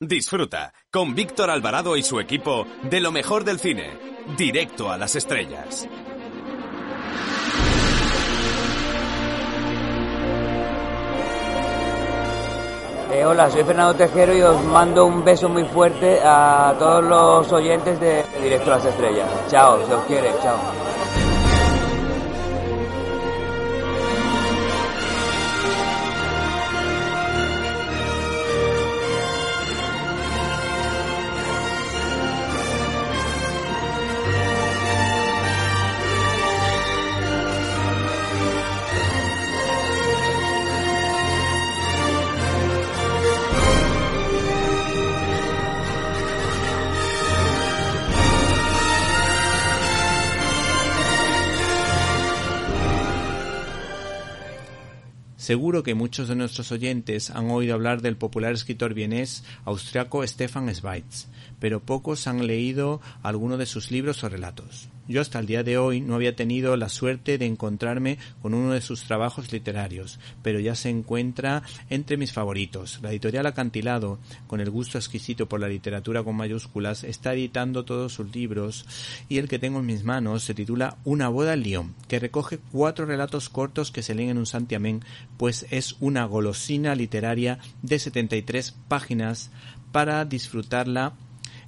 Disfruta 0.00 0.72
con 0.90 1.14
Víctor 1.14 1.50
Alvarado 1.50 1.96
y 1.96 2.02
su 2.02 2.18
equipo 2.18 2.66
de 2.82 3.00
lo 3.00 3.12
mejor 3.12 3.44
del 3.44 3.58
cine, 3.58 3.98
directo 4.36 4.90
a 4.90 4.96
las 4.96 5.14
estrellas. 5.16 5.88
Eh, 13.12 13.24
hola, 13.24 13.50
soy 13.50 13.64
Fernando 13.64 13.94
Tejero 13.94 14.36
y 14.36 14.42
os 14.42 14.62
mando 14.64 15.06
un 15.06 15.24
beso 15.24 15.48
muy 15.48 15.64
fuerte 15.64 16.20
a 16.22 16.74
todos 16.78 17.04
los 17.04 17.52
oyentes 17.52 17.98
de 18.00 18.24
Directo 18.42 18.72
a 18.72 18.76
las 18.76 18.84
Estrellas. 18.84 19.28
Chao, 19.48 19.84
se 19.86 19.94
os 19.94 20.04
quiere, 20.04 20.30
chao. 20.42 20.87
Seguro 55.48 55.82
que 55.82 55.94
muchos 55.94 56.28
de 56.28 56.36
nuestros 56.36 56.72
oyentes 56.72 57.30
han 57.30 57.50
oído 57.50 57.72
hablar 57.72 58.02
del 58.02 58.18
popular 58.18 58.52
escritor 58.52 58.92
vienés 58.92 59.44
austriaco 59.64 60.22
Stefan 60.26 60.68
Zweig, 60.74 61.06
pero 61.58 61.80
pocos 61.80 62.26
han 62.26 62.46
leído 62.46 63.00
alguno 63.22 63.56
de 63.56 63.64
sus 63.64 63.90
libros 63.90 64.22
o 64.24 64.28
relatos. 64.28 64.90
Yo 65.08 65.22
hasta 65.22 65.38
el 65.38 65.46
día 65.46 65.62
de 65.62 65.78
hoy 65.78 66.02
no 66.02 66.14
había 66.14 66.36
tenido 66.36 66.76
la 66.76 66.90
suerte 66.90 67.38
de 67.38 67.46
encontrarme 67.46 68.18
con 68.42 68.52
uno 68.52 68.74
de 68.74 68.82
sus 68.82 69.04
trabajos 69.04 69.50
literarios, 69.50 70.20
pero 70.42 70.60
ya 70.60 70.74
se 70.74 70.90
encuentra 70.90 71.62
entre 71.88 72.18
mis 72.18 72.34
favoritos. 72.34 72.98
La 73.00 73.10
editorial 73.10 73.46
Acantilado, 73.46 74.18
con 74.46 74.60
el 74.60 74.68
gusto 74.68 74.98
exquisito 74.98 75.48
por 75.48 75.60
la 75.60 75.68
literatura 75.68 76.22
con 76.22 76.36
mayúsculas, 76.36 77.04
está 77.04 77.32
editando 77.32 77.86
todos 77.86 78.12
sus 78.12 78.34
libros 78.34 78.84
y 79.30 79.38
el 79.38 79.48
que 79.48 79.58
tengo 79.58 79.80
en 79.80 79.86
mis 79.86 80.04
manos 80.04 80.44
se 80.44 80.52
titula 80.52 80.98
Una 81.04 81.28
boda 81.28 81.54
en 81.54 81.62
Lyon, 81.62 81.94
que 82.06 82.18
recoge 82.18 82.58
cuatro 82.70 83.06
relatos 83.06 83.48
cortos 83.48 83.90
que 83.90 84.02
se 84.02 84.14
leen 84.14 84.28
en 84.28 84.38
un 84.38 84.46
santiamén, 84.46 85.02
pues 85.38 85.66
es 85.70 85.96
una 86.00 86.26
golosina 86.26 86.94
literaria 86.94 87.60
de 87.80 87.98
73 87.98 88.74
páginas 88.88 89.50
para 89.90 90.22
disfrutarla 90.26 91.14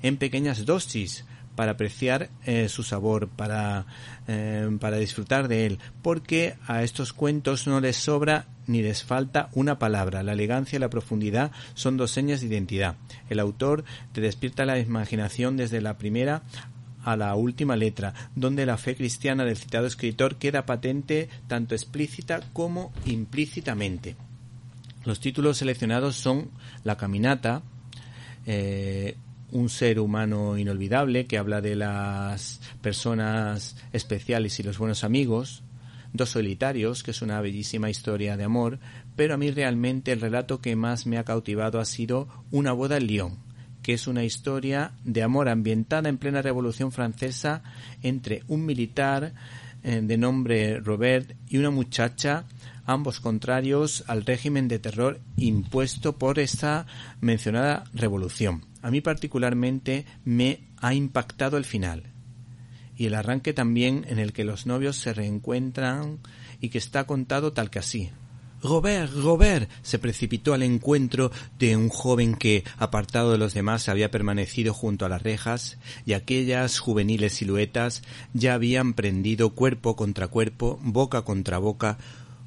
en 0.03 0.19
pequeñas 0.19 0.67
dosis 0.67 1.25
para 1.61 1.73
apreciar 1.73 2.31
eh, 2.47 2.71
su 2.71 2.83
sabor, 2.83 3.29
para, 3.29 3.85
eh, 4.29 4.67
para 4.81 4.97
disfrutar 4.97 5.47
de 5.47 5.67
él, 5.67 5.79
porque 6.01 6.55
a 6.67 6.83
estos 6.83 7.13
cuentos 7.13 7.67
no 7.67 7.83
les 7.83 7.97
sobra 7.97 8.47
ni 8.67 8.81
les 8.81 9.05
falta 9.05 9.51
una 9.53 9.79
palabra. 9.79 10.23
La 10.23 10.33
elegancia 10.33 10.77
y 10.79 10.81
la 10.81 10.89
profundidad 10.89 11.53
son 11.75 11.99
dos 11.99 12.13
señas 12.13 12.41
de 12.41 12.47
identidad. 12.47 12.97
El 13.29 13.41
autor 13.41 13.85
te 14.13 14.23
despierta 14.23 14.65
la 14.65 14.79
imaginación 14.79 15.59
desde 15.59 15.83
la 15.83 15.99
primera 15.99 16.45
a 17.05 17.15
la 17.15 17.35
última 17.35 17.77
letra, 17.77 18.15
donde 18.35 18.65
la 18.65 18.79
fe 18.79 18.97
cristiana 18.97 19.45
del 19.45 19.59
citado 19.59 19.87
escritor 19.87 20.37
queda 20.37 20.65
patente 20.65 21.29
tanto 21.47 21.75
explícita 21.75 22.41
como 22.55 22.91
implícitamente. 23.05 24.17
Los 25.05 25.21
títulos 25.21 25.59
seleccionados 25.59 26.17
son 26.17 26.53
La 26.85 26.97
Caminata, 26.97 27.61
eh, 28.47 29.19
un 29.53 29.69
ser 29.69 30.01
humano 30.01 30.59
inolvidable 30.59 31.27
que 31.27 31.39
habla 31.39 31.61
de 31.61 31.77
las 31.77 32.61
personas 32.81 33.77
especiales 33.93 34.59
y 34.61 34.63
los 34.63 34.79
buenos 34.79 35.05
amigos, 35.05 35.63
Dos 36.13 36.31
solitarios, 36.31 37.05
que 37.05 37.13
es 37.13 37.23
una 37.23 37.41
bellísima 37.41 37.89
historia 37.89 38.37
de 38.37 38.43
amor, 38.43 38.81
pero 39.15 39.35
a 39.35 39.37
mí 39.37 39.51
realmente 39.53 40.11
el 40.11 40.21
relato 40.21 40.61
que 40.61 40.75
más 40.75 41.07
me 41.07 41.19
ha 41.19 41.25
cautivado 41.25 41.79
ha 41.79 41.85
sido 41.85 42.27
Una 42.51 42.73
boda 42.73 42.97
en 42.97 43.07
Lyon, 43.07 43.39
que 43.83 43.93
es 43.93 44.09
una 44.09 44.25
historia 44.25 44.93
de 45.05 45.23
amor 45.23 45.49
ambientada 45.49 46.09
en 46.09 46.19
plena 46.19 46.43
Revolución 46.43 46.91
Francesa 46.91 47.63
entre 48.03 48.43
un 48.49 48.67
militar 48.67 49.35
eh, 49.85 50.01
de 50.03 50.19
nombre 50.19 50.81
Robert 50.81 51.37
y 51.49 51.59
una 51.59 51.71
muchacha 51.71 52.45
ambos 52.87 53.21
contrarios 53.21 54.03
al 54.09 54.27
régimen 54.27 54.67
de 54.67 54.81
terror 54.81 55.21
impuesto 55.37 56.19
por 56.19 56.41
esta 56.41 56.87
mencionada 57.21 57.85
revolución. 57.95 58.70
A 58.83 58.91
mí 58.91 59.01
particularmente 59.01 60.07
me 60.25 60.61
ha 60.79 60.95
impactado 60.95 61.57
el 61.57 61.65
final 61.65 62.05
y 63.01 63.07
el 63.07 63.15
arranque 63.15 63.55
también 63.55 64.05
en 64.09 64.19
el 64.19 64.35
que 64.35 64.45
los 64.45 64.67
novios 64.67 64.97
se 64.97 65.15
reencuentran 65.15 66.19
y 66.61 66.69
que 66.69 66.77
está 66.77 67.05
contado 67.05 67.55
tal 67.55 67.71
que 67.71 67.79
así. 67.79 68.11
Robert, 68.63 69.11
Robert, 69.15 69.71
se 69.81 69.99
precipitó 69.99 70.53
al 70.53 70.63
encuentro 70.63 71.31
de 71.59 71.79
un 71.79 71.89
joven 71.89 72.35
que, 72.35 72.63
apartado 72.77 73.33
de 73.33 73.39
los 73.39 73.55
demás, 73.55 73.89
había 73.89 74.11
permanecido 74.11 74.75
junto 74.75 75.07
a 75.07 75.09
las 75.09 75.23
rejas, 75.23 75.79
y 76.05 76.13
aquellas 76.13 76.79
juveniles 76.79 77.33
siluetas 77.33 78.03
ya 78.35 78.53
habían 78.53 78.93
prendido 78.93 79.55
cuerpo 79.55 79.97
contra 79.97 80.29
cuerpo, 80.29 80.79
boca 80.83 81.23
contra 81.23 81.57
boca, 81.57 81.97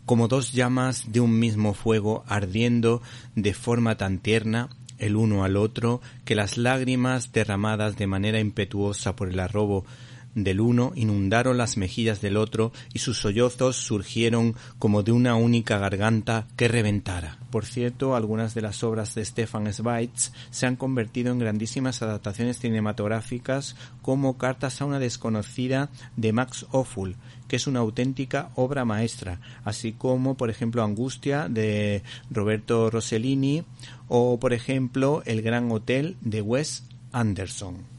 como 0.05 0.27
dos 0.27 0.51
llamas 0.51 1.11
de 1.11 1.19
un 1.19 1.39
mismo 1.39 1.73
fuego 1.73 2.23
ardiendo 2.27 3.01
de 3.35 3.55
forma 3.55 3.97
tan 3.97 4.19
tierna 4.19 4.69
el 5.03 5.15
uno 5.15 5.43
al 5.43 5.57
otro 5.57 6.01
que 6.25 6.35
las 6.35 6.57
lágrimas 6.57 7.31
derramadas 7.31 7.97
de 7.97 8.07
manera 8.07 8.39
impetuosa 8.39 9.15
por 9.15 9.29
el 9.29 9.39
arrobo 9.39 9.85
del 10.35 10.61
uno 10.61 10.91
inundaron 10.95 11.57
las 11.57 11.77
mejillas 11.77 12.21
del 12.21 12.37
otro 12.37 12.71
y 12.93 12.99
sus 12.99 13.19
sollozos 13.19 13.75
surgieron 13.75 14.55
como 14.79 15.03
de 15.03 15.11
una 15.11 15.35
única 15.35 15.77
garganta 15.77 16.47
que 16.55 16.67
reventara. 16.67 17.37
Por 17.51 17.65
cierto, 17.65 18.15
algunas 18.15 18.53
de 18.53 18.61
las 18.61 18.83
obras 18.83 19.13
de 19.15 19.23
Stefan 19.23 19.71
Zweig 19.71 20.11
se 20.49 20.65
han 20.65 20.75
convertido 20.75 21.31
en 21.31 21.39
grandísimas 21.39 22.01
adaptaciones 22.01 22.59
cinematográficas 22.59 23.75
como 24.01 24.37
Cartas 24.37 24.81
a 24.81 24.85
una 24.85 24.99
desconocida 24.99 25.89
de 26.15 26.33
Max 26.33 26.65
Ophul, 26.71 27.15
que 27.47 27.57
es 27.57 27.67
una 27.67 27.81
auténtica 27.81 28.49
obra 28.55 28.85
maestra, 28.85 29.39
así 29.63 29.91
como, 29.93 30.35
por 30.35 30.49
ejemplo, 30.49 30.83
Angustia 30.83 31.47
de 31.47 32.01
Roberto 32.31 32.89
Rossellini 32.89 33.63
o, 34.07 34.39
por 34.39 34.53
ejemplo, 34.53 35.21
El 35.25 35.41
Gran 35.41 35.71
Hotel 35.71 36.17
de 36.21 36.41
Wes 36.41 36.83
Anderson. 37.11 37.92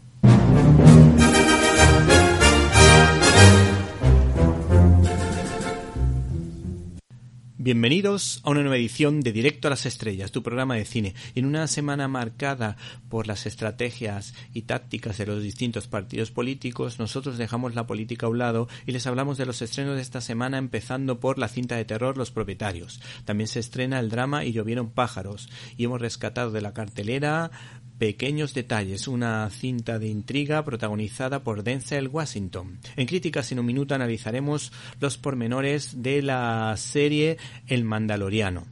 Bienvenidos 7.64 8.42
a 8.44 8.50
una 8.50 8.60
nueva 8.60 8.76
edición 8.76 9.22
de 9.22 9.32
Directo 9.32 9.68
a 9.68 9.70
las 9.70 9.86
Estrellas, 9.86 10.30
tu 10.30 10.42
programa 10.42 10.74
de 10.74 10.84
cine. 10.84 11.14
En 11.34 11.46
una 11.46 11.66
semana 11.66 12.08
marcada 12.08 12.76
por 13.08 13.26
las 13.26 13.46
estrategias 13.46 14.34
y 14.52 14.64
tácticas 14.64 15.16
de 15.16 15.24
los 15.24 15.42
distintos 15.42 15.86
partidos 15.86 16.30
políticos, 16.30 16.98
nosotros 16.98 17.38
dejamos 17.38 17.74
la 17.74 17.86
política 17.86 18.26
a 18.26 18.28
un 18.28 18.36
lado 18.36 18.68
y 18.84 18.92
les 18.92 19.06
hablamos 19.06 19.38
de 19.38 19.46
los 19.46 19.62
estrenos 19.62 19.96
de 19.96 20.02
esta 20.02 20.20
semana, 20.20 20.58
empezando 20.58 21.20
por 21.20 21.38
la 21.38 21.48
cinta 21.48 21.76
de 21.76 21.86
terror 21.86 22.18
Los 22.18 22.30
Propietarios. 22.30 23.00
También 23.24 23.48
se 23.48 23.60
estrena 23.60 23.98
el 23.98 24.10
drama 24.10 24.44
Y 24.44 24.52
llovieron 24.52 24.90
pájaros. 24.90 25.48
Y 25.78 25.84
hemos 25.84 26.02
rescatado 26.02 26.50
de 26.50 26.60
la 26.60 26.74
cartelera 26.74 27.50
Pequeños 27.98 28.54
detalles, 28.54 29.06
una 29.06 29.48
cinta 29.50 30.00
de 30.00 30.08
intriga 30.08 30.64
protagonizada 30.64 31.44
por 31.44 31.62
Denzel 31.62 32.08
Washington. 32.08 32.80
En 32.96 33.06
Críticas 33.06 33.52
en 33.52 33.60
un 33.60 33.66
minuto 33.66 33.94
analizaremos 33.94 34.72
los 34.98 35.16
pormenores 35.16 36.02
de 36.02 36.20
la 36.20 36.74
serie 36.76 37.38
El 37.68 37.84
Mandaloriano, 37.84 38.66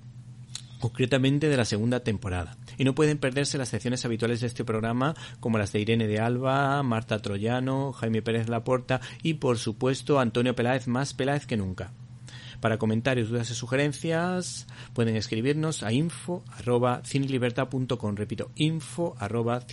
concretamente 0.80 1.48
de 1.48 1.56
la 1.56 1.64
segunda 1.64 2.00
temporada. 2.00 2.56
Y 2.78 2.84
no 2.84 2.96
pueden 2.96 3.18
perderse 3.18 3.58
las 3.58 3.68
secciones 3.68 4.04
habituales 4.04 4.40
de 4.40 4.48
este 4.48 4.64
programa, 4.64 5.14
como 5.38 5.56
las 5.56 5.72
de 5.72 5.80
Irene 5.80 6.08
de 6.08 6.18
Alba, 6.18 6.82
Marta 6.82 7.20
Troyano, 7.20 7.92
Jaime 7.92 8.22
Pérez 8.22 8.48
Laporta 8.48 9.00
y, 9.22 9.34
por 9.34 9.58
supuesto, 9.58 10.18
Antonio 10.18 10.56
Peláez, 10.56 10.88
más 10.88 11.14
Peláez 11.14 11.46
que 11.46 11.56
nunca. 11.56 11.92
Para 12.62 12.78
comentarios, 12.78 13.28
dudas 13.28 13.50
y 13.50 13.54
sugerencias 13.54 14.68
pueden 14.92 15.16
escribirnos 15.16 15.82
a 15.82 15.92
info 15.92 16.44
arroba 16.46 17.02
Repito, 18.14 18.52
info 18.54 19.16
arroba 19.18 19.66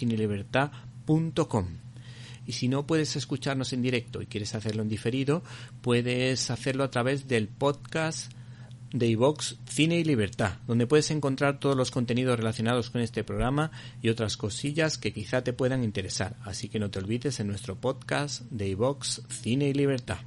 Y 2.47 2.51
si 2.51 2.67
no 2.67 2.87
puedes 2.87 3.15
escucharnos 3.15 3.73
en 3.73 3.83
directo 3.83 4.23
y 4.23 4.25
quieres 4.25 4.55
hacerlo 4.55 4.81
en 4.81 4.89
diferido, 4.89 5.43
puedes 5.83 6.49
hacerlo 6.49 6.83
a 6.83 6.89
través 6.89 7.27
del 7.27 7.47
podcast 7.47 8.33
de 8.91 9.05
iVox 9.05 9.57
Cine 9.67 9.99
y 9.99 10.03
Libertad, 10.03 10.57
donde 10.65 10.87
puedes 10.87 11.11
encontrar 11.11 11.59
todos 11.59 11.77
los 11.77 11.91
contenidos 11.91 12.39
relacionados 12.39 12.89
con 12.89 13.01
este 13.01 13.23
programa 13.23 13.69
y 14.01 14.09
otras 14.09 14.35
cosillas 14.35 14.97
que 14.97 15.13
quizá 15.13 15.43
te 15.43 15.53
puedan 15.53 15.83
interesar. 15.83 16.37
Así 16.43 16.69
que 16.69 16.79
no 16.79 16.89
te 16.89 16.97
olvides 16.97 17.39
en 17.39 17.49
nuestro 17.49 17.75
podcast 17.75 18.41
de 18.49 18.69
iVox 18.69 19.21
Cine 19.29 19.69
y 19.69 19.73
Libertad. 19.73 20.17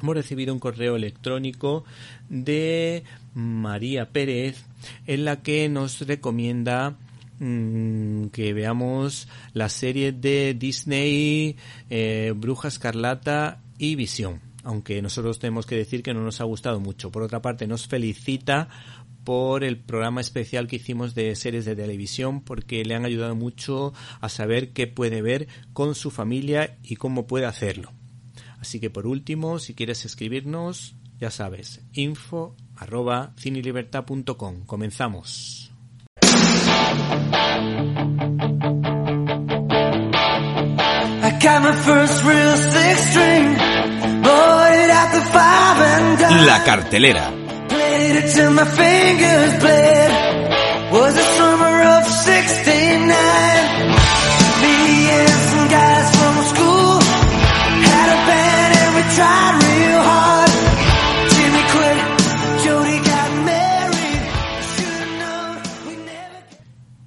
Hemos 0.00 0.14
recibido 0.14 0.52
un 0.52 0.60
correo 0.60 0.96
electrónico 0.96 1.84
de 2.28 3.04
María 3.34 4.10
Pérez 4.10 4.64
en 5.06 5.24
la 5.24 5.42
que 5.42 5.68
nos 5.68 6.00
recomienda 6.06 6.96
mm, 7.38 8.26
que 8.26 8.52
veamos 8.52 9.28
la 9.54 9.68
serie 9.68 10.12
de 10.12 10.54
Disney 10.54 11.56
eh, 11.90 12.32
Bruja 12.36 12.68
Escarlata 12.68 13.60
y 13.78 13.94
Visión 13.94 14.40
aunque 14.64 15.00
nosotros 15.00 15.38
tenemos 15.38 15.64
que 15.64 15.76
decir 15.76 16.02
que 16.02 16.12
no 16.12 16.20
nos 16.20 16.42
ha 16.42 16.44
gustado 16.44 16.78
mucho. 16.78 17.10
Por 17.10 17.22
otra 17.22 17.40
parte, 17.40 17.66
nos 17.66 17.86
felicita 17.86 18.68
por 19.24 19.64
el 19.64 19.78
programa 19.78 20.20
especial 20.20 20.66
que 20.66 20.76
hicimos 20.76 21.14
de 21.14 21.34
series 21.36 21.64
de 21.64 21.76
televisión 21.76 22.40
porque 22.40 22.84
le 22.84 22.94
han 22.94 23.04
ayudado 23.04 23.34
mucho 23.34 23.92
a 24.20 24.28
saber 24.28 24.72
qué 24.72 24.86
puede 24.86 25.22
ver 25.22 25.48
con 25.72 25.94
su 25.94 26.10
familia 26.10 26.76
y 26.82 26.96
cómo 26.96 27.26
puede 27.26 27.46
hacerlo. 27.46 27.92
Así 28.60 28.80
que 28.80 28.90
por 28.90 29.06
último, 29.06 29.58
si 29.58 29.74
quieres 29.74 30.04
escribirnos, 30.04 30.96
ya 31.18 31.30
sabes, 31.30 31.80
info 31.92 32.54
arroba 32.76 33.32
cinelibertad.com. 33.38 34.64
Comenzamos. 34.66 35.72
La 46.46 46.62
cartelera. 46.64 47.32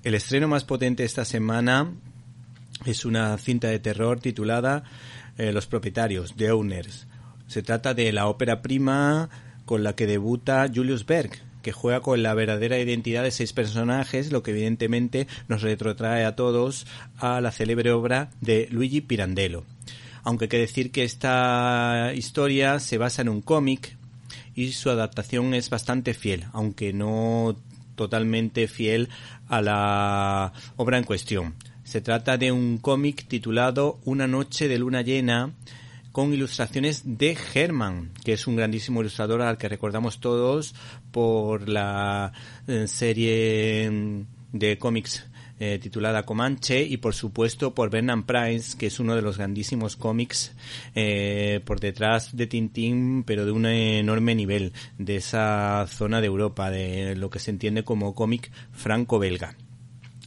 El 0.03 0.15
estreno 0.15 0.49
más 0.49 0.65
potente 0.65 1.05
esta 1.05 1.23
semana 1.23 1.93
es 2.85 3.05
una 3.05 3.37
cinta 3.37 3.69
de 3.69 3.79
terror 3.79 4.19
titulada 4.19 4.83
eh, 5.37 5.53
Los 5.53 5.67
propietarios, 5.67 6.35
The 6.35 6.51
Owners. 6.51 7.07
Se 7.47 7.61
trata 7.61 7.93
de 7.93 8.11
la 8.11 8.27
ópera 8.27 8.61
prima 8.61 9.29
con 9.63 9.83
la 9.83 9.95
que 9.95 10.07
debuta 10.07 10.69
Julius 10.73 11.05
Berg, 11.05 11.31
que 11.61 11.71
juega 11.71 12.01
con 12.01 12.23
la 12.23 12.33
verdadera 12.33 12.77
identidad 12.77 13.23
de 13.23 13.31
seis 13.31 13.53
personajes, 13.53 14.33
lo 14.33 14.43
que 14.43 14.51
evidentemente 14.51 15.27
nos 15.47 15.61
retrotrae 15.61 16.25
a 16.25 16.35
todos 16.35 16.87
a 17.17 17.39
la 17.39 17.51
célebre 17.51 17.91
obra 17.91 18.31
de 18.41 18.67
Luigi 18.69 18.99
Pirandello. 18.99 19.63
Aunque 20.23 20.45
hay 20.45 20.49
que 20.49 20.57
decir 20.57 20.91
que 20.91 21.03
esta 21.03 22.11
historia 22.15 22.79
se 22.79 22.97
basa 22.97 23.21
en 23.21 23.29
un 23.29 23.41
cómic 23.41 23.97
y 24.55 24.71
su 24.73 24.89
adaptación 24.89 25.53
es 25.53 25.69
bastante 25.69 26.13
fiel, 26.13 26.45
aunque 26.53 26.93
no 26.93 27.55
totalmente 27.95 28.67
fiel 28.67 29.09
a 29.47 29.61
la 29.61 30.53
obra 30.77 30.97
en 30.97 31.03
cuestión. 31.03 31.55
Se 31.83 32.01
trata 32.01 32.37
de 32.37 32.51
un 32.51 32.77
cómic 32.77 33.27
titulado 33.27 33.99
Una 34.05 34.27
noche 34.27 34.67
de 34.67 34.79
luna 34.79 35.01
llena 35.01 35.51
con 36.11 36.33
ilustraciones 36.33 37.03
de 37.17 37.37
Herman, 37.53 38.11
que 38.23 38.33
es 38.33 38.47
un 38.47 38.55
grandísimo 38.55 39.01
ilustrador 39.01 39.41
al 39.41 39.57
que 39.57 39.69
recordamos 39.69 40.19
todos 40.19 40.75
por 41.11 41.69
la 41.69 42.33
eh, 42.67 42.87
serie 42.87 43.89
de 44.51 44.77
cómics 44.77 45.25
eh, 45.63 45.77
titulada 45.77 46.23
Comanche 46.23 46.81
y 46.81 46.97
por 46.97 47.13
supuesto 47.13 47.75
por 47.75 47.91
Bernard 47.91 48.23
Price, 48.23 48.75
que 48.75 48.87
es 48.87 48.99
uno 48.99 49.15
de 49.15 49.21
los 49.21 49.37
grandísimos 49.37 49.95
cómics 49.95 50.55
eh, 50.95 51.61
por 51.65 51.79
detrás 51.79 52.35
de 52.35 52.47
Tintín, 52.47 53.23
pero 53.23 53.45
de 53.45 53.51
un 53.51 53.67
enorme 53.67 54.33
nivel 54.33 54.73
de 54.97 55.17
esa 55.17 55.85
zona 55.87 56.19
de 56.19 56.25
Europa, 56.25 56.71
de 56.71 57.15
lo 57.15 57.29
que 57.29 57.37
se 57.37 57.51
entiende 57.51 57.83
como 57.83 58.15
cómic 58.15 58.51
franco-belga. 58.71 59.55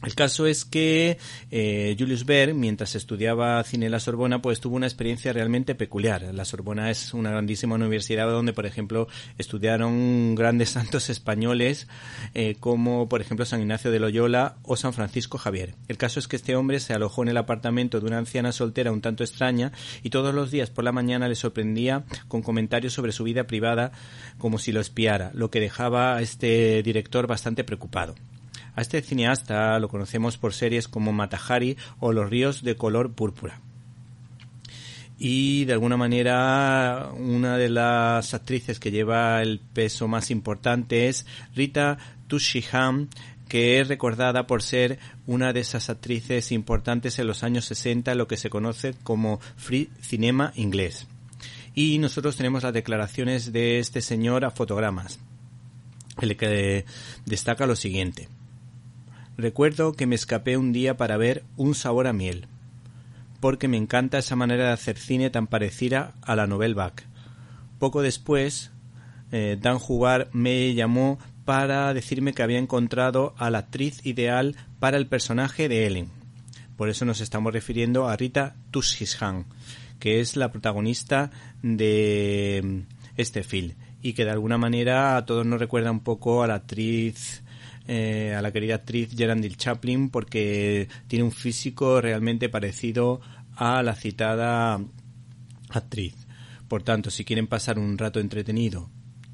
El 0.05 0.13
caso 0.13 0.45
es 0.45 0.65
que 0.65 1.17
eh, 1.49 1.95
Julius 1.97 2.25
Baer, 2.25 2.53
mientras 2.53 2.93
estudiaba 2.93 3.63
cine 3.63 3.87
en 3.87 3.91
la 3.91 3.99
Sorbona, 3.99 4.39
pues 4.39 4.59
tuvo 4.59 4.75
una 4.75 4.85
experiencia 4.85 5.33
realmente 5.33 5.73
peculiar. 5.73 6.21
La 6.31 6.45
Sorbona 6.45 6.91
es 6.91 7.15
una 7.15 7.31
grandísima 7.31 7.73
universidad 7.73 8.29
donde, 8.29 8.53
por 8.53 8.67
ejemplo, 8.67 9.07
estudiaron 9.39 10.35
grandes 10.35 10.69
santos 10.69 11.09
españoles 11.09 11.87
eh, 12.35 12.55
como, 12.59 13.09
por 13.09 13.21
ejemplo, 13.21 13.45
San 13.45 13.61
Ignacio 13.61 13.89
de 13.89 13.99
Loyola 13.99 14.57
o 14.61 14.75
San 14.75 14.93
Francisco 14.93 15.39
Javier. 15.39 15.73
El 15.87 15.97
caso 15.97 16.19
es 16.19 16.27
que 16.27 16.35
este 16.35 16.55
hombre 16.55 16.79
se 16.79 16.93
alojó 16.93 17.23
en 17.23 17.29
el 17.29 17.37
apartamento 17.37 17.99
de 17.99 18.05
una 18.05 18.19
anciana 18.19 18.51
soltera 18.51 18.91
un 18.91 19.01
tanto 19.01 19.23
extraña 19.23 19.71
y 20.03 20.11
todos 20.11 20.35
los 20.35 20.51
días 20.51 20.69
por 20.69 20.83
la 20.83 20.91
mañana 20.91 21.27
le 21.27 21.35
sorprendía 21.35 22.03
con 22.27 22.43
comentarios 22.43 22.93
sobre 22.93 23.11
su 23.11 23.23
vida 23.23 23.47
privada 23.47 23.91
como 24.37 24.59
si 24.59 24.71
lo 24.71 24.81
espiara, 24.81 25.31
lo 25.33 25.49
que 25.49 25.59
dejaba 25.59 26.15
a 26.15 26.21
este 26.21 26.83
director 26.83 27.25
bastante 27.25 27.63
preocupado. 27.63 28.13
A 28.75 28.81
este 28.81 29.01
cineasta 29.01 29.79
lo 29.79 29.87
conocemos 29.87 30.37
por 30.37 30.53
series 30.53 30.87
como 30.87 31.13
Matahari 31.13 31.77
o 31.99 32.11
Los 32.11 32.29
ríos 32.29 32.63
de 32.63 32.75
color 32.75 33.13
púrpura. 33.13 33.61
Y 35.17 35.63
de 35.63 35.73
alguna 35.73 35.95
manera 35.95 37.09
una 37.17 37.57
de 37.57 37.69
las 37.69 38.33
actrices 38.33 38.79
que 38.79 38.91
lleva 38.91 39.41
el 39.41 39.59
peso 39.59 40.09
más 40.09 40.29
importante 40.29 41.07
es 41.07 41.25
Rita 41.55 41.97
Tushihan, 42.27 43.07
que 43.47 43.79
es 43.79 43.87
recordada 43.87 44.45
por 44.45 44.61
ser 44.61 44.99
una 45.25 45.53
de 45.53 45.61
esas 45.61 45.89
actrices 45.89 46.51
importantes 46.51 47.17
en 47.17 47.27
los 47.27 47.43
años 47.43 47.63
60, 47.65 48.13
lo 48.15 48.27
que 48.27 48.35
se 48.35 48.49
conoce 48.49 48.93
como 49.03 49.39
free 49.55 49.89
cinema 50.01 50.51
inglés. 50.55 51.07
Y 51.73 51.97
nosotros 51.99 52.35
tenemos 52.35 52.63
las 52.63 52.73
declaraciones 52.73 53.53
de 53.53 53.79
este 53.79 54.01
señor 54.01 54.43
a 54.43 54.51
fotogramas, 54.51 55.19
el 56.21 56.35
que 56.35 56.85
destaca 57.25 57.67
lo 57.67 57.75
siguiente. 57.77 58.27
Recuerdo 59.37 59.93
que 59.93 60.07
me 60.07 60.15
escapé 60.15 60.55
un 60.57 60.71
día 60.71 60.95
para 60.95 61.17
ver 61.17 61.43
Un 61.57 61.75
sabor 61.75 62.07
a 62.07 62.13
miel, 62.13 62.47
porque 63.41 63.67
me 63.67 63.77
encanta 63.77 64.17
esa 64.17 64.35
manera 64.35 64.67
de 64.67 64.71
hacer 64.71 64.97
cine 64.97 65.29
tan 65.29 65.47
parecida 65.47 66.13
a 66.21 66.35
la 66.35 66.47
novela 66.47 66.75
Bach. 66.75 67.03
Poco 67.77 68.01
después, 68.01 68.71
eh, 69.31 69.57
Dan 69.59 69.79
Jugar 69.79 70.29
me 70.31 70.73
llamó 70.73 71.19
para 71.43 71.93
decirme 71.93 72.33
que 72.33 72.43
había 72.43 72.59
encontrado 72.59 73.35
a 73.37 73.49
la 73.49 73.59
actriz 73.59 74.05
ideal 74.05 74.55
para 74.79 74.97
el 74.97 75.07
personaje 75.07 75.67
de 75.67 75.85
Ellen. 75.85 76.09
Por 76.77 76.89
eso 76.89 77.05
nos 77.05 77.19
estamos 77.19 77.53
refiriendo 77.53 78.07
a 78.07 78.15
Rita 78.15 78.55
Tushishan, 78.71 79.45
que 79.99 80.21
es 80.21 80.37
la 80.37 80.51
protagonista 80.51 81.29
de 81.61 82.61
mm, 82.63 82.93
este 83.17 83.43
film 83.43 83.73
y 84.01 84.13
que 84.13 84.25
de 84.25 84.31
alguna 84.31 84.57
manera 84.57 85.17
a 85.17 85.25
todos 85.25 85.45
nos 85.45 85.59
recuerda 85.59 85.91
un 85.91 86.01
poco 86.01 86.43
a 86.43 86.47
la 86.47 86.55
actriz 86.55 87.43
eh, 87.87 88.33
a 88.35 88.41
la 88.41 88.51
querida 88.51 88.75
actriz 88.75 89.15
Geraldine 89.15 89.55
Chaplin 89.55 90.09
porque 90.09 90.87
tiene 91.07 91.23
un 91.23 91.31
físico 91.31 92.01
realmente 92.01 92.49
parecido 92.49 93.21
a 93.55 93.83
la 93.83 93.95
citada 93.95 94.79
actriz. 95.69 96.15
Por 96.67 96.83
tanto, 96.83 97.11
si 97.11 97.25
quieren 97.25 97.47
pasar 97.47 97.77
un 97.77 97.97
rato 97.97 98.19
entretenido 98.19 98.89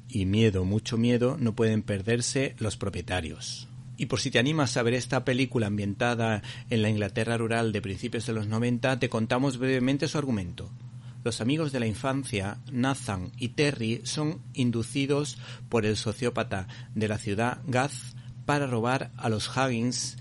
y 0.08 0.26
miedo, 0.26 0.64
mucho 0.64 0.98
miedo, 0.98 1.36
no 1.38 1.54
pueden 1.54 1.82
perderse 1.82 2.54
los 2.58 2.76
propietarios. 2.76 3.68
Y 3.96 4.06
por 4.06 4.20
si 4.20 4.30
te 4.30 4.38
animas 4.38 4.76
a 4.76 4.82
ver 4.82 4.94
esta 4.94 5.24
película 5.24 5.68
ambientada 5.68 6.42
en 6.70 6.82
la 6.82 6.90
Inglaterra 6.90 7.36
rural 7.36 7.72
de 7.72 7.82
principios 7.82 8.26
de 8.26 8.32
los 8.32 8.48
90, 8.48 8.98
te 8.98 9.08
contamos 9.08 9.58
brevemente 9.58 10.08
su 10.08 10.18
argumento. 10.18 10.70
Los 11.24 11.40
amigos 11.40 11.70
de 11.70 11.80
la 11.80 11.86
infancia, 11.86 12.58
Nathan 12.72 13.30
y 13.38 13.50
Terry, 13.50 14.00
son 14.02 14.42
inducidos 14.54 15.38
por 15.68 15.86
el 15.86 15.96
sociópata 15.96 16.66
de 16.94 17.06
la 17.06 17.18
ciudad, 17.18 17.58
Gaz, 17.66 18.16
para 18.44 18.66
robar 18.66 19.10
a 19.16 19.28
los 19.28 19.48
Huggins, 19.48 20.16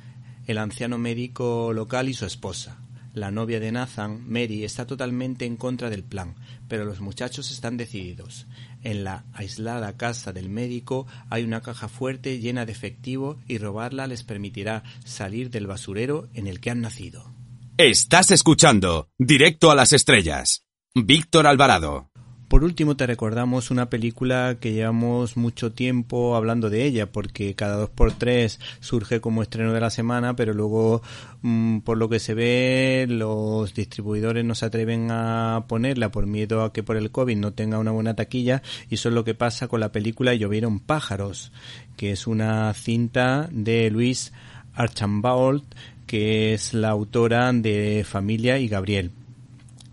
el 0.47 0.57
anciano 0.57 0.97
médico 0.97 1.73
local 1.73 2.09
y 2.09 2.13
su 2.13 2.25
esposa. 2.25 2.77
La 3.13 3.29
novia 3.29 3.59
de 3.59 3.73
Nathan, 3.73 4.23
Mary, 4.25 4.63
está 4.63 4.87
totalmente 4.87 5.45
en 5.45 5.57
contra 5.57 5.89
del 5.89 6.03
plan, 6.03 6.35
pero 6.69 6.85
los 6.85 7.01
muchachos 7.01 7.51
están 7.51 7.75
decididos. 7.75 8.47
En 8.83 9.03
la 9.03 9.25
aislada 9.33 9.97
casa 9.97 10.31
del 10.31 10.49
médico 10.49 11.07
hay 11.29 11.43
una 11.43 11.61
caja 11.61 11.89
fuerte 11.89 12.39
llena 12.39 12.65
de 12.65 12.71
efectivo 12.71 13.37
y 13.47 13.57
robarla 13.57 14.07
les 14.07 14.23
permitirá 14.23 14.83
salir 15.03 15.49
del 15.49 15.67
basurero 15.67 16.29
en 16.33 16.47
el 16.47 16.61
que 16.61 16.69
han 16.69 16.81
nacido. 16.81 17.33
Estás 17.77 18.31
escuchando 18.31 19.09
Directo 19.17 19.71
a 19.71 19.75
las 19.75 19.91
Estrellas. 19.91 20.63
Víctor 20.95 21.47
Alvarado. 21.47 22.10
Por 22.51 22.65
último, 22.65 22.97
te 22.97 23.07
recordamos 23.07 23.71
una 23.71 23.89
película 23.89 24.57
que 24.59 24.73
llevamos 24.73 25.37
mucho 25.37 25.71
tiempo 25.71 26.35
hablando 26.35 26.69
de 26.69 26.83
ella, 26.83 27.09
porque 27.09 27.55
cada 27.55 27.77
dos 27.77 27.89
por 27.89 28.11
tres 28.11 28.59
surge 28.81 29.21
como 29.21 29.41
estreno 29.41 29.71
de 29.71 29.79
la 29.79 29.89
semana, 29.89 30.35
pero 30.35 30.53
luego, 30.53 31.01
mm, 31.43 31.79
por 31.79 31.97
lo 31.97 32.09
que 32.09 32.19
se 32.19 32.33
ve, 32.33 33.05
los 33.07 33.73
distribuidores 33.73 34.43
no 34.43 34.53
se 34.53 34.65
atreven 34.65 35.11
a 35.11 35.63
ponerla 35.69 36.11
por 36.11 36.27
miedo 36.27 36.61
a 36.61 36.73
que 36.73 36.83
por 36.83 36.97
el 36.97 37.09
COVID 37.09 37.37
no 37.37 37.53
tenga 37.53 37.79
una 37.79 37.91
buena 37.91 38.17
taquilla, 38.17 38.61
y 38.89 38.95
eso 38.95 39.07
es 39.07 39.15
lo 39.15 39.23
que 39.23 39.33
pasa 39.33 39.69
con 39.69 39.79
la 39.79 39.93
película 39.93 40.33
Llovieron 40.33 40.81
pájaros, 40.81 41.53
que 41.95 42.11
es 42.11 42.27
una 42.27 42.73
cinta 42.73 43.47
de 43.49 43.89
Luis 43.89 44.33
Archambault, 44.73 45.63
que 46.05 46.53
es 46.53 46.73
la 46.73 46.89
autora 46.89 47.53
de 47.53 48.05
Familia 48.05 48.59
y 48.59 48.67
Gabriel 48.67 49.11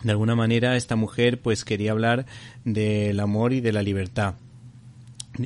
De 0.02 0.12
alguna 0.12 0.36
manera 0.36 0.76
esta 0.76 0.96
mujer 0.96 1.40
pues 1.40 1.64
quería 1.64 1.92
hablar 1.92 2.26
del 2.64 3.18
amor 3.20 3.52
y 3.52 3.60
de 3.60 3.72
la 3.72 3.82
libertad. 3.82 4.34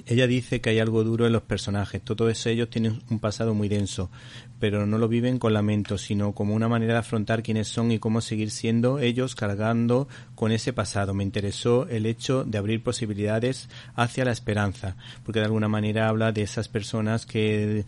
Ella 0.07 0.27
dice 0.27 0.61
que 0.61 0.71
hay 0.71 0.79
algo 0.79 1.05
duro 1.05 1.27
en 1.27 1.33
los 1.33 1.43
personajes, 1.43 2.01
todos 2.01 2.47
ellos 2.47 2.71
tienen 2.71 3.03
un 3.11 3.19
pasado 3.19 3.53
muy 3.53 3.69
denso, 3.69 4.11
pero 4.59 4.87
no 4.87 4.97
lo 4.97 5.07
viven 5.07 5.39
con 5.39 5.53
lamento, 5.53 5.99
sino 5.99 6.33
como 6.33 6.55
una 6.55 6.69
manera 6.69 6.95
de 6.95 7.01
afrontar 7.01 7.43
quiénes 7.43 7.69
son 7.69 7.93
y 7.93 7.99
cómo 7.99 8.23
seguir 8.23 8.51
siendo 8.51 9.01
ellos 9.01 9.35
cargando 9.35 10.09
con 10.35 10.51
ese 10.51 10.73
pasado. 10.73 11.13
Me 11.13 11.25
interesó 11.25 11.87
el 11.89 12.07
hecho 12.07 12.45
de 12.45 12.57
abrir 12.57 12.83
posibilidades 12.83 13.69
hacia 13.95 14.25
la 14.25 14.33
esperanza, 14.33 14.97
porque 15.25 15.41
de 15.41 15.47
alguna 15.47 15.69
manera 15.69 16.09
habla 16.09 16.33
de 16.33 16.43
esas 16.43 16.69
personas 16.69 17.27
que 17.27 17.85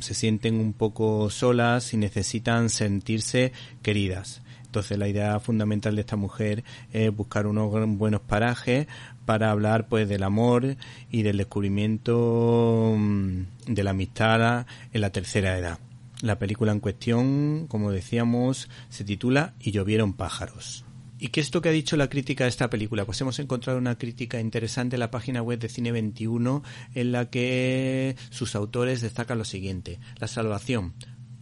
se 0.00 0.14
sienten 0.14 0.60
un 0.60 0.72
poco 0.72 1.28
solas 1.28 1.92
y 1.92 1.98
necesitan 1.98 2.70
sentirse 2.70 3.52
queridas. 3.82 4.40
Entonces 4.68 4.98
la 4.98 5.08
idea 5.08 5.40
fundamental 5.40 5.94
de 5.94 6.02
esta 6.02 6.16
mujer 6.16 6.62
es 6.92 7.14
buscar 7.14 7.46
unos 7.46 7.70
buenos 7.96 8.20
parajes 8.20 8.86
para 9.24 9.50
hablar 9.50 9.88
pues 9.88 10.08
del 10.10 10.22
amor 10.22 10.76
y 11.10 11.22
del 11.22 11.38
descubrimiento 11.38 12.94
mm, 12.94 13.42
de 13.66 13.82
la 13.82 13.90
amistad 13.90 14.66
en 14.92 15.00
la 15.00 15.10
tercera 15.10 15.56
edad. 15.56 15.78
La 16.20 16.38
película 16.38 16.72
en 16.72 16.80
cuestión, 16.80 17.66
como 17.66 17.92
decíamos, 17.92 18.68
se 18.90 19.04
titula 19.04 19.54
Y 19.58 19.70
llovieron 19.70 20.12
pájaros. 20.12 20.84
¿Y 21.18 21.28
qué 21.28 21.40
es 21.40 21.46
esto 21.46 21.62
que 21.62 21.70
ha 21.70 21.72
dicho 21.72 21.96
la 21.96 22.10
crítica 22.10 22.44
de 22.44 22.50
esta 22.50 22.68
película? 22.68 23.06
Pues 23.06 23.20
hemos 23.22 23.38
encontrado 23.38 23.78
una 23.78 23.96
crítica 23.96 24.38
interesante 24.38 24.96
en 24.96 25.00
la 25.00 25.10
página 25.10 25.42
web 25.42 25.58
de 25.58 25.70
Cine 25.70 25.92
21 25.92 26.62
en 26.94 27.12
la 27.12 27.30
que 27.30 28.16
sus 28.28 28.54
autores 28.54 29.00
destacan 29.00 29.38
lo 29.38 29.44
siguiente. 29.44 29.98
La 30.18 30.28
salvación, 30.28 30.92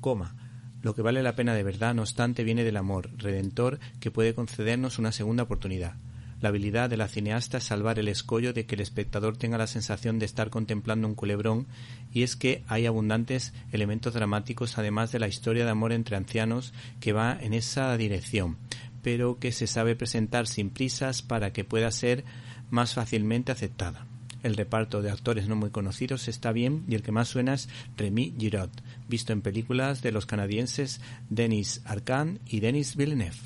coma, 0.00 0.45
lo 0.82 0.94
que 0.94 1.02
vale 1.02 1.22
la 1.22 1.34
pena 1.36 1.54
de 1.54 1.62
verdad, 1.62 1.94
no 1.94 2.02
obstante, 2.02 2.44
viene 2.44 2.64
del 2.64 2.76
amor 2.76 3.10
redentor 3.16 3.78
que 4.00 4.10
puede 4.10 4.34
concedernos 4.34 4.98
una 4.98 5.12
segunda 5.12 5.44
oportunidad. 5.44 5.94
La 6.40 6.50
habilidad 6.50 6.90
de 6.90 6.98
la 6.98 7.08
cineasta 7.08 7.58
es 7.58 7.64
salvar 7.64 7.98
el 7.98 8.08
escollo 8.08 8.52
de 8.52 8.66
que 8.66 8.74
el 8.74 8.82
espectador 8.82 9.38
tenga 9.38 9.56
la 9.56 9.66
sensación 9.66 10.18
de 10.18 10.26
estar 10.26 10.50
contemplando 10.50 11.08
un 11.08 11.14
culebrón, 11.14 11.66
y 12.12 12.24
es 12.24 12.36
que 12.36 12.62
hay 12.68 12.84
abundantes 12.84 13.54
elementos 13.72 14.12
dramáticos 14.12 14.76
además 14.76 15.12
de 15.12 15.18
la 15.18 15.28
historia 15.28 15.64
de 15.64 15.70
amor 15.70 15.92
entre 15.92 16.16
ancianos 16.16 16.74
que 17.00 17.14
va 17.14 17.38
en 17.40 17.54
esa 17.54 17.96
dirección, 17.96 18.58
pero 19.02 19.38
que 19.38 19.50
se 19.50 19.66
sabe 19.66 19.96
presentar 19.96 20.46
sin 20.46 20.68
prisas 20.68 21.22
para 21.22 21.52
que 21.52 21.64
pueda 21.64 21.90
ser 21.90 22.24
más 22.70 22.94
fácilmente 22.94 23.50
aceptada. 23.50 24.06
El 24.42 24.56
reparto 24.56 25.00
de 25.00 25.10
actores 25.10 25.48
no 25.48 25.56
muy 25.56 25.70
conocidos 25.70 26.28
está 26.28 26.52
bien 26.52 26.84
y 26.86 26.96
el 26.96 27.02
que 27.02 27.12
más 27.12 27.28
suena 27.28 27.54
es 27.54 27.68
Remy 27.96 28.34
Giraud, 28.38 28.70
visto 29.08 29.32
en 29.32 29.42
películas 29.42 30.02
de 30.02 30.12
los 30.12 30.26
canadienses 30.26 31.00
Denis 31.30 31.80
Arcand 31.84 32.40
y 32.46 32.60
Denis 32.60 32.96
Villeneuve. 32.96 33.36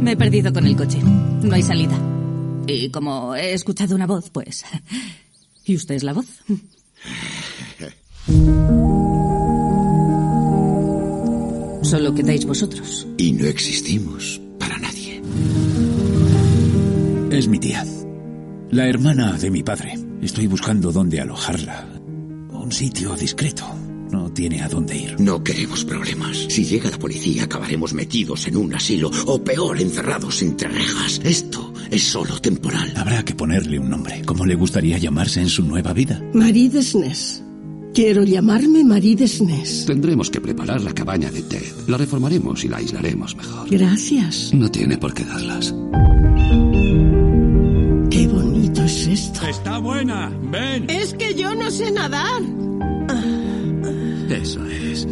Me 0.00 0.12
he 0.12 0.16
perdido 0.16 0.52
con 0.52 0.66
el 0.66 0.76
coche. 0.76 0.98
No 1.02 1.54
hay 1.54 1.62
salida. 1.62 1.98
Y 2.66 2.90
como 2.90 3.34
he 3.34 3.54
escuchado 3.54 3.94
una 3.94 4.06
voz, 4.06 4.30
pues 4.30 4.64
¿Y 5.64 5.76
usted 5.76 5.94
es 5.94 6.02
la 6.02 6.12
voz? 6.12 6.26
Solo 11.92 12.14
quedáis 12.14 12.46
vosotros. 12.46 13.06
Y 13.18 13.32
no 13.32 13.44
existimos 13.44 14.40
para 14.58 14.78
nadie. 14.78 15.20
Es 17.30 17.46
mi 17.48 17.58
tía. 17.58 17.84
La 18.70 18.88
hermana 18.88 19.36
de 19.36 19.50
mi 19.50 19.62
padre. 19.62 19.98
Estoy 20.22 20.46
buscando 20.46 20.90
dónde 20.90 21.20
alojarla. 21.20 21.86
Un 22.50 22.72
sitio 22.72 23.14
discreto. 23.14 23.66
No 24.10 24.32
tiene 24.32 24.62
a 24.62 24.68
dónde 24.70 24.96
ir. 24.96 25.20
No 25.20 25.44
queremos 25.44 25.84
problemas. 25.84 26.38
Si 26.48 26.64
llega 26.64 26.88
la 26.88 26.98
policía 26.98 27.44
acabaremos 27.44 27.92
metidos 27.92 28.46
en 28.46 28.56
un 28.56 28.74
asilo 28.74 29.10
o 29.26 29.44
peor 29.44 29.78
encerrados 29.78 30.40
entre 30.40 30.68
rejas. 30.68 31.20
Esto 31.22 31.74
es 31.90 32.04
solo 32.04 32.40
temporal. 32.40 32.90
Habrá 32.96 33.22
que 33.22 33.34
ponerle 33.34 33.78
un 33.78 33.90
nombre. 33.90 34.22
¿Cómo 34.24 34.46
le 34.46 34.54
gustaría 34.54 34.96
llamarse 34.96 35.42
en 35.42 35.50
su 35.50 35.62
nueva 35.62 35.92
vida? 35.92 36.22
Marie 36.32 36.70
Desnes. 36.70 37.42
Quiero 37.94 38.24
llamarme 38.24 38.82
Marie 38.84 39.16
Desnes. 39.16 39.84
Tendremos 39.84 40.30
que 40.30 40.40
preparar 40.40 40.80
la 40.80 40.94
cabaña 40.94 41.30
de 41.30 41.42
Ted. 41.42 41.62
La 41.88 41.98
reformaremos 41.98 42.64
y 42.64 42.68
la 42.68 42.78
aislaremos 42.78 43.36
mejor. 43.36 43.68
Gracias. 43.68 44.52
No 44.54 44.70
tiene 44.70 44.96
por 44.96 45.12
qué 45.12 45.24
darlas. 45.24 45.74
Qué 48.10 48.26
bonito 48.28 48.82
es 48.82 49.06
esto. 49.06 49.46
Está 49.46 49.76
buena. 49.78 50.32
Ven. 50.50 50.88
Es 50.88 51.12
que 51.12 51.34
yo 51.34 51.54
no 51.54 51.70
sé 51.70 51.90
nadar. 51.90 52.42
Eso 54.30 54.64
es. 54.66 55.06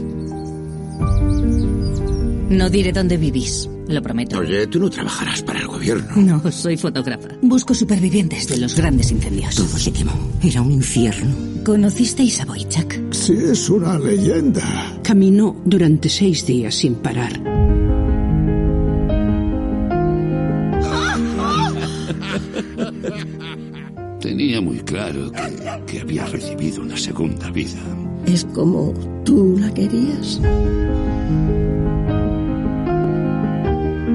No 2.49 2.71
diré 2.71 2.93
dónde 2.93 3.19
vivís, 3.19 3.69
lo 3.89 4.03
prometo. 4.03 4.39
Oye, 4.39 4.67
tú 4.67 4.81
no 4.81 4.89
trabajarás 4.89 5.43
para 5.43 5.61
el 5.61 5.67
gobierno. 5.67 6.17
No, 6.17 6.51
soy 6.51 6.77
fotógrafa. 6.79 7.29
Busco 7.43 7.75
supervivientes 7.75 8.49
de 8.49 8.57
los 8.57 8.75
grandes 8.75 9.13
incendios. 9.13 9.55
Todo 9.55 9.73
legítimo. 9.75 10.13
Era 10.43 10.63
un 10.63 10.73
infierno. 10.73 11.50
¿Conocisteis 11.65 12.41
a 12.41 12.45
Boychak? 12.47 13.13
Sí, 13.13 13.35
es 13.35 13.69
una 13.69 13.99
leyenda. 13.99 14.63
Caminó 15.03 15.57
durante 15.65 16.09
seis 16.09 16.47
días 16.47 16.75
sin 16.75 16.95
parar. 16.95 17.33
Tenía 24.21 24.61
muy 24.61 24.79
claro 24.81 25.31
que, 25.31 25.85
que 25.87 26.01
había 26.01 26.27
recibido 26.27 26.83
una 26.83 26.97
segunda 26.97 27.51
vida. 27.51 27.81
¿Es 28.27 28.45
como 28.47 28.93
tú 29.25 29.57
la 29.59 29.73
querías? 29.73 30.41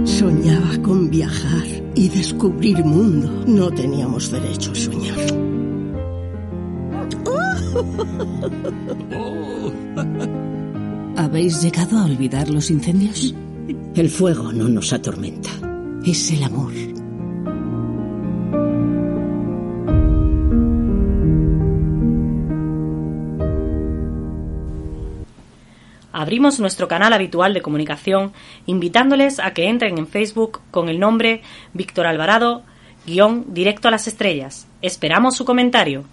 Soñaba 0.04 0.78
con 0.82 1.10
viajar 1.10 1.66
y 1.96 2.10
descubrir 2.10 2.84
mundo. 2.84 3.44
No 3.48 3.72
teníamos 3.72 4.32
derecho 4.32 4.72
a 4.72 4.75
soñar. 4.75 5.45
¿Habéis 11.17 11.62
llegado 11.62 11.98
a 11.98 12.05
olvidar 12.05 12.50
los 12.50 12.70
incendios? 12.70 13.34
El 13.96 14.10
fuego 14.10 14.53
no 14.53 14.67
nos 14.67 14.94
atormenta. 14.94 15.50
Es 16.05 16.32
el 16.32 16.44
amor. 16.44 16.72
abrimos 26.25 26.60
nuestro 26.60 26.88
canal 26.88 27.13
habitual 27.13 27.53
de 27.53 27.62
comunicación 27.62 28.34
invitándoles 28.65 29.39
a 29.39 29.53
que 29.53 29.70
entren 29.70 30.00
en 30.00 30.08
Facebook 30.08 30.60
con 30.72 30.89
el 30.89 31.00
nombre 31.00 31.44
Víctor 31.74 32.08
Alvarado, 32.08 32.63
guion 33.05 33.53
directo 33.53 33.89
a 33.89 33.91
las 33.91 34.08
estrellas. 34.08 34.67
Esperamos 34.82 35.36
su 35.36 35.46
comentario. 35.46 36.03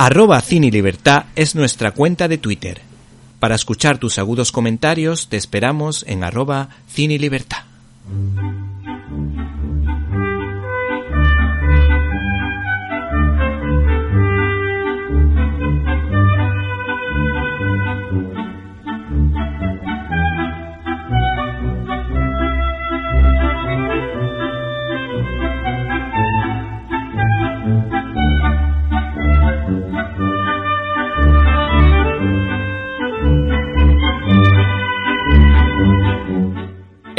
Arroba 0.00 0.40
Cine 0.42 0.70
Libertad 0.70 1.24
es 1.34 1.56
nuestra 1.56 1.90
cuenta 1.90 2.28
de 2.28 2.38
Twitter. 2.38 2.82
Para 3.40 3.56
escuchar 3.56 3.98
tus 3.98 4.20
agudos 4.20 4.52
comentarios 4.52 5.28
te 5.28 5.36
esperamos 5.36 6.04
en 6.06 6.22
arroba 6.22 6.68
Cine 6.86 7.18
Libertad. 7.18 7.64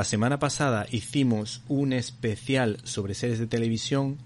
La 0.00 0.04
semana 0.04 0.38
pasada 0.38 0.86
hicimos 0.90 1.60
un 1.68 1.92
especial 1.92 2.78
sobre 2.84 3.12
series 3.12 3.38
de 3.38 3.46
televisión 3.46 4.16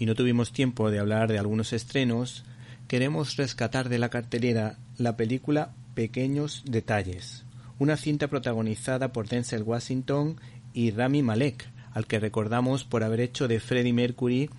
y 0.00 0.06
no 0.06 0.16
tuvimos 0.16 0.50
tiempo 0.50 0.90
de 0.90 0.98
hablar 0.98 1.30
de 1.30 1.38
algunos 1.38 1.72
estrenos, 1.72 2.42
queremos 2.88 3.36
rescatar 3.36 3.88
de 3.88 4.00
la 4.00 4.08
cartelera 4.08 4.78
la 4.98 5.16
película 5.16 5.70
Pequeños 5.94 6.64
Detalles, 6.66 7.44
una 7.78 7.96
cinta 7.96 8.26
protagonizada 8.26 9.12
por 9.12 9.28
Denzel 9.28 9.62
Washington 9.62 10.40
y 10.74 10.90
Rami 10.90 11.22
Malek, 11.22 11.70
al 11.92 12.08
que 12.08 12.18
recordamos 12.18 12.82
por 12.82 13.04
haber 13.04 13.20
hecho 13.20 13.46
de 13.46 13.60
Freddie 13.60 13.92
Mercury 13.92 14.50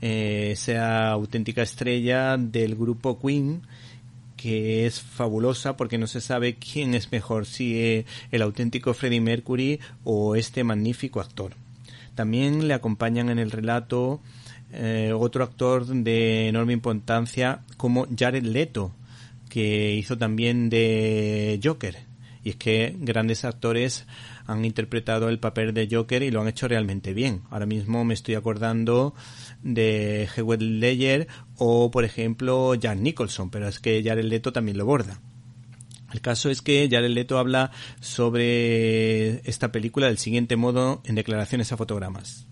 eh, 0.00 0.52
esa 0.52 1.10
auténtica 1.10 1.60
estrella 1.60 2.38
del 2.38 2.74
grupo 2.74 3.20
Queen 3.20 3.60
que 4.38 4.86
es 4.86 5.02
fabulosa 5.02 5.76
porque 5.76 5.98
no 5.98 6.06
se 6.06 6.22
sabe 6.22 6.54
quién 6.54 6.94
es 6.94 7.12
mejor, 7.12 7.44
si 7.44 7.78
eh, 7.78 8.06
el 8.30 8.40
auténtico 8.40 8.94
Freddie 8.94 9.20
Mercury 9.20 9.80
o 10.04 10.36
este 10.36 10.64
magnífico 10.64 11.20
actor. 11.20 11.52
También 12.14 12.66
le 12.66 12.74
acompañan 12.74 13.28
en 13.28 13.38
el 13.38 13.50
relato 13.50 14.20
eh, 14.72 15.12
otro 15.14 15.44
actor 15.44 15.86
de 15.86 16.48
enorme 16.48 16.72
importancia 16.72 17.60
como 17.76 18.06
Jared 18.16 18.44
Leto, 18.44 18.92
que 19.48 19.94
hizo 19.94 20.16
también 20.16 20.70
de 20.70 21.60
Joker. 21.62 21.96
Y 22.44 22.50
es 22.50 22.56
que 22.56 22.94
grandes 22.98 23.44
actores 23.44 24.06
han 24.48 24.64
interpretado 24.64 25.28
el 25.28 25.38
papel 25.38 25.74
de 25.74 25.86
Joker 25.90 26.22
y 26.22 26.30
lo 26.30 26.40
han 26.40 26.48
hecho 26.48 26.66
realmente 26.66 27.12
bien. 27.12 27.42
Ahora 27.50 27.66
mismo 27.66 28.02
me 28.06 28.14
estoy 28.14 28.34
acordando 28.34 29.14
de 29.62 30.26
Heath 30.34 30.62
Ledger 30.62 31.28
o, 31.56 31.90
por 31.90 32.04
ejemplo, 32.04 32.74
Jack 32.74 32.98
Nicholson, 32.98 33.50
pero 33.50 33.68
es 33.68 33.78
que 33.78 34.02
Jared 34.02 34.24
Leto 34.24 34.50
también 34.50 34.78
lo 34.78 34.86
borda. 34.86 35.20
El 36.10 36.22
caso 36.22 36.48
es 36.48 36.62
que 36.62 36.88
Jared 36.90 37.10
Leto 37.10 37.38
habla 37.38 37.72
sobre 38.00 39.46
esta 39.46 39.70
película 39.70 40.06
del 40.06 40.16
siguiente 40.16 40.56
modo 40.56 41.02
en 41.04 41.14
declaraciones 41.14 41.70
a 41.72 41.76
fotogramas. 41.76 42.46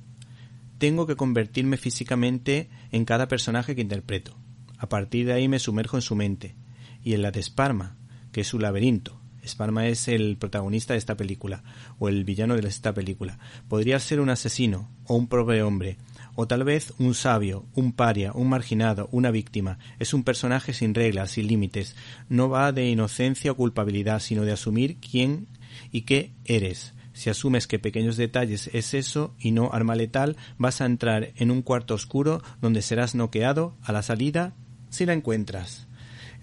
Tengo 0.77 1.07
que 1.07 1.17
convertirme 1.17 1.79
físicamente 1.79 2.69
en 2.93 3.07
cada 3.07 3.27
personaje 3.27 3.75
que 3.75 3.81
interpreto. 3.81 4.37
A 4.77 4.91
partir 4.91 5.25
de 5.25 5.33
ahí 5.33 5.49
me 5.49 5.59
sumerjo 5.59 5.97
en 5.97 6.03
su 6.03 6.15
mente 6.15 6.57
y 7.03 7.15
en 7.15 7.23
la 7.23 7.31
de 7.31 7.43
Sparma, 7.43 7.97
que 8.33 8.43
es 8.43 8.49
su 8.49 8.59
laberinto, 8.59 9.19
Sparma 9.47 9.87
es 9.87 10.09
el 10.09 10.37
protagonista 10.37 10.95
de 10.95 10.99
esta 10.99 11.17
película, 11.17 11.63
o 11.99 12.09
el 12.09 12.25
villano 12.25 12.57
de 12.57 12.69
esta 12.69 12.93
película. 12.93 13.39
Podría 13.69 13.99
ser 14.01 14.21
un 14.21 14.31
asesino, 14.31 14.91
o 15.05 15.15
un 15.15 15.29
pobre 15.29 15.63
hombre, 15.63 15.99
o 16.35 16.47
tal 16.47 16.65
vez 16.65 16.93
un 16.99 17.15
sabio, 17.15 17.65
un 17.75 17.93
paria, 17.93 18.33
un 18.35 18.49
marginado, 18.49 19.09
una 19.11 19.31
víctima. 19.31 19.79
Es 19.99 20.15
un 20.15 20.23
personaje 20.23 20.73
sin 20.73 20.95
reglas, 20.95 21.33
sin 21.33 21.49
límites. 21.49 21.97
No 22.29 22.49
va 22.49 22.73
de 22.73 22.89
inocencia 22.89 23.53
o 23.53 23.57
culpabilidad, 23.57 24.21
sino 24.21 24.43
de 24.43 24.53
asumir 24.53 24.99
quién 24.99 25.49
y 25.91 26.03
qué 26.03 26.33
eres. 26.45 26.93
Si 27.15 27.31
asumes 27.31 27.67
que 27.67 27.79
pequeños 27.79 28.19
detalles 28.19 28.69
es 28.75 28.93
eso 28.93 29.35
y 29.39 29.53
no 29.53 29.71
arma 29.73 29.95
letal, 29.95 30.37
vas 30.59 30.83
a 30.83 30.85
entrar 30.85 31.33
en 31.37 31.51
un 31.51 31.63
cuarto 31.63 31.95
oscuro 31.95 32.43
donde 32.61 32.83
serás 32.83 33.15
noqueado 33.15 33.75
a 33.83 33.93
la 33.93 34.03
salida 34.03 34.53
si 34.91 35.07
la 35.07 35.15
encuentras. 35.15 35.86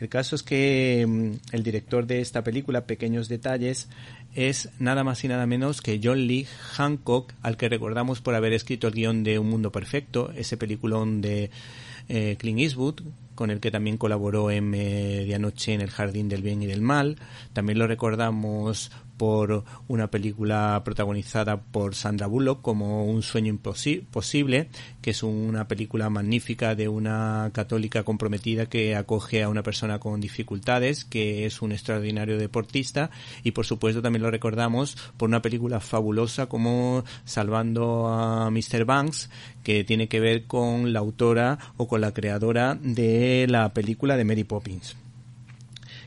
El 0.03 0.09
caso 0.09 0.35
es 0.35 0.43
que 0.43 1.05
mm, 1.07 1.55
el 1.55 1.63
director 1.63 2.05
de 2.05 2.19
esta 2.19 2.43
película, 2.43 2.85
Pequeños 2.85 3.29
Detalles, 3.29 3.87
es 4.35 4.67
nada 4.77 5.05
más 5.05 5.23
y 5.23 5.29
nada 5.29 5.45
menos 5.45 5.81
que 5.81 6.01
John 6.03 6.27
Lee 6.27 6.45
Hancock, 6.73 7.31
al 7.41 7.55
que 7.55 7.69
recordamos 7.69 8.19
por 8.19 8.35
haber 8.35 8.51
escrito 8.51 8.89
el 8.89 8.95
guion 8.95 9.23
de 9.23 9.39
Un 9.39 9.49
Mundo 9.49 9.71
Perfecto, 9.71 10.33
ese 10.35 10.57
peliculón 10.57 11.21
de 11.21 11.51
eh, 12.09 12.35
Clint 12.37 12.59
Eastwood, 12.59 12.99
con 13.33 13.49
el 13.49 13.61
que 13.61 13.71
también 13.71 13.95
colaboró 13.95 14.51
en 14.51 14.69
Medianoche 14.71 15.73
en 15.73 15.79
el 15.79 15.89
Jardín 15.89 16.27
del 16.27 16.41
Bien 16.41 16.61
y 16.61 16.65
del 16.65 16.81
Mal. 16.81 17.15
También 17.53 17.79
lo 17.79 17.87
recordamos 17.87 18.91
por 19.17 19.63
una 19.87 20.09
película 20.09 20.81
protagonizada 20.83 21.61
por 21.61 21.95
Sandra 21.95 22.27
Bullock 22.27 22.61
como 22.61 23.05
Un 23.05 23.21
sueño 23.23 23.49
imposible, 23.49 24.69
que 25.01 25.11
es 25.11 25.23
una 25.23 25.67
película 25.67 26.09
magnífica 26.09 26.75
de 26.75 26.87
una 26.87 27.51
católica 27.53 28.03
comprometida 28.03 28.67
que 28.67 28.95
acoge 28.95 29.43
a 29.43 29.49
una 29.49 29.63
persona 29.63 29.99
con 29.99 30.21
dificultades, 30.21 31.05
que 31.05 31.45
es 31.45 31.61
un 31.61 31.71
extraordinario 31.71 32.37
deportista 32.37 33.09
y 33.43 33.51
por 33.51 33.65
supuesto 33.65 34.01
también 34.01 34.23
lo 34.23 34.31
recordamos 34.31 34.97
por 35.17 35.29
una 35.29 35.41
película 35.41 35.79
fabulosa 35.79 36.47
como 36.47 37.03
Salvando 37.25 38.07
a 38.07 38.49
Mr. 38.49 38.85
Banks, 38.85 39.29
que 39.63 39.83
tiene 39.83 40.07
que 40.07 40.19
ver 40.19 40.45
con 40.45 40.93
la 40.93 40.99
autora 40.99 41.59
o 41.77 41.87
con 41.87 42.01
la 42.01 42.13
creadora 42.13 42.75
de 42.81 43.45
la 43.49 43.73
película 43.73 44.17
de 44.17 44.25
Mary 44.25 44.43
Poppins. 44.43 45.02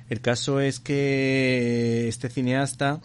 El 0.08 0.20
caso 0.20 0.60
es 0.60 0.80
que 0.80 2.08
este 2.08 2.28
cineasta 2.30 3.00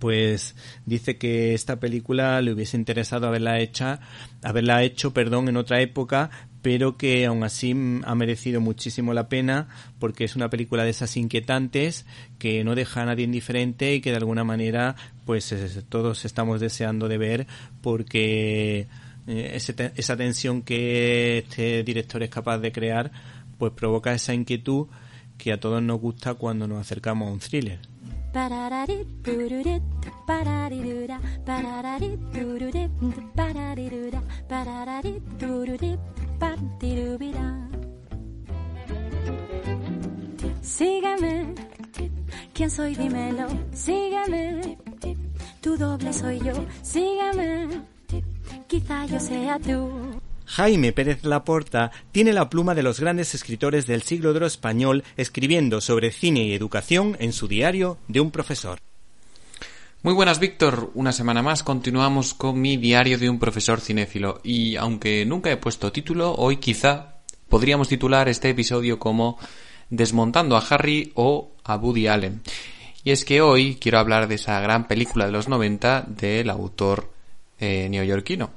pues 0.00 0.56
dice 0.86 1.18
que 1.18 1.52
esta 1.52 1.78
película 1.78 2.40
le 2.40 2.52
hubiese 2.52 2.76
interesado 2.76 3.28
haberla 3.28 3.60
hecha, 3.60 4.00
haberla 4.42 4.82
hecho, 4.82 5.12
perdón, 5.12 5.48
en 5.48 5.58
otra 5.58 5.82
época, 5.82 6.30
pero 6.62 6.96
que 6.96 7.26
aún 7.26 7.44
así 7.44 7.74
ha 8.04 8.14
merecido 8.14 8.60
muchísimo 8.60 9.14
la 9.14 9.28
pena 9.28 9.68
porque 9.98 10.24
es 10.24 10.36
una 10.36 10.50
película 10.50 10.84
de 10.84 10.90
esas 10.90 11.16
inquietantes 11.16 12.06
que 12.38 12.64
no 12.64 12.74
deja 12.74 13.02
a 13.02 13.06
nadie 13.06 13.24
indiferente 13.24 13.94
y 13.94 14.00
que 14.00 14.10
de 14.10 14.16
alguna 14.16 14.42
manera 14.42 14.96
pues 15.24 15.54
todos 15.88 16.24
estamos 16.24 16.60
deseando 16.60 17.08
de 17.08 17.18
ver 17.18 17.46
porque 17.82 18.88
eh, 19.26 19.58
esa 19.96 20.16
tensión 20.16 20.62
que 20.62 21.38
este 21.38 21.82
director 21.82 22.22
es 22.22 22.30
capaz 22.30 22.58
de 22.58 22.72
crear 22.72 23.10
pues 23.58 23.72
provoca 23.72 24.12
esa 24.12 24.34
inquietud 24.34 24.88
que 25.40 25.52
a 25.52 25.60
todos 25.60 25.82
nos 25.82 26.00
gusta 26.00 26.34
cuando 26.34 26.68
nos 26.68 26.78
acercamos 26.78 27.28
a 27.28 27.32
un 27.32 27.38
thriller. 27.38 27.80
Sígueme, 40.62 41.54
¿quién 42.54 42.70
soy? 42.70 42.94
Dímelo, 42.94 43.48
sígueme, 43.72 44.78
tu 45.60 45.76
doble 45.76 46.12
soy 46.12 46.38
yo, 46.38 46.52
sígueme, 46.82 47.82
quizá 48.68 49.06
yo 49.06 49.18
sea 49.18 49.58
tú. 49.58 50.20
Jaime 50.50 50.92
Pérez 50.92 51.22
Laporta 51.22 51.92
tiene 52.10 52.32
la 52.32 52.50
pluma 52.50 52.74
de 52.74 52.82
los 52.82 52.98
grandes 52.98 53.36
escritores 53.36 53.86
del 53.86 54.02
siglo 54.02 54.32
de 54.32 54.38
oro 54.38 54.46
español 54.46 55.04
escribiendo 55.16 55.80
sobre 55.80 56.10
cine 56.10 56.42
y 56.42 56.54
educación 56.54 57.16
en 57.20 57.32
su 57.32 57.46
diario 57.46 57.98
de 58.08 58.18
un 58.18 58.32
profesor. 58.32 58.80
Muy 60.02 60.12
buenas, 60.12 60.40
Víctor. 60.40 60.90
Una 60.94 61.12
semana 61.12 61.40
más 61.40 61.62
continuamos 61.62 62.34
con 62.34 62.60
mi 62.60 62.76
diario 62.76 63.16
de 63.16 63.30
un 63.30 63.38
profesor 63.38 63.80
cinéfilo. 63.80 64.40
Y 64.42 64.74
aunque 64.74 65.24
nunca 65.24 65.52
he 65.52 65.56
puesto 65.56 65.92
título, 65.92 66.34
hoy 66.34 66.56
quizá 66.56 67.20
podríamos 67.48 67.86
titular 67.86 68.28
este 68.28 68.50
episodio 68.50 68.98
como 68.98 69.38
Desmontando 69.88 70.56
a 70.56 70.66
Harry 70.68 71.12
o 71.14 71.52
a 71.62 71.76
Woody 71.76 72.08
Allen. 72.08 72.42
Y 73.04 73.12
es 73.12 73.24
que 73.24 73.40
hoy 73.40 73.76
quiero 73.76 74.00
hablar 74.00 74.26
de 74.26 74.34
esa 74.34 74.58
gran 74.58 74.88
película 74.88 75.26
de 75.26 75.32
los 75.32 75.48
90 75.48 76.06
del 76.08 76.50
autor 76.50 77.12
eh, 77.60 77.88
neoyorquino, 77.88 78.50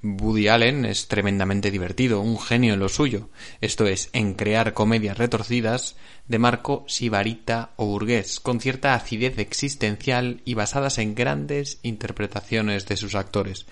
Woody 0.00 0.46
Allen 0.46 0.84
es 0.84 1.08
tremendamente 1.08 1.72
divertido, 1.72 2.20
un 2.20 2.38
genio 2.38 2.74
en 2.74 2.80
lo 2.80 2.88
suyo, 2.88 3.30
esto 3.60 3.86
es, 3.86 4.10
en 4.12 4.34
crear 4.34 4.72
comedias 4.72 5.18
retorcidas 5.18 5.96
de 6.28 6.38
marco 6.38 6.84
sibarita 6.86 7.72
o 7.76 7.86
burgués, 7.86 8.38
con 8.38 8.60
cierta 8.60 8.94
acidez 8.94 9.38
existencial 9.38 10.40
y 10.44 10.54
basadas 10.54 10.98
en 10.98 11.16
grandes 11.16 11.80
interpretaciones 11.82 12.86
de 12.86 12.96
sus 12.96 13.16
actores. 13.16 13.66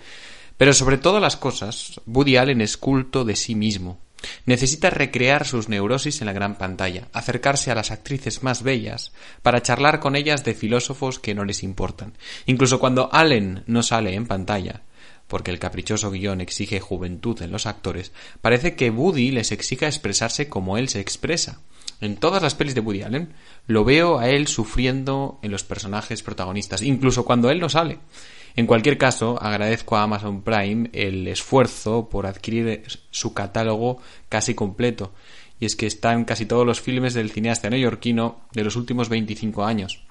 Pero 0.57 0.73
sobre 0.73 0.97
todas 0.97 1.21
las 1.21 1.37
cosas, 1.37 2.01
Woody 2.05 2.35
Allen 2.35 2.59
es 2.59 2.75
culto 2.75 3.23
de 3.23 3.37
sí 3.37 3.55
mismo. 3.55 3.99
Necesita 4.45 4.89
recrear 4.89 5.45
sus 5.45 5.69
neurosis 5.69 6.19
en 6.21 6.25
la 6.25 6.33
gran 6.33 6.57
pantalla, 6.57 7.07
acercarse 7.13 7.71
a 7.71 7.75
las 7.75 7.91
actrices 7.91 8.43
más 8.43 8.63
bellas, 8.63 9.13
para 9.43 9.61
charlar 9.61 9.99
con 9.99 10.15
ellas 10.15 10.43
de 10.43 10.55
filósofos 10.55 11.19
que 11.19 11.35
no 11.35 11.45
les 11.45 11.63
importan. 11.63 12.13
Incluso 12.47 12.79
cuando 12.79 13.13
Allen 13.13 13.63
no 13.67 13.83
sale 13.83 14.15
en 14.15 14.25
pantalla, 14.25 14.81
porque 15.27 15.51
el 15.51 15.59
caprichoso 15.59 16.11
guion 16.11 16.41
exige 16.41 16.79
juventud 16.79 17.41
en 17.41 17.51
los 17.51 17.65
actores, 17.65 18.11
parece 18.41 18.75
que 18.75 18.89
Woody 18.89 19.31
les 19.31 19.51
exija 19.51 19.87
expresarse 19.87 20.49
como 20.49 20.77
él 20.77 20.89
se 20.89 20.99
expresa. 20.99 21.61
En 21.99 22.17
todas 22.17 22.43
las 22.43 22.55
pelis 22.55 22.75
de 22.75 22.81
Woody 22.81 23.01
Allen 23.01 23.33
lo 23.65 23.83
veo 23.83 24.19
a 24.19 24.29
él 24.29 24.47
sufriendo 24.47 25.39
en 25.41 25.51
los 25.51 25.63
personajes 25.63 26.21
protagonistas, 26.21 26.81
incluso 26.81 27.25
cuando 27.25 27.49
él 27.49 27.59
no 27.59 27.69
sale. 27.69 27.99
En 28.55 28.65
cualquier 28.65 28.97
caso, 28.97 29.41
agradezco 29.41 29.97
a 29.97 30.03
Amazon 30.03 30.41
Prime 30.41 30.89
el 30.93 31.27
esfuerzo 31.27 32.09
por 32.09 32.25
adquirir 32.25 32.83
su 33.11 33.33
catálogo 33.33 34.01
casi 34.29 34.55
completo, 34.55 35.13
y 35.59 35.65
es 35.65 35.75
que 35.75 35.87
está 35.87 36.13
en 36.13 36.25
casi 36.25 36.45
todos 36.45 36.65
los 36.65 36.81
filmes 36.81 37.13
del 37.13 37.31
cineasta 37.31 37.69
neoyorquino 37.69 38.41
de 38.53 38.63
los 38.63 38.75
últimos 38.75 39.09
25 39.09 39.63
años. 39.63 40.03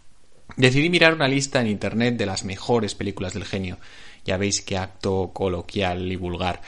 Decidí 0.56 0.90
mirar 0.90 1.14
una 1.14 1.28
lista 1.28 1.60
en 1.60 1.66
internet 1.66 2.16
de 2.16 2.26
las 2.26 2.44
mejores 2.44 2.94
películas 2.94 3.34
del 3.34 3.44
genio, 3.44 3.78
ya 4.26 4.36
veis 4.36 4.60
qué 4.60 4.76
acto 4.76 5.30
coloquial 5.32 6.10
y 6.12 6.16
vulgar. 6.16 6.60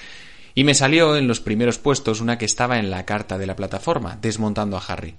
Y 0.54 0.64
me 0.64 0.74
salió 0.74 1.16
en 1.16 1.28
los 1.28 1.40
primeros 1.40 1.78
puestos 1.78 2.20
una 2.20 2.38
que 2.38 2.44
estaba 2.44 2.78
en 2.78 2.90
la 2.90 3.04
carta 3.04 3.38
de 3.38 3.46
la 3.46 3.56
plataforma, 3.56 4.18
desmontando 4.20 4.76
a 4.76 4.84
Harry. 4.86 5.16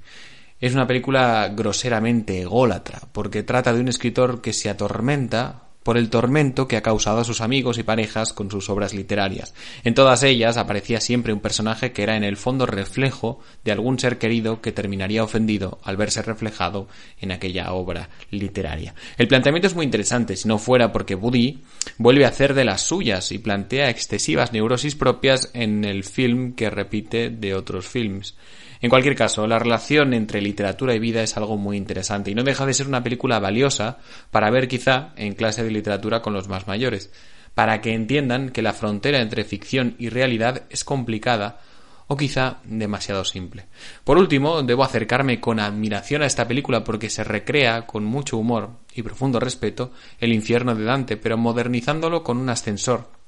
Es 0.60 0.74
una 0.74 0.88
película 0.88 1.50
groseramente 1.56 2.42
ególatra, 2.42 3.02
porque 3.12 3.44
trata 3.44 3.72
de 3.74 3.80
un 3.80 3.88
escritor 3.88 4.42
que 4.42 4.52
se 4.52 4.70
atormenta 4.70 5.69
por 5.84 5.98
el 5.98 6.10
tormento 6.10 6.68
que 6.68 6.78
ha 6.78 6.82
causado 6.82 7.20
a 7.20 7.24
sus 7.24 7.42
amigos 7.42 7.78
y 7.78 7.84
parejas 7.84 8.34
con 8.34 8.52
sus 8.52 8.70
obras 8.70 8.94
literarias. 8.94 9.54
En 9.84 9.94
todas 9.94 10.24
ellas 10.24 10.58
aparecía 10.58 11.02
siempre 11.02 11.34
un 11.34 11.40
personaje 11.40 11.92
que 11.92 12.04
era 12.04 12.18
en 12.18 12.24
el 12.24 12.38
fondo 12.38 12.66
reflejo 12.66 13.40
de 13.64 13.72
algún 13.72 13.98
ser 13.98 14.18
querido 14.18 14.62
que 14.62 14.72
terminaría 14.72 15.24
ofendido 15.24 15.80
al 15.84 15.98
verse 15.98 16.22
reflejado 16.22 16.88
en 17.20 17.32
aquella 17.32 17.72
obra 17.74 18.10
literaria. 18.32 18.94
El 19.18 19.28
planteamiento 19.28 19.68
es 19.68 19.76
muy 19.76 19.86
interesante, 19.86 20.36
si 20.36 20.48
no 20.48 20.58
fuera 20.58 20.92
porque 20.92 21.16
Woody 21.16 21.64
vuelve 21.98 22.26
a 22.26 22.30
hacer 22.30 22.54
de 22.54 22.66
las 22.66 22.82
suyas 22.82 23.32
y 23.32 23.40
plantea 23.40 23.90
excesivas 23.90 24.54
neurosis 24.54 24.96
propias 24.96 25.50
en 25.54 25.86
el 25.86 26.04
film 26.04 26.54
que 26.54 26.70
repite 26.70 27.30
de 27.30 27.56
otros 27.56 27.88
films. 27.88 28.36
En 28.82 28.90
cualquier 28.90 29.16
caso, 29.16 29.46
la 29.46 29.60
relación 29.60 30.14
entre 30.14 30.42
literatura 30.42 30.96
y 30.96 31.00
vida 31.00 31.22
es 31.22 31.36
algo 31.36 31.58
muy 31.58 31.76
interesante 31.76 32.32
y 32.32 32.36
no 32.36 32.44
deja 32.44 32.66
de 32.66 32.74
ser 32.74 32.88
una 32.88 33.04
película 33.04 33.40
valiosa 33.40 33.98
para 34.32 34.50
ver 34.50 34.70
quizá 34.70 35.10
en 35.18 35.34
clase 35.34 35.64
de 35.64 35.72
literatura 35.72 36.22
con 36.22 36.34
los 36.34 36.48
más 36.48 36.66
mayores, 36.66 37.12
para 37.54 37.82
que 37.82 37.94
entiendan 37.94 38.52
que 38.52 38.62
la 38.62 38.74
frontera 38.74 39.22
entre 39.22 39.44
ficción 39.44 39.96
y 40.00 40.08
realidad 40.08 40.64
es 40.70 40.86
complicada 40.86 41.60
o 42.08 42.16
quizá 42.16 42.58
demasiado 42.64 43.26
simple. 43.26 43.68
Por 44.04 44.18
último, 44.18 44.64
debo 44.64 44.84
acercarme 44.84 45.42
con 45.42 45.60
admiración 45.60 46.24
a 46.24 46.26
esta 46.26 46.48
película 46.48 46.84
porque 46.84 47.10
se 47.10 47.26
recrea 47.26 47.86
con 47.86 48.06
mucho 48.06 48.38
humor 48.38 48.72
y 48.96 49.04
profundo 49.04 49.42
respeto 49.42 49.92
el 50.20 50.32
infierno 50.32 50.74
de 50.74 50.86
Dante, 50.86 51.18
pero 51.18 51.38
modernizándolo 51.38 52.24
con 52.24 52.38
un 52.38 52.50
ascensor 52.50 53.19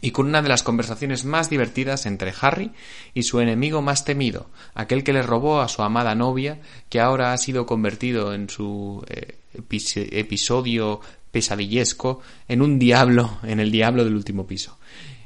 y 0.00 0.10
con 0.10 0.26
una 0.26 0.42
de 0.42 0.48
las 0.48 0.62
conversaciones 0.62 1.24
más 1.24 1.50
divertidas 1.50 2.06
entre 2.06 2.32
Harry 2.40 2.72
y 3.14 3.22
su 3.22 3.40
enemigo 3.40 3.82
más 3.82 4.04
temido, 4.04 4.48
aquel 4.74 5.04
que 5.04 5.12
le 5.12 5.22
robó 5.22 5.60
a 5.60 5.68
su 5.68 5.82
amada 5.82 6.14
novia, 6.14 6.60
que 6.88 7.00
ahora 7.00 7.32
ha 7.32 7.38
sido 7.38 7.66
convertido 7.66 8.34
en 8.34 8.48
su 8.48 9.04
eh, 9.08 9.38
episodio 9.52 11.00
pesadillesco 11.30 12.20
en 12.48 12.62
un 12.62 12.78
diablo, 12.78 13.38
en 13.42 13.60
el 13.60 13.70
diablo 13.70 14.04
del 14.04 14.14
último 14.14 14.46
piso. 14.46 14.78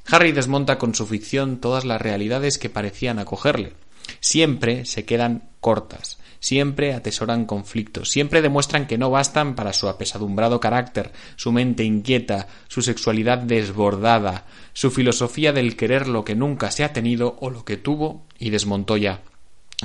Harry 0.07 0.33
desmonta 0.33 0.79
con 0.79 0.95
su 0.95 1.07
ficción 1.07 1.61
todas 1.61 1.85
las 1.85 2.01
realidades 2.01 2.59
que 2.59 2.71
parecían 2.71 3.19
acogerle. 3.19 3.75
Siempre 4.19 4.85
se 4.87 5.05
quedan 5.05 5.51
cortas, 5.61 6.19
siempre 6.41 6.95
atesoran 6.95 7.45
conflictos, 7.45 8.11
siempre 8.11 8.43
demuestran 8.43 8.87
que 8.87 8.99
no 8.99 9.11
bastan 9.11 9.55
para 9.55 9.73
su 9.73 9.89
apesadumbrado 9.89 10.59
carácter, 10.59 11.13
su 11.37 11.53
mente 11.53 11.85
inquieta, 11.85 12.49
su 12.69 12.83
sexualidad 12.83 13.39
desbordada, 13.39 14.47
su 14.73 14.91
filosofía 14.91 15.53
del 15.53 15.77
querer 15.77 16.09
lo 16.09 16.25
que 16.25 16.35
nunca 16.35 16.71
se 16.71 16.83
ha 16.83 16.93
tenido 16.93 17.37
o 17.41 17.51
lo 17.51 17.65
que 17.65 17.77
tuvo 17.77 18.27
y 18.39 18.51
desmontó 18.51 18.97
ya. 18.97 19.23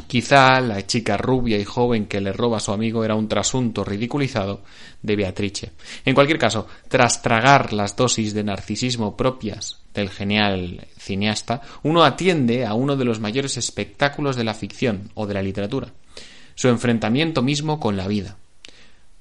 Quizá 0.07 0.59
la 0.59 0.85
chica 0.85 1.15
rubia 1.15 1.57
y 1.57 1.63
joven 1.63 2.07
que 2.07 2.19
le 2.19 2.33
roba 2.33 2.57
a 2.57 2.59
su 2.59 2.73
amigo 2.73 3.05
era 3.05 3.15
un 3.15 3.29
trasunto 3.29 3.85
ridiculizado 3.85 4.61
de 5.01 5.15
Beatrice. 5.15 5.71
En 6.03 6.13
cualquier 6.13 6.37
caso, 6.37 6.67
tras 6.89 7.21
tragar 7.21 7.71
las 7.71 7.95
dosis 7.95 8.33
de 8.33 8.43
narcisismo 8.43 9.15
propias 9.15 9.79
del 9.93 10.09
genial 10.09 10.85
cineasta, 10.97 11.61
uno 11.83 12.03
atiende 12.03 12.65
a 12.65 12.73
uno 12.73 12.97
de 12.97 13.05
los 13.05 13.21
mayores 13.21 13.55
espectáculos 13.55 14.35
de 14.35 14.43
la 14.43 14.53
ficción 14.53 15.11
o 15.13 15.25
de 15.27 15.33
la 15.33 15.41
literatura, 15.41 15.93
su 16.55 16.67
enfrentamiento 16.69 17.41
mismo 17.41 17.79
con 17.79 17.95
la 17.95 18.07
vida. 18.07 18.37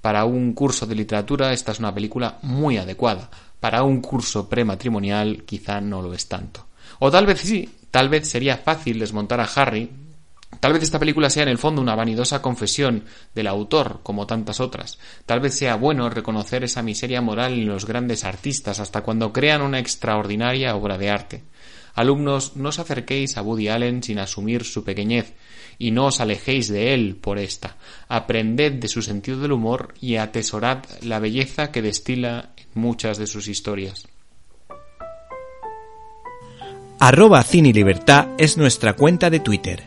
Para 0.01 0.25
un 0.25 0.53
curso 0.55 0.87
de 0.87 0.95
literatura 0.95 1.53
esta 1.53 1.73
es 1.73 1.79
una 1.79 1.95
película 1.95 2.39
muy 2.43 2.79
adecuada, 2.79 3.31
para 3.61 3.83
un 3.83 4.01
curso 4.01 4.49
prematrimonial 4.49 5.45
quizá 5.45 5.81
no 5.81 6.03
lo 6.03 6.15
es 6.15 6.29
tanto. 6.29 6.67
O 6.99 7.11
tal 7.11 7.27
vez 7.27 7.41
sí, 7.41 7.69
tal 7.91 8.09
vez 8.09 8.29
sería 8.29 8.57
fácil 8.57 8.99
desmontar 8.99 9.41
a 9.41 9.45
Harry, 9.45 9.91
Tal 10.61 10.73
vez 10.73 10.83
esta 10.83 10.99
película 10.99 11.31
sea 11.31 11.43
en 11.43 11.49
el 11.49 11.59
fondo 11.59 11.83
una 11.83 11.95
vanidosa 11.95 12.41
confesión 12.41 13.05
del 13.35 13.47
autor, 13.47 14.01
como 14.03 14.27
tantas 14.27 14.61
otras. 14.61 14.99
Tal 15.27 15.41
vez 15.41 15.55
sea 15.55 15.77
bueno 15.77 16.09
reconocer 16.09 16.65
esa 16.65 16.83
miseria 16.83 17.21
moral 17.21 17.55
en 17.55 17.67
los 17.67 17.87
grandes 17.87 18.25
artistas 18.25 18.81
hasta 18.81 19.03
cuando 19.03 19.33
crean 19.33 19.63
una 19.63 19.79
extraordinaria 19.79 20.75
obra 20.75 20.99
de 20.99 21.11
arte. 21.11 21.43
Alumnos, 21.95 22.57
no 22.57 22.71
os 22.71 22.79
acerquéis 22.79 23.37
a 23.37 23.43
Woody 23.43 23.69
Allen 23.69 24.03
sin 24.03 24.19
asumir 24.19 24.65
su 24.65 24.85
pequeñez, 24.85 25.35
y 25.79 25.91
no 25.91 26.07
os 26.07 26.21
alejéis 26.21 26.69
de 26.69 26.95
él 26.95 27.17
por 27.21 27.39
esta. 27.39 27.77
Aprended 28.09 28.73
de 28.73 28.89
su 28.89 29.03
sentido 29.03 29.41
del 29.41 29.53
humor 29.53 29.95
y 30.01 30.17
atesorad 30.17 30.85
la 31.03 31.19
belleza 31.19 31.71
que 31.71 31.83
destila 31.83 32.51
en 32.57 32.81
muchas 32.81 33.19
de 33.19 33.27
sus 33.27 33.49
historias. 33.49 34.07
Arroba 36.99 37.43
Cine 37.43 37.73
Libertad 37.73 38.29
es 38.39 38.57
nuestra 38.57 38.95
cuenta 38.95 39.29
de 39.31 39.41
Twitter. 39.41 39.83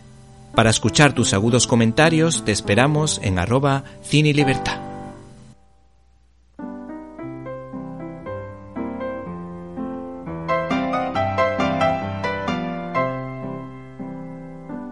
Para 0.53 0.69
escuchar 0.69 1.13
tus 1.13 1.33
agudos 1.33 1.67
comentarios 1.67 2.43
te 2.45 2.51
esperamos 2.51 3.19
en 3.23 3.39
arroba 3.39 3.83
Cine 4.03 4.33
Libertad. 4.33 4.86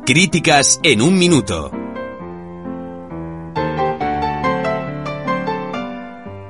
Críticas 0.08 0.80
en 0.84 1.02
un 1.02 1.18
minuto. 1.18 1.72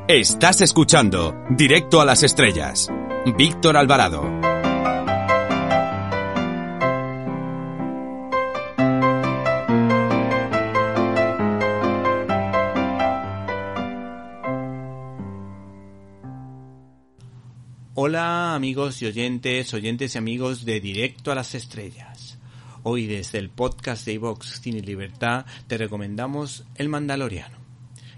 Estás 0.10 0.60
escuchando 0.60 1.34
Directo 1.52 2.02
a 2.02 2.06
las 2.06 2.22
Estrellas. 2.24 2.90
Víctor 3.38 3.78
Alvarado. 3.78 4.24
Hola 17.94 18.54
amigos 18.54 19.02
y 19.02 19.06
oyentes, 19.06 19.74
oyentes 19.74 20.16
y 20.16 20.18
amigos 20.18 20.66
de 20.66 20.82
Directo 20.82 21.32
a 21.32 21.36
las 21.36 21.56
Estrellas. 21.56 22.15
Hoy 22.88 23.08
desde 23.08 23.40
el 23.40 23.50
podcast 23.50 24.06
de 24.06 24.14
iVox 24.14 24.62
Cine 24.62 24.80
Libertad 24.80 25.48
te 25.66 25.76
recomendamos 25.76 26.66
El 26.76 26.88
Mandaloriano. 26.88 27.58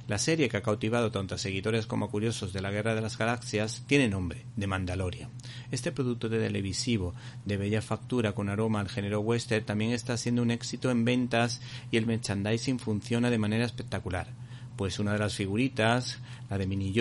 La 0.10 0.18
serie 0.18 0.50
que 0.50 0.58
ha 0.58 0.62
cautivado 0.62 1.10
tanto 1.10 1.36
a 1.36 1.38
seguidores 1.38 1.88
como 1.88 2.04
a 2.04 2.10
curiosos 2.10 2.52
de 2.52 2.60
la 2.60 2.70
Guerra 2.70 2.94
de 2.94 3.00
las 3.00 3.18
Galaxias 3.18 3.86
tiene 3.88 4.10
nombre, 4.10 4.44
de 4.58 4.68
Mandalorian. 4.68 5.30
Este 5.72 5.94
producto 5.94 6.28
de 6.28 6.40
televisivo 6.40 7.16
de 7.46 7.56
bella 7.56 7.82
factura 7.82 8.34
con 8.34 8.50
aroma 8.50 8.82
al 8.82 8.90
género 8.90 9.22
western 9.22 9.64
también 9.64 9.92
está 9.92 10.18
siendo 10.18 10.42
un 10.42 10.52
éxito 10.52 10.92
en 10.92 11.06
ventas 11.06 11.62
y 11.90 11.96
el 11.96 12.06
merchandising 12.06 12.78
funciona 12.78 13.30
de 13.30 13.38
manera 13.38 13.64
espectacular 13.64 14.28
pues 14.78 15.00
una 15.00 15.14
de 15.14 15.20
las 15.20 15.36
figuritas, 15.36 16.20
la 16.50 16.58
de 16.58 16.68
Mini 16.68 16.94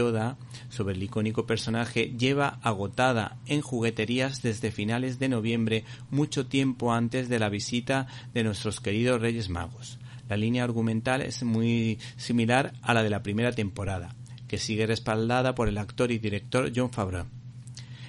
sobre 0.68 0.94
el 0.94 1.02
icónico 1.02 1.46
personaje, 1.46 2.14
lleva 2.18 2.58
agotada 2.62 3.36
en 3.46 3.60
jugueterías 3.60 4.42
desde 4.42 4.72
finales 4.72 5.18
de 5.18 5.28
noviembre, 5.28 5.84
mucho 6.10 6.46
tiempo 6.46 6.92
antes 6.92 7.28
de 7.28 7.38
la 7.38 7.48
visita 7.48 8.08
de 8.34 8.42
nuestros 8.42 8.80
queridos 8.80 9.20
Reyes 9.20 9.48
Magos. 9.48 9.98
La 10.28 10.36
línea 10.36 10.64
argumental 10.64 11.22
es 11.22 11.44
muy 11.44 11.98
similar 12.16 12.72
a 12.82 12.94
la 12.94 13.04
de 13.04 13.10
la 13.10 13.22
primera 13.22 13.52
temporada, 13.52 14.16
que 14.48 14.58
sigue 14.58 14.86
respaldada 14.86 15.54
por 15.54 15.68
el 15.68 15.78
actor 15.78 16.10
y 16.10 16.18
director 16.18 16.72
John 16.74 16.90
Favreau. 16.90 17.26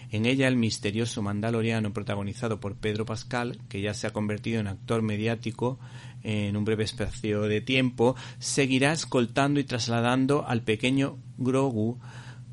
En 0.10 0.25
ella 0.25 0.47
el 0.47 0.56
misterioso 0.56 1.21
mandaloriano 1.21 1.91
protagonizado 1.91 2.62
por 2.62 2.75
Pedro 2.75 3.06
Pascal, 3.06 3.60
que 3.67 3.82
ya 3.82 3.93
se 3.93 4.08
ha 4.08 4.13
convertido 4.13 4.62
en 4.62 4.67
actor 4.67 5.01
mediático 5.01 5.80
en 6.23 6.58
un 6.58 6.65
breve 6.65 6.84
espacio 6.84 7.43
de 7.43 7.62
tiempo, 7.62 8.15
seguirá 8.39 8.91
escoltando 8.93 9.60
y 9.60 9.63
trasladando 9.63 10.45
al 10.47 10.62
pequeño 10.63 11.17
Grogu 11.38 11.99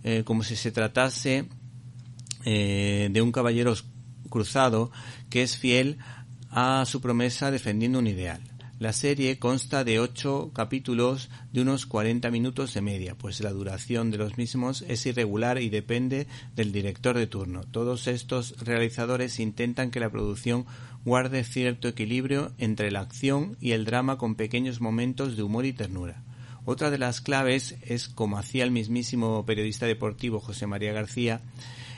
eh, 0.03 0.23
como 0.25 0.43
si 0.43 0.55
se 0.55 0.71
tratase 0.71 1.47
eh, 2.45 3.09
de 3.11 3.23
un 3.23 3.33
caballero 3.33 3.75
cruzado 4.29 4.91
que 5.31 5.43
es 5.43 5.57
fiel 5.57 5.99
a 6.51 6.85
su 6.87 7.01
promesa 7.01 7.51
defendiendo 7.51 7.99
un 7.99 8.07
ideal. 8.07 8.43
La 8.79 8.93
serie 8.93 9.39
consta 9.39 9.83
de 9.83 10.01
ocho 10.01 10.51
capítulos 10.53 11.31
de 11.53 11.63
unos 11.63 11.87
40 11.87 12.31
minutos 12.31 12.75
de 12.75 12.83
media, 12.83 13.17
pues 13.17 13.41
la 13.41 13.53
duración 13.53 14.11
de 14.11 14.19
los 14.19 14.37
mismos 14.37 14.85
es 14.89 15.07
irregular 15.07 15.63
y 15.63 15.71
depende 15.71 16.27
del 16.55 16.71
director 16.71 17.17
de 17.17 17.27
turno. 17.27 17.63
Todos 17.63 18.09
estos 18.09 18.59
realizadores 18.59 19.39
intentan 19.41 19.91
que 19.91 20.01
la 20.01 20.11
producción 20.11 20.67
guarde 21.05 21.45
cierto 21.45 21.89
equilibrio 21.89 22.53
entre 22.59 22.91
la 22.91 23.01
acción 23.01 23.57
y 23.61 23.73
el 23.73 23.85
drama 23.85 24.19
con 24.19 24.35
pequeños 24.35 24.81
momentos 24.81 25.37
de 25.37 25.43
humor 25.43 25.67
y 25.67 25.73
ternura. 25.73 26.23
Otra 26.65 26.91
de 26.91 26.99
las 26.99 27.21
claves 27.21 27.77
es, 27.83 28.09
como 28.09 28.39
hacía 28.39 28.65
el 28.65 28.71
mismísimo 28.71 29.45
periodista 29.45 29.87
deportivo 29.87 30.41
José 30.41 30.67
María 30.67 30.93
García, 30.93 31.43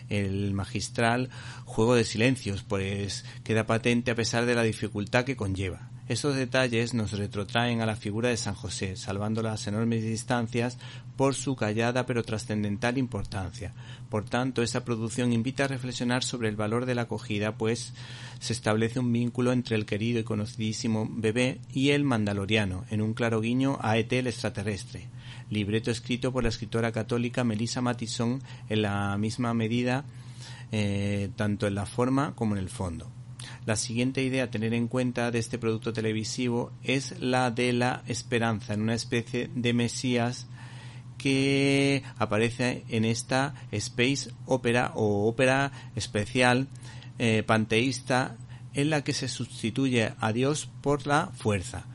el 0.09 0.53
magistral 0.55 1.31
juego 1.65 1.95
de 1.95 2.05
silencios, 2.05 2.65
pues 2.65 3.25
queda 3.45 3.67
patente 3.67 4.11
a 4.11 4.17
pesar 4.17 4.45
de 4.47 4.55
la 4.55 4.63
dificultad 4.63 5.25
que 5.25 5.37
conlleva. 5.37 5.91
Estos 6.09 6.37
detalles 6.37 6.95
nos 6.95 7.11
retrotraen 7.11 7.81
a 7.81 7.87
la 7.87 7.97
figura 7.97 8.29
de 8.29 8.37
San 8.37 8.55
José, 8.55 8.95
salvando 8.95 9.43
las 9.43 9.67
enormes 9.67 10.05
distancias 10.05 10.79
por 11.17 11.35
su 11.35 11.57
callada 11.57 12.07
pero 12.07 12.23
trascendental 12.23 12.97
importancia. 12.97 13.75
Por 14.09 14.25
tanto, 14.25 14.63
esta 14.63 14.85
producción 14.85 15.33
invita 15.33 15.65
a 15.65 15.69
reflexionar 15.69 16.23
sobre 16.23 16.49
el 16.49 16.55
valor 16.55 16.87
de 16.87 16.95
la 16.95 17.03
acogida, 17.03 17.57
pues 17.57 17.93
se 18.39 18.53
establece 18.53 19.01
un 19.01 19.13
vínculo 19.13 19.51
entre 19.51 19.75
el 19.75 19.85
querido 19.85 20.21
y 20.21 20.25
conocidísimo 20.25 21.09
bebé 21.11 21.59
y 21.73 21.91
el 21.91 22.05
mandaloriano, 22.05 22.85
en 22.91 23.03
un 23.03 23.13
claro 23.13 23.41
guiño 23.41 23.79
a 23.81 23.99
ET 23.99 24.13
el 24.13 24.29
extraterrestre. 24.29 25.09
Libreto 25.51 25.91
escrito 25.91 26.33
por 26.33 26.45
la 26.45 26.51
escritora 26.51 26.93
católica 26.93 27.43
Melissa 27.43 27.81
Matisson 27.81 28.41
en 28.69 28.83
la 28.83 29.19
misma 29.19 29.55
medida, 29.55 30.05
eh, 30.71 31.31
tanto 31.35 31.67
en 31.67 31.75
la 31.75 31.87
forma 31.87 32.37
como 32.37 32.55
en 32.55 32.63
el 32.63 32.69
fondo. 32.69 33.16
La 33.65 33.77
siguiente 33.77 34.23
idea 34.23 34.45
a 34.45 34.51
tener 34.51 34.75
en 34.75 34.89
cuenta 34.89 35.31
de 35.31 35.39
este 35.39 35.59
producto 35.59 35.93
televisivo 35.93 36.73
es 36.83 37.21
la 37.21 37.51
de 37.51 37.73
la 37.73 38.03
esperanza 38.07 38.75
en 38.75 38.83
una 38.83 38.95
especie 38.95 39.51
de 39.55 39.73
Mesías 39.73 40.47
que 41.19 42.03
aparece 42.19 42.85
en 42.89 43.05
esta 43.05 43.55
space 43.73 44.31
opera 44.45 44.93
o 44.95 45.27
ópera 45.27 45.73
especial 45.95 46.69
eh, 47.19 47.43
panteísta 47.45 48.37
en 48.75 48.91
la 48.91 49.03
que 49.03 49.15
se 49.15 49.29
sustituye 49.29 50.13
a 50.21 50.33
Dios 50.33 50.69
por 50.83 51.07
la 51.07 51.29
fuerza, 51.35 51.87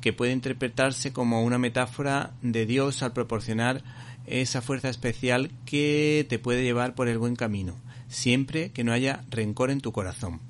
que 0.00 0.12
puede 0.12 0.32
interpretarse 0.32 1.12
como 1.12 1.42
una 1.42 1.58
metáfora 1.58 2.34
de 2.42 2.66
Dios 2.66 3.02
al 3.02 3.12
proporcionar 3.12 3.82
esa 4.26 4.60
fuerza 4.60 4.90
especial 4.90 5.50
que 5.64 6.26
te 6.28 6.38
puede 6.38 6.62
llevar 6.62 6.94
por 6.94 7.08
el 7.08 7.18
buen 7.18 7.36
camino, 7.36 7.74
siempre 8.08 8.70
que 8.70 8.84
no 8.84 8.92
haya 8.92 9.24
rencor 9.30 9.70
en 9.70 9.80
tu 9.80 9.92
corazón. 9.92 10.40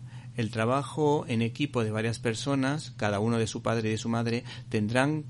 El 0.40 0.50
trabajo 0.50 1.26
en 1.28 1.42
equipo 1.42 1.84
de 1.84 1.90
varias 1.90 2.18
personas, 2.18 2.94
cada 2.96 3.20
uno 3.20 3.36
de 3.36 3.46
su 3.46 3.60
padre 3.60 3.90
y 3.90 3.92
de 3.92 3.98
su 3.98 4.08
madre, 4.08 4.42
tendrán 4.70 5.26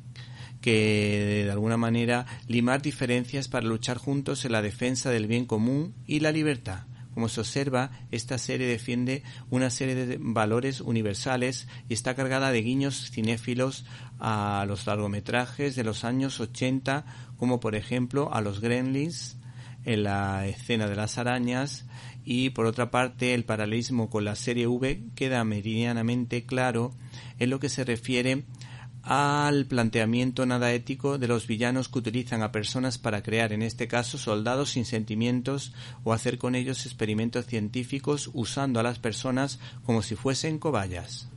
que 0.61 1.43
de 1.45 1.51
alguna 1.51 1.77
manera 1.77 2.27
limar 2.47 2.81
diferencias 2.81 3.49
para 3.49 3.67
luchar 3.67 3.99
juntos 3.99 4.45
en 4.45 4.53
la 4.53 4.63
defensa 4.63 5.11
del 5.11 5.27
bien 5.27 5.47
común 5.47 5.97
y 6.07 6.21
la 6.21 6.31
libertad. 6.31 6.85
Como 7.13 7.29
se 7.29 7.41
observa, 7.41 7.91
esta 8.13 8.39
serie 8.39 8.69
defiende 8.69 9.25
una 9.51 9.71
serie 9.71 9.97
de 9.97 10.17
valores 10.21 10.81
universales 10.81 11.67
y 11.89 11.95
está 11.95 12.15
cargada 12.15 12.53
de 12.53 12.63
guiños 12.63 13.11
cinéfilos 13.11 13.87
a 14.21 14.65
los 14.69 14.87
largometrajes 14.87 15.75
de 15.75 15.83
los 15.83 16.05
años 16.05 16.39
80, 16.39 17.05
como 17.37 17.59
por 17.59 17.75
ejemplo 17.75 18.33
a 18.33 18.41
los 18.43 18.61
Gremlins 18.61 19.39
en 19.85 20.05
la 20.05 20.47
escena 20.47 20.87
de 20.87 20.95
las 20.95 21.19
arañas 21.19 21.85
y 22.25 22.51
por 22.51 22.67
otra 22.67 22.91
parte 22.91 23.35
el 23.35 23.45
paralelismo 23.45 24.11
con 24.11 24.25
la 24.25 24.37
serie 24.37 24.67
V 24.67 25.03
queda 25.15 25.43
meridianamente 25.45 26.45
claro 26.45 26.93
en 27.39 27.51
lo 27.51 27.61
que 27.61 27.69
se 27.69 27.85
refiere 27.85 28.45
al 29.03 29.67
planteamiento 29.67 30.45
nada 30.47 30.73
ético 30.73 31.19
de 31.19 31.29
los 31.29 31.47
villanos 31.47 31.89
que 31.89 31.99
utilizan 31.99 32.43
a 32.43 32.53
personas 32.53 32.99
para 32.99 33.23
crear, 33.23 33.53
en 33.53 33.63
este 33.63 33.89
caso, 33.89 34.19
soldados 34.19 34.71
sin 34.71 34.85
sentimientos 34.85 35.73
o 36.05 36.13
hacer 36.13 36.39
con 36.39 36.55
ellos 36.55 36.85
experimentos 36.85 37.47
científicos 37.47 38.31
usando 38.35 38.79
a 38.81 38.83
las 38.83 38.99
personas 38.99 39.59
como 39.85 40.03
si 40.03 40.17
fuesen 40.17 40.59
cobayas. 40.59 41.29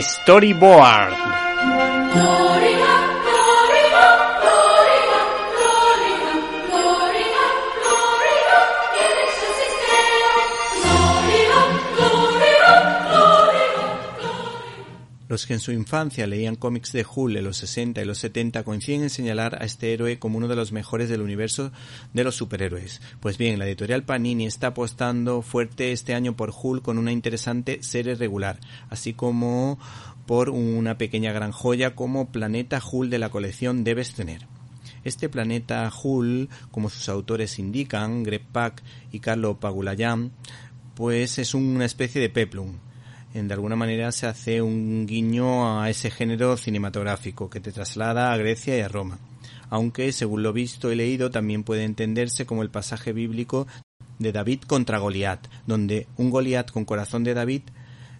Storyboard. 0.00 1.31
Los 15.32 15.46
que 15.46 15.54
en 15.54 15.60
su 15.60 15.72
infancia 15.72 16.26
leían 16.26 16.56
cómics 16.56 16.92
de 16.92 17.06
Hull 17.10 17.38
en 17.38 17.44
los 17.44 17.56
60 17.56 18.02
y 18.02 18.04
los 18.04 18.18
70 18.18 18.64
coinciden 18.64 19.04
en 19.04 19.08
señalar 19.08 19.54
a 19.62 19.64
este 19.64 19.94
héroe 19.94 20.18
como 20.18 20.36
uno 20.36 20.46
de 20.46 20.56
los 20.56 20.72
mejores 20.72 21.08
del 21.08 21.22
universo 21.22 21.72
de 22.12 22.22
los 22.22 22.34
superhéroes. 22.34 23.00
Pues 23.18 23.38
bien, 23.38 23.58
la 23.58 23.66
editorial 23.66 24.04
Panini 24.04 24.44
está 24.44 24.66
apostando 24.66 25.40
fuerte 25.40 25.92
este 25.92 26.12
año 26.12 26.36
por 26.36 26.52
Hull 26.54 26.82
con 26.82 26.98
una 26.98 27.12
interesante 27.12 27.82
serie 27.82 28.14
regular, 28.14 28.60
así 28.90 29.14
como 29.14 29.78
por 30.26 30.50
una 30.50 30.98
pequeña 30.98 31.32
gran 31.32 31.52
joya 31.52 31.94
como 31.94 32.30
Planeta 32.30 32.82
Hull 32.84 33.08
de 33.08 33.18
la 33.18 33.30
colección 33.30 33.84
Debes 33.84 34.12
tener. 34.12 34.46
Este 35.02 35.30
planeta 35.30 35.90
Hull, 36.02 36.50
como 36.70 36.90
sus 36.90 37.08
autores 37.08 37.58
indican, 37.58 38.22
Greg 38.22 38.44
Pak 38.52 38.82
y 39.12 39.20
Carlo 39.20 39.58
Pagulayan, 39.58 40.32
pues 40.94 41.38
es 41.38 41.54
una 41.54 41.86
especie 41.86 42.20
de 42.20 42.28
peplum 42.28 42.74
de 43.34 43.54
alguna 43.54 43.76
manera 43.76 44.12
se 44.12 44.26
hace 44.26 44.60
un 44.60 45.06
guiño 45.06 45.80
a 45.80 45.88
ese 45.88 46.10
género 46.10 46.56
cinematográfico 46.56 47.48
que 47.48 47.60
te 47.60 47.72
traslada 47.72 48.32
a 48.32 48.36
Grecia 48.36 48.76
y 48.76 48.80
a 48.80 48.88
Roma. 48.88 49.18
Aunque, 49.70 50.12
según 50.12 50.42
lo 50.42 50.52
visto 50.52 50.92
y 50.92 50.96
leído, 50.96 51.30
también 51.30 51.64
puede 51.64 51.84
entenderse 51.84 52.44
como 52.44 52.62
el 52.62 52.70
pasaje 52.70 53.14
bíblico 53.14 53.66
de 54.18 54.32
David 54.32 54.60
contra 54.66 54.98
Goliat, 54.98 55.46
donde 55.66 56.06
un 56.18 56.30
Goliat 56.30 56.70
con 56.70 56.84
corazón 56.84 57.24
de 57.24 57.32
David 57.32 57.62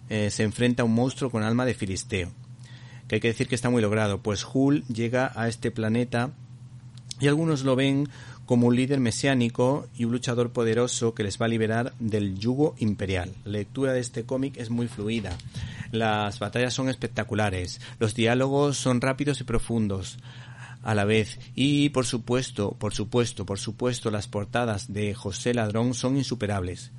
eh, 0.09 0.31
se 0.31 0.43
enfrenta 0.43 0.81
a 0.81 0.85
un 0.85 0.95
monstruo 0.95 1.29
con 1.29 1.43
alma 1.43 1.65
de 1.65 1.75
filisteo. 1.75 2.31
Que 3.07 3.15
hay 3.15 3.21
que 3.21 3.27
decir 3.27 3.47
que 3.47 3.55
está 3.55 3.69
muy 3.69 3.81
logrado, 3.83 4.21
pues 4.21 4.45
Hull 4.51 4.83
llega 4.87 5.31
a 5.35 5.47
este 5.47 5.69
planeta 5.69 6.31
y 7.19 7.27
algunos 7.27 7.63
lo 7.63 7.75
ven 7.75 8.09
como 8.45 8.67
un 8.67 8.75
líder 8.75 8.99
mesiánico 8.99 9.87
y 9.97 10.05
un 10.05 10.11
luchador 10.11 10.51
poderoso 10.51 11.13
que 11.13 11.23
les 11.23 11.41
va 11.41 11.45
a 11.45 11.49
liberar 11.49 11.93
del 11.99 12.37
yugo 12.37 12.75
imperial. 12.79 13.31
La 13.45 13.53
lectura 13.53 13.93
de 13.93 13.99
este 13.99 14.23
cómic 14.23 14.57
es 14.57 14.69
muy 14.69 14.87
fluida. 14.87 15.37
Las 15.91 16.39
batallas 16.39 16.73
son 16.73 16.89
espectaculares. 16.89 17.79
Los 17.99 18.15
diálogos 18.15 18.77
son 18.77 19.01
rápidos 19.01 19.39
y 19.41 19.43
profundos 19.43 20.17
a 20.83 20.95
la 20.95 21.05
vez. 21.05 21.39
Y 21.55 21.89
por 21.89 22.05
supuesto, 22.05 22.71
por 22.71 22.93
supuesto, 22.93 23.45
por 23.45 23.59
supuesto, 23.59 24.11
las 24.11 24.27
portadas 24.27 24.91
de 24.91 25.13
José 25.13 25.53
Ladrón 25.53 25.93
son 25.93 26.17
insuperables 26.17 26.91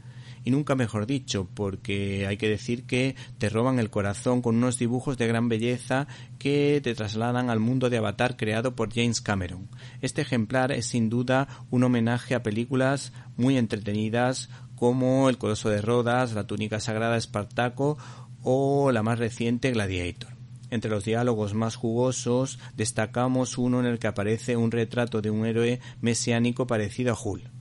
y 0.45 0.51
nunca 0.51 0.75
mejor 0.75 1.07
dicho, 1.07 1.49
porque 1.55 2.27
hay 2.27 2.37
que 2.37 2.49
decir 2.49 2.85
que 2.85 3.17
te 3.39 3.49
roban 3.49 3.79
el 3.79 3.91
corazón 3.91 4.43
con 4.43 4.57
unos 4.57 4.79
dibujos 4.79 5.17
de 5.17 5.27
gran 5.27 5.49
belleza 5.49 6.07
que 6.39 6.81
te 6.83 6.95
trasladan 6.95 7.49
al 7.49 7.61
mundo 7.61 7.89
de 7.89 7.97
Avatar 7.97 8.37
creado 8.37 8.77
por 8.77 8.93
James 8.93 9.23
Cameron. 9.23 9.69
Este 10.03 10.23
ejemplar 10.23 10.71
es 10.71 10.87
sin 10.87 11.09
duda 11.09 11.49
un 11.71 11.85
homenaje 11.85 12.35
a 12.35 12.43
películas 12.43 13.13
muy 13.37 13.57
entretenidas 13.57 14.51
como 14.77 15.31
El 15.31 15.39
Coloso 15.39 15.71
de 15.71 15.81
Rodas, 15.81 16.35
La 16.35 16.47
Túnica 16.47 16.79
Sagrada 16.79 17.17
Espartaco 17.17 17.97
o 18.43 18.93
la 18.93 19.03
más 19.03 19.19
reciente 19.19 19.71
Gladiator. 19.71 20.35
Entre 20.71 20.91
los 20.91 21.05
diálogos 21.05 21.55
más 21.55 21.77
jugosos 21.77 22.59
destacamos 22.77 23.57
uno 23.57 23.81
en 23.81 23.87
el 23.87 23.99
que 23.99 24.09
aparece 24.09 24.57
un 24.57 24.71
retrato 24.71 25.23
de 25.23 25.31
un 25.31 25.47
héroe 25.47 25.81
mesiánico 26.01 26.67
parecido 26.67 27.13
a 27.13 27.19
Hull 27.19 27.54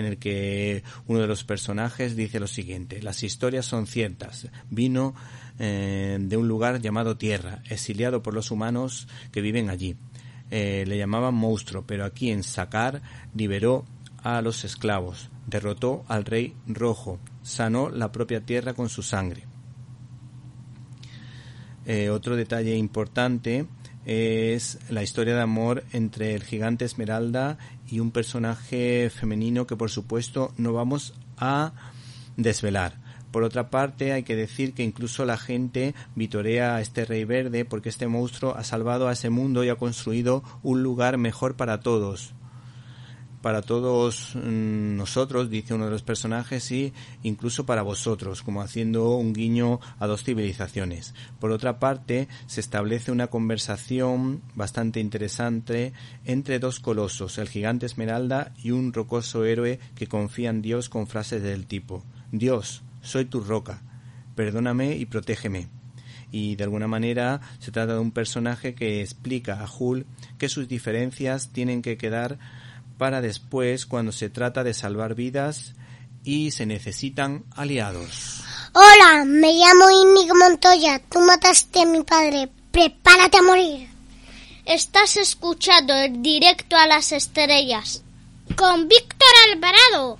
en 0.00 0.06
el 0.06 0.18
que 0.18 0.82
uno 1.06 1.20
de 1.20 1.26
los 1.26 1.44
personajes 1.44 2.16
dice 2.16 2.40
lo 2.40 2.46
siguiente, 2.46 3.00
las 3.02 3.22
historias 3.22 3.66
son 3.66 3.86
ciertas, 3.86 4.48
vino 4.70 5.14
eh, 5.58 6.18
de 6.20 6.36
un 6.36 6.48
lugar 6.48 6.80
llamado 6.80 7.16
Tierra, 7.16 7.62
exiliado 7.68 8.22
por 8.22 8.34
los 8.34 8.50
humanos 8.50 9.06
que 9.30 9.40
viven 9.40 9.70
allí. 9.70 9.96
Eh, 10.50 10.84
le 10.86 10.98
llamaban 10.98 11.34
monstruo, 11.34 11.84
pero 11.86 12.04
aquí 12.04 12.30
en 12.30 12.42
Sacar 12.42 13.02
liberó 13.34 13.84
a 14.22 14.42
los 14.42 14.64
esclavos, 14.64 15.30
derrotó 15.46 16.04
al 16.08 16.24
rey 16.24 16.54
rojo, 16.66 17.20
sanó 17.42 17.88
la 17.88 18.10
propia 18.10 18.40
tierra 18.40 18.74
con 18.74 18.88
su 18.88 19.02
sangre. 19.02 19.44
Eh, 21.86 22.10
otro 22.10 22.36
detalle 22.36 22.76
importante 22.76 23.66
es 24.04 24.78
la 24.88 25.02
historia 25.02 25.34
de 25.34 25.42
amor 25.42 25.84
entre 25.92 26.34
el 26.34 26.42
gigante 26.42 26.84
Esmeralda 26.84 27.58
y 27.90 28.00
un 28.00 28.10
personaje 28.10 29.10
femenino 29.10 29.66
que 29.66 29.76
por 29.76 29.90
supuesto 29.90 30.52
no 30.56 30.72
vamos 30.72 31.14
a 31.36 31.72
desvelar. 32.36 32.98
Por 33.30 33.44
otra 33.44 33.70
parte, 33.70 34.12
hay 34.12 34.24
que 34.24 34.34
decir 34.34 34.74
que 34.74 34.82
incluso 34.82 35.24
la 35.24 35.36
gente 35.36 35.94
vitorea 36.16 36.76
a 36.76 36.80
este 36.80 37.04
rey 37.04 37.24
verde 37.24 37.64
porque 37.64 37.88
este 37.88 38.08
monstruo 38.08 38.56
ha 38.56 38.64
salvado 38.64 39.08
a 39.08 39.12
ese 39.12 39.30
mundo 39.30 39.62
y 39.62 39.68
ha 39.68 39.76
construido 39.76 40.42
un 40.62 40.82
lugar 40.82 41.16
mejor 41.16 41.56
para 41.56 41.80
todos 41.80 42.34
para 43.42 43.62
todos 43.62 44.34
mm, 44.34 44.96
nosotros, 44.96 45.50
dice 45.50 45.74
uno 45.74 45.86
de 45.86 45.90
los 45.90 46.02
personajes, 46.02 46.70
y 46.72 46.92
incluso 47.22 47.66
para 47.66 47.82
vosotros, 47.82 48.42
como 48.42 48.62
haciendo 48.62 49.16
un 49.16 49.32
guiño 49.32 49.80
a 49.98 50.06
dos 50.06 50.24
civilizaciones. 50.24 51.14
Por 51.38 51.50
otra 51.50 51.78
parte, 51.78 52.28
se 52.46 52.60
establece 52.60 53.12
una 53.12 53.28
conversación 53.28 54.42
bastante 54.54 55.00
interesante 55.00 55.92
entre 56.24 56.58
dos 56.58 56.80
colosos, 56.80 57.38
el 57.38 57.48
gigante 57.48 57.86
Esmeralda 57.86 58.52
y 58.62 58.70
un 58.70 58.92
rocoso 58.92 59.44
héroe 59.44 59.80
que 59.94 60.06
confía 60.06 60.50
en 60.50 60.62
Dios 60.62 60.88
con 60.88 61.06
frases 61.06 61.42
del 61.42 61.66
tipo 61.66 62.04
Dios, 62.32 62.82
soy 63.02 63.24
tu 63.24 63.40
roca, 63.40 63.82
perdóname 64.36 64.96
y 64.96 65.06
protégeme. 65.06 65.68
y 66.32 66.54
de 66.54 66.62
alguna 66.62 66.86
manera 66.86 67.40
se 67.58 67.72
trata 67.72 67.94
de 67.94 67.98
un 67.98 68.12
personaje 68.12 68.76
que 68.76 69.00
explica 69.00 69.64
a 69.64 69.68
Hulk 69.68 70.06
que 70.38 70.48
sus 70.48 70.68
diferencias 70.68 71.50
tienen 71.50 71.82
que 71.82 71.96
quedar 71.96 72.38
para 73.00 73.22
después 73.22 73.86
cuando 73.86 74.12
se 74.12 74.28
trata 74.28 74.62
de 74.62 74.74
salvar 74.74 75.14
vidas 75.14 75.72
y 76.22 76.50
se 76.50 76.66
necesitan 76.66 77.44
aliados. 77.56 78.42
Hola, 78.74 79.24
me 79.24 79.54
llamo 79.54 79.90
Inigo 79.90 80.34
Montoya. 80.36 81.00
Tú 81.08 81.18
mataste 81.20 81.80
a 81.80 81.86
mi 81.86 82.02
padre. 82.02 82.50
Prepárate 82.70 83.38
a 83.38 83.42
morir. 83.42 83.88
Estás 84.66 85.16
escuchando 85.16 85.94
el 85.94 86.20
directo 86.20 86.76
a 86.76 86.86
las 86.86 87.12
estrellas 87.12 88.02
con 88.54 88.86
Víctor 88.86 89.28
Alvarado. 89.50 90.18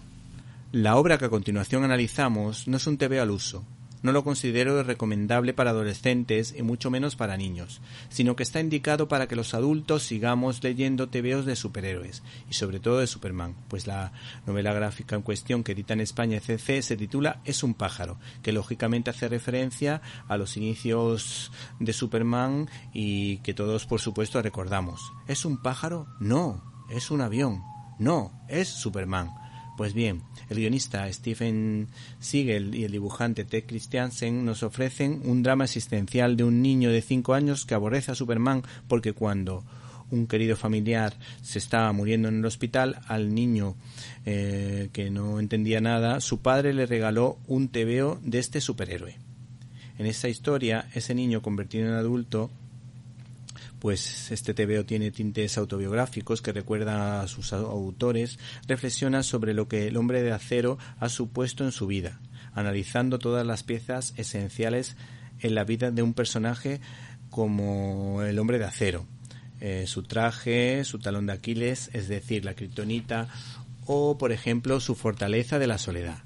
La 0.73 0.97
obra 0.97 1.19
que 1.19 1.27
a 1.27 1.31
continuación 1.31 1.85
analizamos 1.85 2.66
no 2.66 2.79
es 2.79 2.87
un 2.87 2.97
TV 2.97 3.21
al 3.21 3.31
uso, 3.31 3.62
no 4.03 4.13
lo 4.13 4.25
considero 4.25 4.83
recomendable 4.83 5.53
para 5.53 5.71
adolescentes 5.71 6.55
y 6.57 6.63
mucho 6.63 6.91
menos 6.91 7.17
para 7.17 7.37
niños, 7.37 7.81
sino 8.09 8.37
que 8.37 8.43
está 8.43 8.61
indicado 8.61 9.09
para 9.09 9.27
que 9.27 9.37
los 9.37 9.55
adultos 9.55 10.03
sigamos 10.03 10.63
leyendo 10.63 11.09
TVOs 11.09 11.47
de 11.47 11.57
superhéroes 11.57 12.23
y 12.49 12.55
sobre 12.55 12.81
todo 12.81 12.99
de 12.99 13.07
Superman, 13.07 13.55
pues 13.69 13.87
la 13.87 14.13
novela 14.47 14.73
gráfica 14.73 15.17
en 15.17 15.23
cuestión 15.23 15.63
que 15.65 15.73
edita 15.73 15.95
en 15.95 16.01
España 16.01 16.41
CC 16.41 16.83
se 16.83 16.97
titula 16.97 17.41
Es 17.45 17.63
un 17.63 17.75
pájaro, 17.75 18.19
que 18.43 18.53
lógicamente 18.53 19.11
hace 19.11 19.29
referencia 19.29 20.01
a 20.29 20.37
los 20.37 20.57
inicios 20.57 21.53
de 21.79 21.93
Superman 21.93 22.69
y 22.93 23.39
que 23.39 23.55
todos 23.55 23.87
por 23.87 24.01
supuesto 24.01 24.41
recordamos. 24.43 25.01
¿Es 25.27 25.45
un 25.45 25.61
pájaro? 25.61 26.07
No, 26.21 26.63
es 26.91 27.11
un 27.11 27.21
avión. 27.21 27.63
No, 27.99 28.33
es 28.49 28.69
Superman. 28.69 29.39
Pues 29.81 29.95
bien, 29.95 30.21
el 30.51 30.59
guionista 30.59 31.11
Stephen 31.11 31.88
Siegel 32.19 32.75
y 32.75 32.85
el 32.85 32.93
dibujante 32.93 33.47
Ted 33.47 33.64
Christiansen 33.66 34.45
nos 34.45 34.62
ofrecen 34.62 35.23
un 35.25 35.43
drama 35.43 35.64
existencial 35.64 36.37
de 36.37 36.45
un 36.45 36.61
niño 36.61 36.90
de 36.90 37.01
5 37.01 37.33
años 37.33 37.64
que 37.64 37.73
aborrece 37.73 38.12
a 38.12 38.14
Superman 38.14 38.62
porque 38.88 39.14
cuando 39.14 39.64
un 40.11 40.27
querido 40.27 40.55
familiar 40.55 41.14
se 41.40 41.59
estaba 41.59 41.90
muriendo 41.95 42.29
en 42.29 42.40
el 42.40 42.45
hospital, 42.45 43.01
al 43.07 43.35
niño 43.35 43.75
eh, 44.27 44.90
que 44.93 45.09
no 45.09 45.40
entendía 45.40 45.81
nada, 45.81 46.21
su 46.21 46.43
padre 46.43 46.75
le 46.75 46.85
regaló 46.85 47.38
un 47.47 47.69
tebeo 47.69 48.21
de 48.23 48.38
este 48.38 48.61
superhéroe. 48.61 49.16
En 49.97 50.05
esta 50.05 50.29
historia, 50.29 50.90
ese 50.93 51.14
niño 51.14 51.40
convertido 51.40 51.88
en 51.88 51.95
adulto 51.95 52.51
pues 53.81 54.31
este 54.31 54.55
TVO 54.55 54.85
tiene 54.85 55.11
tintes 55.11 55.59
autobiográficos 55.59 56.43
que 56.43 56.53
recuerda 56.53 57.23
a 57.23 57.29
sus 57.29 57.53
autores, 57.53 58.38
reflexiona 58.69 59.23
sobre 59.23 59.55
lo 59.55 59.66
que 59.66 59.88
el 59.88 59.97
hombre 59.97 60.23
de 60.23 60.33
acero 60.33 60.79
ha 60.99 61.09
supuesto 61.09 61.64
en 61.64 61.73
su 61.73 61.87
vida, 61.87 62.21
analizando 62.53 63.19
todas 63.19 63.47
las 63.47 63.62
piezas 63.62 64.12
esenciales 64.16 64.97
en 65.40 65.55
la 65.55 65.64
vida 65.64 65.90
de 65.90 66.03
un 66.03 66.14
personaje 66.14 66.81
como 67.31 68.23
el 68.23 68.38
hombre 68.38 68.59
de 68.59 68.66
acero. 68.66 69.07
Eh, 69.61 69.87
su 69.87 70.03
traje, 70.03 70.85
su 70.85 70.99
talón 70.99 71.27
de 71.27 71.33
Aquiles, 71.33 71.90
es 71.93 72.09
decir, 72.09 72.45
la 72.45 72.55
kriptonita, 72.55 73.29
o 73.87 74.19
por 74.19 74.31
ejemplo 74.33 74.79
su 74.81 74.95
fortaleza 74.95 75.59
de 75.59 75.66
la 75.66 75.79
soledad. 75.79 76.19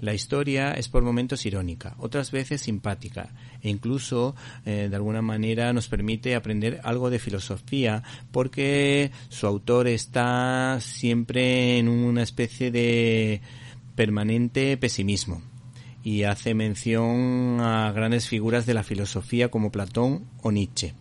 La 0.00 0.12
historia 0.12 0.72
es 0.72 0.88
por 0.88 1.02
momentos 1.02 1.46
irónica, 1.46 1.94
otras 1.98 2.30
veces 2.30 2.60
simpática 2.60 3.30
e 3.62 3.70
incluso 3.70 4.36
eh, 4.66 4.88
de 4.90 4.96
alguna 4.96 5.22
manera 5.22 5.72
nos 5.72 5.88
permite 5.88 6.34
aprender 6.34 6.80
algo 6.84 7.08
de 7.08 7.18
filosofía 7.18 8.02
porque 8.30 9.10
su 9.30 9.46
autor 9.46 9.88
está 9.88 10.78
siempre 10.80 11.78
en 11.78 11.88
una 11.88 12.22
especie 12.22 12.70
de 12.70 13.40
permanente 13.94 14.76
pesimismo 14.76 15.40
y 16.04 16.24
hace 16.24 16.54
mención 16.54 17.58
a 17.60 17.90
grandes 17.90 18.28
figuras 18.28 18.66
de 18.66 18.74
la 18.74 18.84
filosofía 18.84 19.50
como 19.50 19.72
Platón 19.72 20.26
o 20.42 20.52
Nietzsche. 20.52 20.94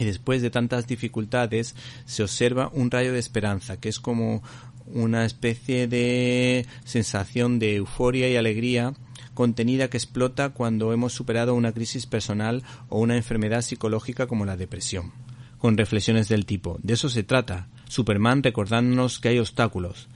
Y 0.00 0.04
después 0.06 0.40
de 0.40 0.48
tantas 0.48 0.86
dificultades 0.86 1.76
se 2.06 2.22
observa 2.22 2.70
un 2.72 2.90
rayo 2.90 3.12
de 3.12 3.18
esperanza, 3.18 3.78
que 3.78 3.90
es 3.90 4.00
como 4.00 4.42
una 4.86 5.24
especie 5.24 5.86
de 5.86 6.66
sensación 6.84 7.58
de 7.58 7.76
euforia 7.76 8.28
y 8.28 8.36
alegría 8.36 8.94
contenida 9.34 9.88
que 9.88 9.96
explota 9.96 10.50
cuando 10.50 10.92
hemos 10.92 11.12
superado 11.12 11.54
una 11.54 11.72
crisis 11.72 12.06
personal 12.06 12.62
o 12.88 12.98
una 13.00 13.16
enfermedad 13.16 13.62
psicológica 13.62 14.26
como 14.26 14.44
la 14.44 14.56
depresión. 14.56 15.12
Con 15.58 15.76
reflexiones 15.76 16.28
del 16.28 16.46
tipo, 16.46 16.78
de 16.82 16.94
eso 16.94 17.08
se 17.08 17.22
trata, 17.22 17.68
Superman 17.88 18.42
recordándonos 18.42 19.18
que 19.18 19.28
hay 19.28 19.38
obstáculos, 19.38 20.08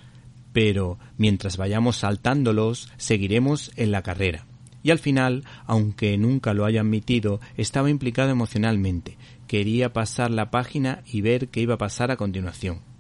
pero 0.53 0.99
mientras 1.17 1.57
vayamos 1.57 1.97
saltándolos, 1.97 2.91
seguiremos 2.97 3.73
en 3.77 3.93
la 3.93 4.03
carrera. 4.03 4.47
Y 4.83 4.91
al 4.91 4.99
final, 4.99 5.45
aunque 5.67 6.19
nunca 6.19 6.53
lo 6.53 6.67
haya 6.67 6.83
admitido, 6.83 7.41
estaba 7.57 7.89
implicado 7.89 8.31
emocionalmente, 8.31 9.17
quería 9.47 9.93
pasar 9.93 10.31
la 10.31 10.51
página 10.51 11.03
y 11.07 11.23
ver 11.23 11.49
qué 11.49 11.61
iba 11.61 11.75
a 11.75 11.79
pasar 11.79 12.11
a 12.11 12.17
continuación 12.17 12.94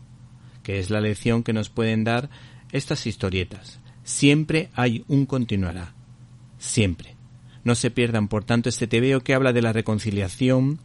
que 0.64 0.80
es 0.80 0.90
la 0.90 1.00
lección 1.00 1.44
que 1.44 1.52
nos 1.52 1.68
pueden 1.68 2.02
dar 2.02 2.28
estas 2.72 3.06
historietas. 3.06 3.78
Siempre 4.02 4.70
hay 4.74 5.04
un 5.06 5.26
continuará. 5.26 5.94
Siempre. 6.58 7.14
No 7.62 7.76
se 7.76 7.92
pierdan, 7.92 8.26
por 8.26 8.42
tanto, 8.44 8.68
este 8.68 8.88
tebeo 8.88 9.20
que 9.20 9.34
habla 9.34 9.52
de 9.52 9.62
la 9.62 9.72
reconciliación, 9.72 10.80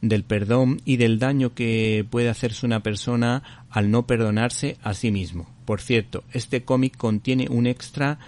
del 0.00 0.24
perdón 0.24 0.82
y 0.84 0.96
del 0.96 1.18
daño 1.18 1.54
que 1.54 2.04
puede 2.10 2.28
hacerse 2.28 2.66
una 2.66 2.82
persona 2.82 3.66
al 3.70 3.90
no 3.90 4.06
perdonarse 4.06 4.76
a 4.82 4.94
sí 4.94 5.12
mismo. 5.12 5.48
Por 5.64 5.80
cierto, 5.80 6.24
este 6.32 6.64
cómic 6.64 6.96
contiene 6.96 7.46
un 7.48 7.66
extra 7.66 8.18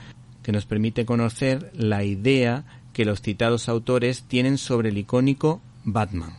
que 0.42 0.52
nos 0.52 0.66
permite 0.66 1.04
conocer 1.04 1.72
la 1.74 2.04
idea 2.04 2.64
que 2.92 3.04
los 3.04 3.20
citados 3.20 3.68
autores 3.68 4.22
tienen 4.28 4.56
sobre 4.56 4.90
el 4.90 4.98
icónico 4.98 5.60
Batman. 5.82 6.36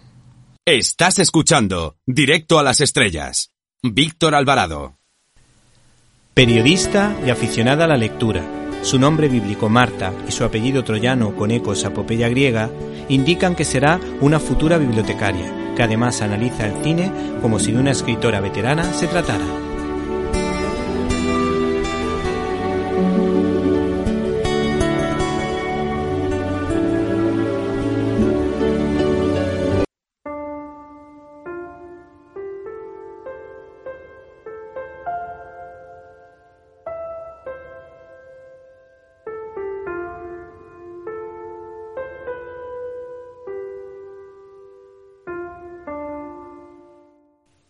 Estás 0.66 1.20
escuchando 1.20 1.98
Directo 2.08 2.58
a 2.58 2.64
las 2.64 2.82
Estrellas. 2.82 3.55
Víctor 3.94 4.34
Alvarado. 4.34 4.98
Periodista 6.34 7.16
y 7.26 7.30
aficionada 7.30 7.86
a 7.86 7.88
la 7.88 7.98
lectura. 7.98 8.42
Su 8.82 8.98
nombre 8.98 9.28
bíblico 9.28 9.70
Marta 9.70 10.12
y 10.28 10.32
su 10.32 10.44
apellido 10.44 10.84
troyano 10.84 11.36
con 11.36 11.52
ecos 11.52 11.86
a 11.86 11.90
apopeya 11.90 12.28
griega 12.30 12.70
indican 13.10 13.56
que 13.56 13.66
será 13.66 14.00
una 14.22 14.40
futura 14.40 14.78
bibliotecaria, 14.78 15.74
que 15.76 15.84
además 15.84 16.22
analiza 16.22 16.66
el 16.68 16.84
cine 16.84 17.12
como 17.42 17.60
si 17.60 17.74
de 17.74 17.80
una 17.80 17.92
escritora 17.92 18.40
veterana 18.40 18.92
se 18.94 19.08
tratara. 19.08 19.65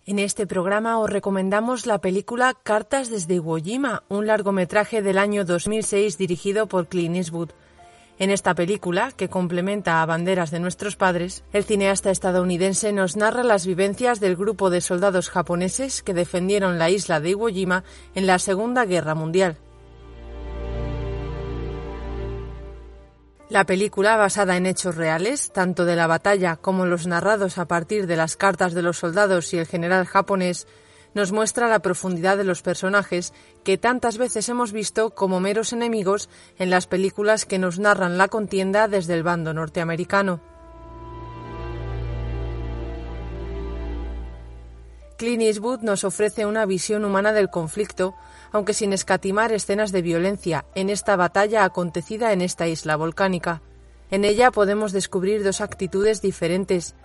En 0.07 0.19
este 0.19 0.45
programa 0.45 0.99
os 0.99 1.09
recomendamos 1.09 1.87
la 1.87 1.97
película 1.97 2.53
Cartas 2.61 3.09
desde 3.09 3.35
Iwo 3.35 3.57
Jima, 3.57 4.03
un 4.07 4.27
largometraje 4.27 5.01
del 5.01 5.17
año 5.17 5.45
2006 5.45 6.19
dirigido 6.19 6.67
por 6.67 6.85
Clint 6.85 7.15
Eastwood. 7.15 7.49
En 8.19 8.29
esta 8.29 8.53
película, 8.53 9.11
que 9.17 9.29
complementa 9.29 10.03
a 10.03 10.05
Banderas 10.05 10.51
de 10.51 10.59
nuestros 10.59 10.95
padres, 10.95 11.43
el 11.53 11.63
cineasta 11.63 12.11
estadounidense 12.11 12.93
nos 12.93 13.15
narra 13.15 13.43
las 13.43 13.65
vivencias 13.65 14.19
del 14.19 14.35
grupo 14.35 14.69
de 14.69 14.81
soldados 14.81 15.31
japoneses 15.31 16.03
que 16.03 16.13
defendieron 16.13 16.77
la 16.77 16.91
isla 16.91 17.19
de 17.19 17.31
Iwo 17.31 17.47
Jima 17.47 17.83
en 18.13 18.27
la 18.27 18.37
Segunda 18.37 18.85
Guerra 18.85 19.15
Mundial. 19.15 19.57
La 23.47 23.63
película, 23.63 24.17
basada 24.17 24.57
en 24.57 24.65
hechos 24.65 24.95
reales, 24.95 25.51
tanto 25.51 25.85
de 25.85 25.95
la 25.95 26.07
batalla 26.07 26.55
como 26.55 26.87
los 26.87 27.05
narrados 27.05 27.59
a 27.59 27.67
partir 27.67 28.07
de 28.07 28.15
las 28.15 28.37
cartas 28.37 28.73
de 28.73 28.81
los 28.81 28.97
soldados 28.97 29.53
y 29.53 29.59
el 29.59 29.67
general 29.67 30.05
japonés, 30.05 30.65
nos 31.13 31.31
muestra 31.31 31.67
la 31.67 31.79
profundidad 31.79 32.37
de 32.37 32.43
los 32.43 32.63
personajes 32.63 33.33
que 33.63 33.77
tantas 33.77 34.17
veces 34.17 34.49
hemos 34.49 34.71
visto 34.71 35.11
como 35.11 35.39
meros 35.39 35.73
enemigos 35.73 36.27
en 36.57 36.71
las 36.71 36.87
películas 36.87 37.45
que 37.45 37.59
nos 37.59 37.77
narran 37.77 38.17
la 38.17 38.29
contienda 38.29 38.87
desde 38.87 39.13
el 39.13 39.21
bando 39.21 39.53
norteamericano. 39.53 40.41
Clint 45.17 45.43
Eastwood 45.43 45.81
nos 45.81 46.03
ofrece 46.03 46.45
una 46.45 46.65
visión 46.65 47.05
humana 47.05 47.31
del 47.31 47.49
conflicto, 47.49 48.15
aunque 48.55 48.73
sin 48.73 48.93
escatimar 48.93 49.51
escenas 49.51 49.91
de 49.91 50.01
violencia, 50.01 50.63
en 50.75 50.89
esta 50.89 51.17
batalla 51.17 51.65
acontecida 51.65 52.31
en 52.31 52.39
esta 52.39 52.69
isla 52.69 52.95
volcánica. 52.95 53.61
En 54.09 54.23
ella 54.23 54.49
podemos 54.49 54.93
descubrir 54.93 55.43
dos 55.43 55.59
actitudes 55.59 56.21
diferentes, 56.21 56.95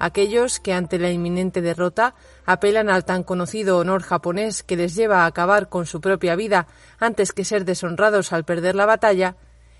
aquellos 0.00 0.58
que 0.58 0.72
ante 0.72 0.98
la 0.98 1.12
inminente 1.12 1.60
derrota 1.60 2.16
apelan 2.44 2.90
al 2.90 3.04
tan 3.04 3.22
conocido 3.22 3.78
honor 3.78 4.02
japonés 4.02 4.64
que 4.64 4.74
les 4.74 4.96
lleva 4.96 5.22
a 5.22 5.26
acabar 5.26 5.68
con 5.68 5.86
su 5.86 6.00
propia 6.00 6.34
vida 6.34 6.66
antes 6.98 7.30
que 7.30 7.44
ser 7.44 7.64
deshonrados 7.64 8.32
al 8.32 8.44
perder 8.44 8.74
la 8.74 8.86
batalla, 8.86 9.36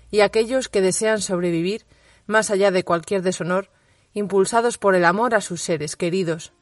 y 0.09 0.21
aquellos 0.21 0.69
que 0.69 0.79
desean 0.79 1.19
sobrevivir 1.19 1.85
más 2.25 2.51
allá 2.51 2.71
de 2.71 2.85
cualquier 2.85 3.21
deshonor, 3.21 3.69
impulsados 4.13 4.77
por 4.77 4.95
el 4.95 5.03
amor 5.03 5.35
a 5.35 5.41
sus 5.41 5.61
seres 5.61 5.97
queridos. 5.97 6.53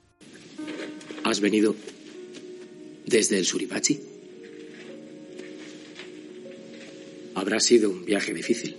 ¿Has 1.23 1.39
venido 1.39 1.75
desde 3.05 3.37
el 3.37 3.45
Suribachi? 3.45 4.14
Habrá 7.35 7.59
sido 7.59 7.89
un 7.89 8.05
viaje 8.05 8.33
difícil. 8.33 8.77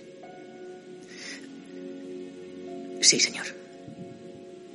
Sí, 3.00 3.20
señor. 3.20 3.46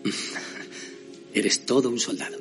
Eres 1.33 1.65
todo 1.65 1.89
un 1.89 1.99
soldado. 1.99 2.37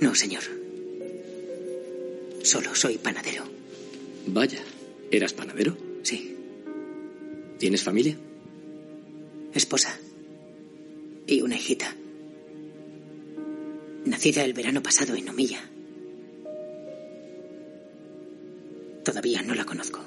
No, 0.00 0.14
señor. 0.14 0.42
Solo 2.42 2.74
soy 2.74 2.98
panadero. 2.98 3.44
Vaya, 4.26 4.60
¿eras 5.10 5.32
panadero? 5.32 5.76
Sí. 6.02 6.36
¿Tienes 7.58 7.82
familia? 7.82 8.16
Esposa. 9.54 9.98
Y 11.26 11.42
una 11.42 11.56
hijita. 11.56 11.94
Nacida 14.04 14.44
el 14.44 14.52
verano 14.52 14.82
pasado 14.82 15.14
en 15.14 15.28
Omilla. 15.28 15.60
Todavía 19.18 19.42
no 19.42 19.52
la 19.52 19.64
conozco. 19.64 19.98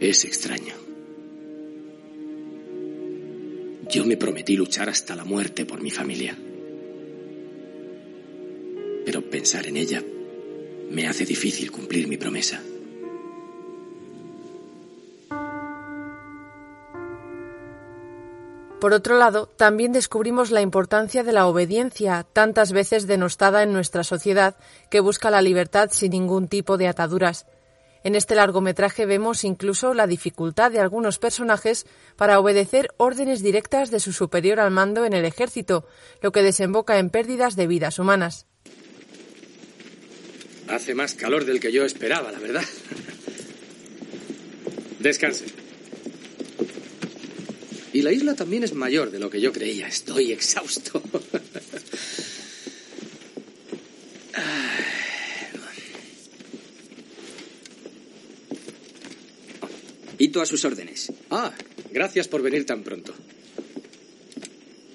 Es 0.00 0.24
extraño. 0.24 0.74
Yo 3.88 4.04
me 4.04 4.16
prometí 4.16 4.56
luchar 4.56 4.88
hasta 4.88 5.14
la 5.14 5.24
muerte 5.24 5.66
por 5.66 5.80
mi 5.80 5.92
familia. 5.92 6.36
Pero 9.04 9.30
pensar 9.30 9.68
en 9.68 9.76
ella 9.76 10.02
me 10.90 11.06
hace 11.06 11.24
difícil 11.24 11.70
cumplir 11.70 12.08
mi 12.08 12.16
promesa. 12.16 12.60
Por 18.80 18.92
otro 18.92 19.18
lado, 19.18 19.46
también 19.46 19.92
descubrimos 19.92 20.52
la 20.52 20.60
importancia 20.60 21.24
de 21.24 21.32
la 21.32 21.46
obediencia, 21.48 22.24
tantas 22.32 22.70
veces 22.70 23.08
denostada 23.08 23.64
en 23.64 23.72
nuestra 23.72 24.04
sociedad, 24.04 24.56
que 24.88 25.00
busca 25.00 25.30
la 25.30 25.42
libertad 25.42 25.90
sin 25.90 26.12
ningún 26.12 26.46
tipo 26.46 26.76
de 26.76 26.86
ataduras. 26.86 27.46
En 28.04 28.14
este 28.14 28.36
largometraje 28.36 29.04
vemos 29.04 29.42
incluso 29.42 29.94
la 29.94 30.06
dificultad 30.06 30.70
de 30.70 30.78
algunos 30.78 31.18
personajes 31.18 31.86
para 32.16 32.38
obedecer 32.38 32.90
órdenes 32.98 33.42
directas 33.42 33.90
de 33.90 33.98
su 33.98 34.12
superior 34.12 34.60
al 34.60 34.70
mando 34.70 35.04
en 35.04 35.12
el 35.12 35.24
ejército, 35.24 35.84
lo 36.22 36.30
que 36.30 36.44
desemboca 36.44 36.98
en 36.98 37.10
pérdidas 37.10 37.56
de 37.56 37.66
vidas 37.66 37.98
humanas. 37.98 38.46
Hace 40.68 40.94
más 40.94 41.14
calor 41.14 41.44
del 41.44 41.58
que 41.58 41.72
yo 41.72 41.84
esperaba, 41.84 42.30
la 42.30 42.38
verdad. 42.38 42.64
Descanse. 45.00 45.57
Y 47.98 48.02
la 48.02 48.12
isla 48.12 48.36
también 48.36 48.62
es 48.62 48.74
mayor 48.74 49.10
de 49.10 49.18
lo 49.18 49.28
que 49.28 49.40
yo 49.40 49.52
creía. 49.52 49.88
Estoy 49.88 50.30
exhausto. 50.30 51.02
Hito 60.16 60.40
a 60.40 60.46
sus 60.46 60.64
órdenes. 60.64 61.10
Ah, 61.28 61.52
gracias 61.90 62.28
por 62.28 62.40
venir 62.40 62.64
tan 62.64 62.84
pronto. 62.84 63.12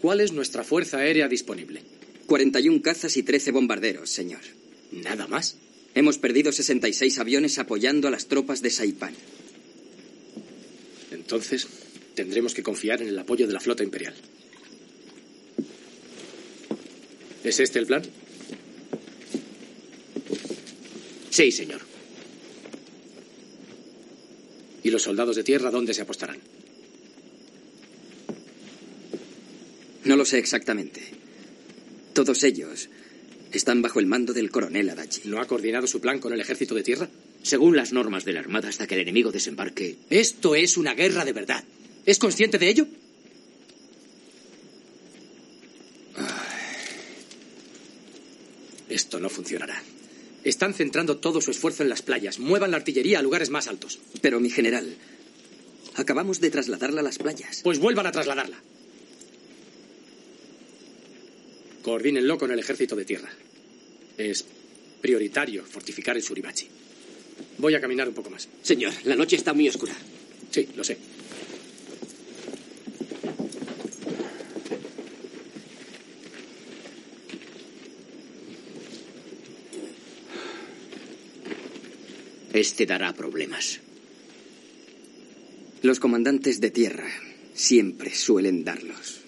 ¿Cuál 0.02 0.22
es 0.22 0.32
nuestra 0.32 0.64
fuerza 0.64 1.00
aérea 1.00 1.28
disponible? 1.28 1.84
41 2.28 2.82
cazas 2.82 3.18
y 3.18 3.24
13 3.24 3.52
bombarderos, 3.52 4.10
señor. 4.12 4.40
¿Nada 4.94 5.28
más? 5.28 5.58
Hemos 5.94 6.18
perdido 6.20 6.54
66 6.54 7.20
aviones 7.20 7.60
apoyando 7.60 8.08
a 8.08 8.12
las 8.12 8.28
tropas 8.28 8.62
de 8.62 8.70
Saipan. 8.70 9.14
Entonces, 11.12 11.68
tendremos 12.16 12.54
que 12.54 12.64
confiar 12.64 13.02
en 13.02 13.08
el 13.08 13.20
apoyo 13.20 13.48
de 13.48 13.54
la 13.54 13.60
flota 13.60 13.84
imperial. 13.84 14.14
¿Es 17.44 17.60
este 17.60 17.80
el 17.80 17.86
plan? 17.86 18.04
Sí, 21.30 21.52
señor. 21.52 21.82
¿Y 24.84 24.92
los 24.92 25.02
soldados 25.02 25.36
de 25.36 25.44
tierra 25.44 25.72
dónde 25.72 25.94
se 25.94 26.02
apostarán? 26.02 26.40
No 30.06 30.16
lo 30.16 30.26
sé 30.26 30.38
exactamente. 30.38 31.02
Todos 32.14 32.44
ellos 32.44 32.90
están 33.52 33.82
bajo 33.82 34.00
el 34.00 34.06
mando 34.06 34.34
del 34.34 34.52
coronel 34.52 34.90
Adachi. 34.90 35.22
¿No 35.26 35.40
ha 35.40 35.48
coordinado 35.48 35.88
su 35.88 36.02
plan 36.02 36.20
con 36.20 36.34
el 36.34 36.42
ejército 36.42 36.76
de 36.76 36.84
tierra? 36.84 37.10
Según 37.42 37.76
las 37.76 37.94
normas 37.94 38.26
de 38.26 38.34
la 38.34 38.40
Armada, 38.40 38.70
hasta 38.70 38.88
que 38.88 38.96
el 38.96 39.02
enemigo 39.02 39.32
desembarque. 39.32 39.98
Esto 40.10 40.56
es 40.56 40.78
una 40.78 40.94
guerra 40.94 41.26
de 41.26 41.34
verdad. 41.34 41.64
¿Es 42.06 42.20
consciente 42.20 42.58
de 42.58 42.70
ello? 42.70 42.88
Esto 48.90 49.20
no 49.20 49.30
funcionará. 49.30 49.82
Están 50.44 50.74
centrando 50.74 51.18
todo 51.18 51.40
su 51.40 51.52
esfuerzo 51.52 51.84
en 51.84 51.90
las 51.90 52.02
playas. 52.02 52.40
Muevan 52.40 52.72
la 52.72 52.78
artillería 52.78 53.20
a 53.20 53.22
lugares 53.22 53.50
más 53.50 53.68
altos. 53.68 54.00
Pero, 54.22 54.40
mi 54.40 54.50
general, 54.50 54.96
acabamos 55.96 56.42
de 56.42 56.52
trasladarla 56.52 57.00
a 57.00 57.04
las 57.04 57.18
playas. 57.18 57.62
Pues 57.64 57.80
vuelvan 57.80 58.06
a 58.08 58.12
trasladarla. 58.12 58.62
Coordínenlo 61.82 62.38
con 62.38 62.52
el 62.52 62.60
ejército 62.60 62.96
de 62.96 63.06
tierra. 63.06 63.30
Es 64.18 64.46
prioritario 65.02 65.66
fortificar 65.66 66.16
el 66.16 66.24
Suribachi. 66.24 66.68
Voy 67.58 67.76
a 67.76 67.82
caminar 67.82 68.08
un 68.08 68.14
poco 68.14 68.30
más. 68.30 68.48
Señor, 68.62 68.94
la 69.06 69.16
noche 69.16 69.38
está 69.38 69.54
muy 69.54 69.68
oscura. 69.70 69.94
Sí, 70.52 70.70
lo 70.76 70.84
sé. 70.84 70.98
Este 82.54 82.86
dará 82.86 83.14
problemas. 83.14 83.82
Los 85.82 86.00
comandantes 86.00 86.62
de 86.62 86.70
tierra 86.70 87.10
siempre 87.56 88.14
suelen 88.14 88.64
darlos. 88.64 89.22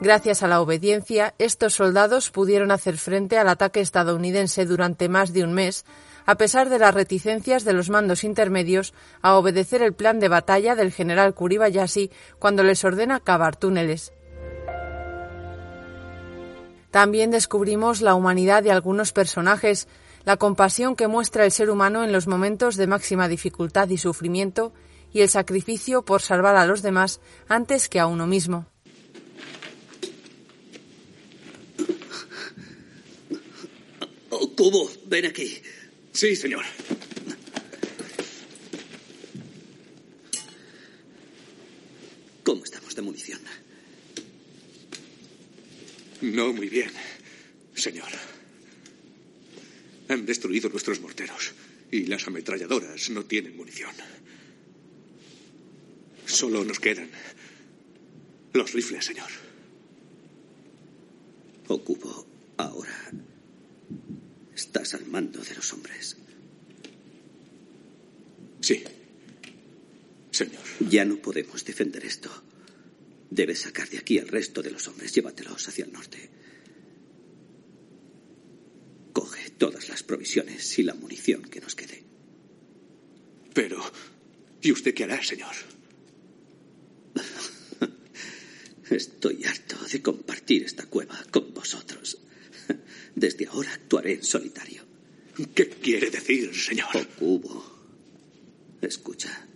Gracias 0.00 0.44
a 0.44 0.48
la 0.48 0.60
obediencia, 0.60 1.34
estos 1.38 1.74
soldados 1.74 2.30
pudieron 2.30 2.70
hacer 2.70 2.98
frente 2.98 3.36
al 3.36 3.48
ataque 3.48 3.80
estadounidense 3.80 4.64
durante 4.64 5.08
más 5.08 5.32
de 5.32 5.42
un 5.42 5.52
mes, 5.52 5.84
a 6.24 6.36
pesar 6.36 6.68
de 6.68 6.78
las 6.78 6.94
reticencias 6.94 7.64
de 7.64 7.72
los 7.72 7.90
mandos 7.90 8.22
intermedios 8.22 8.94
a 9.22 9.36
obedecer 9.36 9.82
el 9.82 9.92
plan 9.92 10.20
de 10.20 10.28
batalla 10.28 10.76
del 10.76 10.92
general 10.92 11.34
Kuribayashi 11.34 12.12
cuando 12.38 12.62
les 12.62 12.84
ordena 12.84 13.18
cavar 13.18 13.56
túneles. 13.56 14.12
También 16.96 17.30
descubrimos 17.30 18.00
la 18.00 18.14
humanidad 18.14 18.62
de 18.62 18.72
algunos 18.72 19.12
personajes, 19.12 19.86
la 20.24 20.38
compasión 20.38 20.96
que 20.96 21.08
muestra 21.08 21.44
el 21.44 21.52
ser 21.52 21.68
humano 21.68 22.02
en 22.02 22.10
los 22.10 22.26
momentos 22.26 22.76
de 22.76 22.86
máxima 22.86 23.28
dificultad 23.28 23.90
y 23.90 23.98
sufrimiento, 23.98 24.72
y 25.12 25.20
el 25.20 25.28
sacrificio 25.28 26.06
por 26.06 26.22
salvar 26.22 26.56
a 26.56 26.64
los 26.64 26.80
demás 26.80 27.20
antes 27.48 27.90
que 27.90 28.00
a 28.00 28.06
uno 28.06 28.26
mismo. 28.26 28.64
Cubo, 34.56 34.90
ven 35.04 35.26
aquí. 35.26 35.60
Sí, 36.12 36.34
señor. 36.34 36.64
¿Cómo 42.42 42.64
estamos 42.64 42.94
de 42.94 43.02
munición? 43.02 43.40
No 46.22 46.52
muy 46.52 46.68
bien, 46.68 46.90
señor. 47.74 48.08
Han 50.08 50.24
destruido 50.24 50.68
nuestros 50.68 51.00
morteros 51.00 51.52
y 51.90 52.06
las 52.06 52.26
ametralladoras 52.26 53.10
no 53.10 53.24
tienen 53.24 53.56
munición. 53.56 53.90
Solo 56.26 56.64
nos 56.64 56.80
quedan 56.80 57.10
los 58.52 58.72
rifles, 58.72 59.04
señor. 59.04 59.30
Ocupo 61.68 62.26
ahora. 62.56 63.12
Estás 64.54 64.94
al 64.94 65.06
mando 65.06 65.40
de 65.40 65.54
los 65.54 65.72
hombres. 65.72 66.16
Sí, 68.60 68.82
señor. 70.30 70.62
Ya 70.80 71.04
no 71.04 71.16
podemos 71.16 71.64
defender 71.64 72.04
esto. 72.04 72.30
Debes 73.30 73.60
sacar 73.60 73.88
de 73.88 73.98
aquí 73.98 74.18
al 74.18 74.28
resto 74.28 74.62
de 74.62 74.70
los 74.70 74.86
hombres. 74.88 75.12
Llévatelos 75.12 75.66
hacia 75.68 75.84
el 75.84 75.92
norte. 75.92 76.30
Coge 79.12 79.50
todas 79.50 79.88
las 79.88 80.02
provisiones 80.02 80.78
y 80.78 80.82
la 80.82 80.94
munición 80.94 81.42
que 81.42 81.60
nos 81.60 81.74
quede. 81.74 82.04
Pero, 83.52 83.82
¿y 84.60 84.70
usted 84.70 84.94
qué 84.94 85.04
hará, 85.04 85.22
señor? 85.22 85.54
Estoy 88.90 89.44
harto 89.44 89.76
de 89.90 90.02
compartir 90.02 90.62
esta 90.64 90.86
cueva 90.86 91.18
con 91.30 91.52
vosotros. 91.52 92.18
Desde 93.14 93.46
ahora 93.46 93.72
actuaré 93.72 94.14
en 94.14 94.24
solitario. 94.24 94.84
¿Qué 95.54 95.68
quiere 95.68 96.10
decir, 96.10 96.54
señor? 96.54 97.06
Cubo. 97.18 97.74
Escucha. 98.80 99.46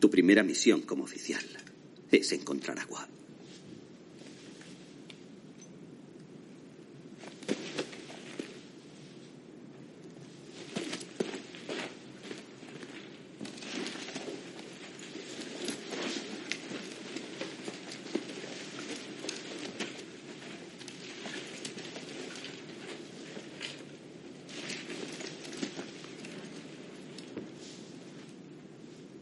Tu 0.00 0.10
primera 0.10 0.42
misión 0.42 0.82
como 0.82 1.04
oficial 1.04 1.44
es 2.12 2.32
encontrar 2.32 2.78
agua. 2.78 3.08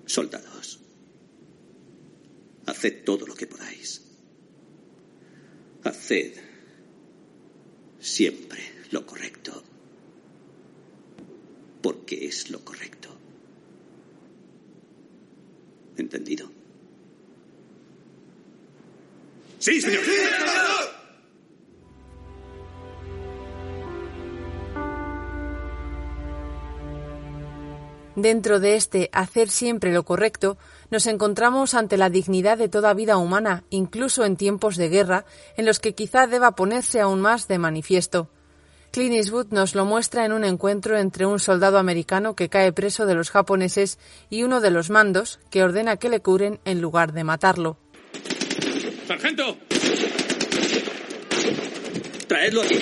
Soldados, 0.07 0.80
haced 2.66 2.99
todo 3.11 3.26
lo 3.26 3.34
que 3.34 3.48
podáis. 3.48 4.02
Haced 5.82 6.32
siempre 7.98 8.61
lo 8.92 9.04
correcto. 9.04 9.64
Porque 11.82 12.26
es 12.28 12.50
lo 12.50 12.64
correcto. 12.64 13.08
¿Entendido? 15.96 16.52
Sí, 19.58 19.80
señor. 19.80 20.04
Dentro 28.20 28.60
de 28.60 28.76
este 28.76 29.08
hacer 29.14 29.48
siempre 29.48 29.94
lo 29.94 30.02
correcto, 30.02 30.58
nos 30.90 31.06
encontramos 31.06 31.72
ante 31.72 31.96
la 31.96 32.10
dignidad 32.10 32.58
de 32.58 32.68
toda 32.68 32.92
vida 32.92 33.16
humana, 33.16 33.64
incluso 33.70 34.26
en 34.26 34.36
tiempos 34.36 34.76
de 34.76 34.90
guerra, 34.90 35.24
en 35.56 35.64
los 35.64 35.80
que 35.80 35.94
quizá 35.94 36.26
deba 36.26 36.50
ponerse 36.54 37.00
aún 37.00 37.22
más 37.22 37.48
de 37.48 37.56
manifiesto. 37.56 38.28
Clint 38.90 39.14
Eastwood 39.14 39.46
nos 39.52 39.74
lo 39.74 39.86
muestra 39.86 40.26
en 40.26 40.32
un 40.32 40.44
encuentro 40.44 40.98
entre 40.98 41.24
un 41.24 41.40
soldado 41.40 41.78
americano 41.78 42.36
que 42.36 42.50
cae 42.50 42.74
preso 42.74 43.06
de 43.06 43.14
los 43.14 43.30
japoneses 43.30 43.98
y 44.28 44.42
uno 44.42 44.60
de 44.60 44.70
los 44.70 44.90
mandos 44.90 45.40
que 45.50 45.62
ordena 45.62 45.96
que 45.96 46.10
le 46.10 46.20
curen 46.20 46.60
en 46.66 46.82
lugar 46.82 47.14
de 47.14 47.24
matarlo. 47.24 47.78
¡Sargento! 49.08 49.56
Traedlo 52.28 52.60
aquí. 52.60 52.78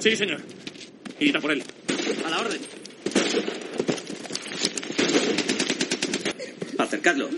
Sí, 0.00 0.16
señor. 0.16 0.40
Ida 1.20 1.40
por 1.40 1.52
él. 1.52 1.62
A 2.26 2.30
la 2.30 2.40
orden. 2.40 2.60
Acercadlo. 6.92 7.30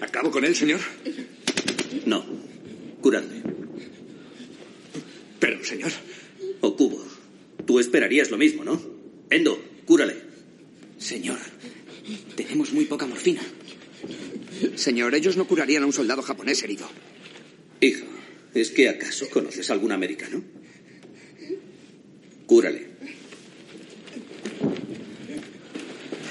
¿Acabo 0.00 0.32
con 0.32 0.44
él, 0.44 0.56
señor? 0.56 0.80
No. 2.04 2.24
Curadle. 3.00 3.44
Pero, 5.38 5.64
señor. 5.64 5.92
Okubo, 6.60 7.00
tú 7.64 7.78
esperarías 7.78 8.32
lo 8.32 8.38
mismo, 8.38 8.64
¿no? 8.64 8.82
Endo, 9.30 9.56
cúrale. 9.84 10.16
Señor, 10.98 11.38
tenemos 12.34 12.72
muy 12.72 12.86
poca 12.86 13.06
morfina. 13.06 13.42
Señor, 14.74 15.14
ellos 15.14 15.36
no 15.36 15.46
curarían 15.46 15.84
a 15.84 15.86
un 15.86 15.92
soldado 15.92 16.22
japonés 16.22 16.60
herido. 16.64 16.88
Hijo, 17.80 18.06
¿es 18.54 18.70
que 18.70 18.88
acaso 18.88 19.28
conoces 19.30 19.70
algún 19.70 19.92
americano? 19.92 20.42
Cúrale. 22.46 22.88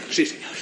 Sí, 0.10 0.26
señor. 0.26 0.54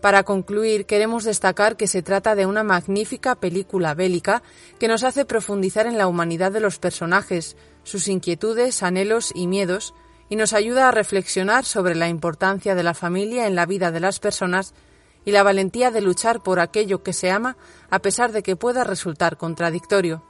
Para 0.00 0.22
concluir, 0.22 0.86
queremos 0.86 1.24
destacar 1.24 1.76
que 1.76 1.88
se 1.88 2.00
trata 2.00 2.34
de 2.34 2.46
una 2.46 2.62
magnífica 2.62 3.34
película 3.34 3.92
bélica 3.94 4.42
que 4.78 4.88
nos 4.88 5.02
hace 5.02 5.24
profundizar 5.24 5.86
en 5.86 5.98
la 5.98 6.06
humanidad 6.06 6.52
de 6.52 6.60
los 6.60 6.78
personajes, 6.78 7.56
sus 7.82 8.06
inquietudes, 8.06 8.82
anhelos 8.82 9.32
y 9.34 9.48
miedos, 9.48 9.94
y 10.28 10.36
nos 10.36 10.52
ayuda 10.52 10.88
a 10.88 10.92
reflexionar 10.92 11.64
sobre 11.64 11.94
la 11.94 12.08
importancia 12.08 12.74
de 12.74 12.82
la 12.82 12.94
familia 12.94 13.46
en 13.46 13.54
la 13.54 13.66
vida 13.66 13.90
de 13.90 14.00
las 14.00 14.20
personas 14.20 14.74
y 15.26 15.32
la 15.32 15.42
valentía 15.42 15.90
de 15.90 16.00
luchar 16.00 16.42
por 16.42 16.60
aquello 16.60 17.02
que 17.02 17.12
se 17.12 17.30
ama 17.30 17.58
a 17.90 17.98
pesar 17.98 18.32
de 18.32 18.42
que 18.42 18.56
pueda 18.56 18.84
resultar 18.84 19.36
contradictorio. 19.36 20.22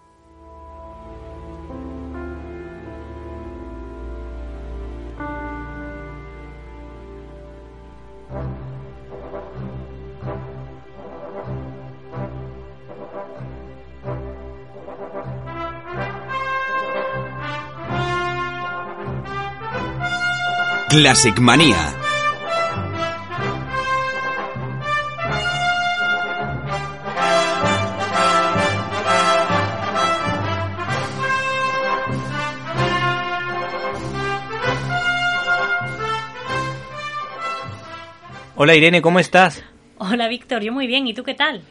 Hola 38.66 38.74
Irene, 38.74 39.00
¿cómo 39.00 39.20
estás? 39.20 39.62
Hola 39.98 40.26
Víctor, 40.26 40.60
yo 40.60 40.72
muy 40.72 40.88
bien, 40.88 41.06
¿y 41.06 41.14
tú 41.14 41.22
qué 41.22 41.34
tal? 41.34 41.62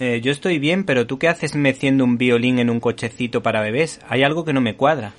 Eh, 0.00 0.20
yo 0.20 0.32
estoy 0.32 0.58
bien, 0.58 0.82
pero 0.82 1.06
¿tú 1.06 1.16
qué 1.16 1.28
haces 1.28 1.54
meciendo 1.54 2.02
un 2.02 2.18
violín 2.18 2.58
en 2.58 2.70
un 2.70 2.80
cochecito 2.80 3.40
para 3.40 3.60
bebés? 3.60 4.00
Hay 4.08 4.24
algo 4.24 4.44
que 4.44 4.52
no 4.52 4.60
me 4.60 4.74
cuadra. 4.74 5.12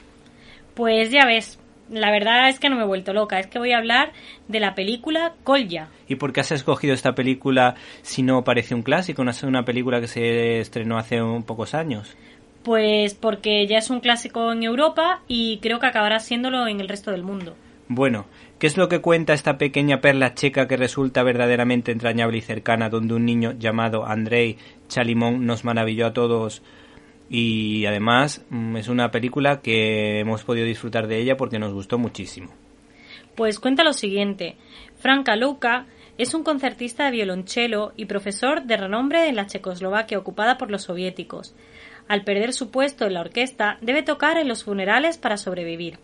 Pues 0.73 1.09
ya 1.09 1.25
ves, 1.25 1.57
la 1.89 2.11
verdad 2.11 2.49
es 2.49 2.59
que 2.59 2.67
no 2.67 2.75
me 2.75 2.81
he 2.81 2.85
vuelto 2.85 3.13
loca, 3.13 3.39
es 3.39 3.47
que 3.47 3.59
voy 3.59 3.71
a 3.71 3.77
hablar 3.77 4.11
de 4.49 4.59
la 4.59 4.75
película 4.75 5.35
Kolya. 5.45 5.87
¿Y 6.09 6.15
por 6.15 6.33
qué 6.33 6.41
has 6.41 6.51
escogido 6.51 6.93
esta 6.93 7.15
película 7.15 7.75
si 8.01 8.23
no 8.23 8.43
parece 8.43 8.75
un 8.75 8.83
clásico, 8.83 9.23
no 9.23 9.31
es 9.31 9.41
una 9.43 9.63
película 9.63 10.01
que 10.01 10.09
se 10.09 10.59
estrenó 10.59 10.97
hace 10.97 11.21
un 11.21 11.43
pocos 11.43 11.73
años? 11.73 12.13
Pues 12.63 13.13
porque 13.13 13.67
ya 13.67 13.77
es 13.77 13.89
un 13.89 14.01
clásico 14.01 14.51
en 14.51 14.63
Europa 14.63 15.21
y 15.29 15.59
creo 15.61 15.79
que 15.79 15.87
acabará 15.87 16.19
siéndolo 16.19 16.67
en 16.67 16.81
el 16.81 16.89
resto 16.89 17.11
del 17.11 17.23
mundo. 17.23 17.55
Bueno, 17.87 18.25
¿qué 18.61 18.67
es 18.67 18.77
lo 18.77 18.89
que 18.89 19.01
cuenta 19.01 19.33
esta 19.33 19.57
pequeña 19.57 20.01
perla 20.01 20.35
checa 20.35 20.67
que 20.67 20.77
resulta 20.77 21.23
verdaderamente 21.23 21.91
entrañable 21.91 22.37
y 22.37 22.41
cercana, 22.41 22.89
donde 22.89 23.15
un 23.15 23.25
niño 23.25 23.53
llamado 23.57 24.05
Andrei 24.05 24.55
Chalimón 24.87 25.47
nos 25.47 25.65
maravilló 25.65 26.05
a 26.05 26.13
todos? 26.13 26.61
Y 27.27 27.87
además 27.87 28.45
mm, 28.51 28.77
es 28.77 28.87
una 28.87 29.09
película 29.09 29.61
que 29.61 30.19
hemos 30.19 30.43
podido 30.43 30.67
disfrutar 30.67 31.07
de 31.07 31.17
ella 31.17 31.37
porque 31.37 31.57
nos 31.57 31.73
gustó 31.73 31.97
muchísimo. 31.97 32.51
Pues 33.33 33.59
cuenta 33.59 33.83
lo 33.83 33.93
siguiente. 33.93 34.57
Franka 34.99 35.35
Louka 35.35 35.87
es 36.19 36.35
un 36.35 36.43
concertista 36.43 37.05
de 37.05 37.11
violonchelo 37.13 37.93
y 37.97 38.05
profesor 38.05 38.65
de 38.65 38.77
renombre 38.77 39.27
en 39.27 39.37
la 39.37 39.47
Checoslovaquia 39.47 40.19
ocupada 40.19 40.59
por 40.59 40.69
los 40.69 40.83
soviéticos. 40.83 41.55
Al 42.07 42.23
perder 42.23 42.53
su 42.53 42.69
puesto 42.69 43.07
en 43.07 43.15
la 43.15 43.21
orquesta, 43.21 43.79
debe 43.81 44.03
tocar 44.03 44.37
en 44.37 44.47
los 44.47 44.63
funerales 44.65 45.17
para 45.17 45.37
sobrevivir 45.37 45.97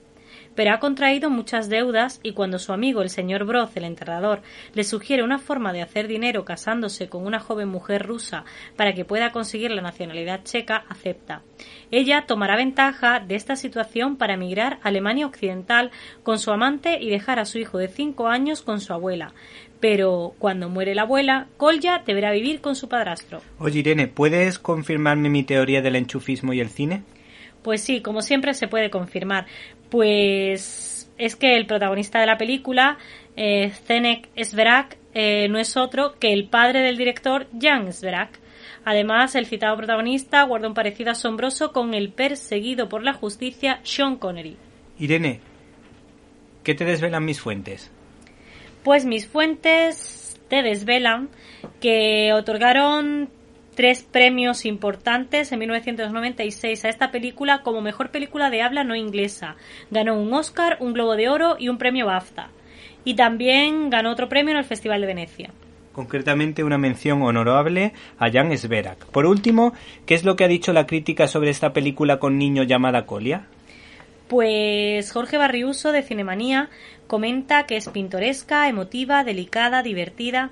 pero 0.58 0.74
ha 0.74 0.80
contraído 0.80 1.30
muchas 1.30 1.70
deudas 1.70 2.20
y 2.24 2.34
cuando 2.34 2.58
su 2.58 2.74
amigo 2.74 3.04
el 3.04 3.12
señor 3.12 3.46
Broz, 3.46 3.78
el 3.78 3.84
enterrador, 3.84 4.42
le 4.74 4.84
sugiere 4.84 5.22
una 5.22 5.38
forma 5.38 5.72
de 5.72 5.84
hacer 5.84 6.08
dinero 6.08 6.46
casándose 6.46 7.10
con 7.10 7.28
una 7.28 7.40
joven 7.40 7.70
mujer 7.70 8.08
rusa 8.08 8.44
para 8.76 8.94
que 8.94 9.06
pueda 9.06 9.32
conseguir 9.32 9.70
la 9.70 9.84
nacionalidad 9.84 10.44
checa, 10.44 10.84
acepta. 10.90 11.44
Ella 11.92 12.26
tomará 12.26 12.56
ventaja 12.56 13.20
de 13.20 13.36
esta 13.36 13.56
situación 13.56 14.18
para 14.18 14.34
emigrar 14.34 14.80
a 14.82 14.88
Alemania 14.88 15.28
Occidental 15.28 15.92
con 16.24 16.40
su 16.40 16.50
amante 16.50 16.98
y 17.00 17.12
dejar 17.12 17.38
a 17.38 17.46
su 17.46 17.60
hijo 17.60 17.78
de 17.78 17.88
cinco 17.88 18.28
años 18.28 18.64
con 18.64 18.82
su 18.82 18.94
abuela. 18.94 19.34
Pero 19.80 20.34
cuando 20.40 20.70
muere 20.70 20.96
la 20.96 21.04
abuela, 21.04 21.46
Kolya 21.58 22.02
deberá 22.04 22.32
vivir 22.32 22.62
con 22.62 22.76
su 22.76 22.90
padrastro. 22.90 23.42
Oye 23.60 23.82
Irene, 23.82 24.08
¿puedes 24.08 24.58
confirmarme 24.58 25.30
mi 25.30 25.44
teoría 25.44 25.84
del 25.84 25.98
enchufismo 25.98 26.52
y 26.54 26.62
el 26.62 26.70
cine? 26.70 27.04
Pues 27.68 27.82
sí, 27.82 28.02
como 28.02 28.22
siempre 28.22 28.54
se 28.54 28.70
puede 28.70 28.90
confirmar. 28.90 29.46
Pues 29.90 31.10
es 31.18 31.36
que 31.36 31.56
el 31.56 31.66
protagonista 31.66 32.20
de 32.20 32.26
la 32.26 32.38
película, 32.38 32.98
eh, 33.36 33.72
Zenek 33.86 34.30
Sverak, 34.42 34.98
eh, 35.14 35.48
no 35.50 35.58
es 35.58 35.78
otro 35.78 36.20
que 36.20 36.34
el 36.34 36.48
padre 36.48 36.82
del 36.82 36.98
director 36.98 37.48
Jan 37.60 37.92
Sverak. 37.92 38.40
Además, 38.86 39.36
el 39.36 39.48
citado 39.48 39.76
protagonista 39.76 40.44
guarda 40.44 40.68
un 40.68 40.74
parecido 40.74 41.12
asombroso 41.12 41.74
con 41.74 41.94
el 41.94 42.10
perseguido 42.10 42.88
por 42.88 43.04
la 43.04 43.14
justicia 43.14 43.80
Sean 43.84 44.16
Connery. 44.16 44.56
Irene, 45.00 45.42
¿qué 46.64 46.74
te 46.74 46.86
desvelan 46.86 47.26
mis 47.26 47.42
fuentes? 47.42 47.92
Pues 48.84 49.06
mis 49.06 49.28
fuentes 49.28 50.40
te 50.48 50.64
desvelan 50.64 51.30
que 51.82 52.32
otorgaron 52.34 53.30
tres 53.78 54.02
premios 54.02 54.66
importantes 54.66 55.52
en 55.52 55.60
1996 55.60 56.84
a 56.84 56.90
esta 56.90 57.12
película 57.12 57.62
como 57.62 57.80
mejor 57.80 58.10
película 58.10 58.50
de 58.50 58.64
habla 58.64 58.84
no 58.84 58.96
inglesa. 58.96 59.56
Ganó 59.92 60.20
un 60.20 60.34
Oscar, 60.34 60.78
un 60.80 60.94
Globo 60.94 61.16
de 61.16 61.30
Oro 61.30 61.58
y 61.60 61.70
un 61.70 61.78
premio 61.78 62.08
BAFTA. 62.08 62.50
Y 63.06 63.14
también 63.14 63.92
ganó 63.92 64.12
otro 64.12 64.30
premio 64.30 64.52
en 64.52 64.58
el 64.58 64.66
Festival 64.66 65.00
de 65.02 65.08
Venecia. 65.08 65.52
Concretamente 65.94 66.64
una 66.64 66.80
mención 66.80 67.22
honorable 67.22 67.94
a 68.18 68.32
Jan 68.32 68.58
Sverak. 68.58 69.06
Por 69.12 69.28
último, 69.28 69.74
¿qué 70.08 70.16
es 70.16 70.26
lo 70.26 70.36
que 70.36 70.44
ha 70.44 70.48
dicho 70.48 70.74
la 70.74 70.88
crítica 70.88 71.28
sobre 71.28 71.52
esta 71.52 71.72
película 71.72 72.18
con 72.18 72.40
niño 72.40 72.64
llamada 72.64 73.06
Colia? 73.06 73.46
Pues 74.28 75.12
Jorge 75.12 75.38
Barriuso 75.38 75.92
de 75.92 76.02
Cinemanía 76.02 76.70
comenta 77.06 77.68
que 77.68 77.78
es 77.78 77.88
pintoresca, 77.90 78.68
emotiva, 78.68 79.24
delicada, 79.24 79.84
divertida. 79.84 80.50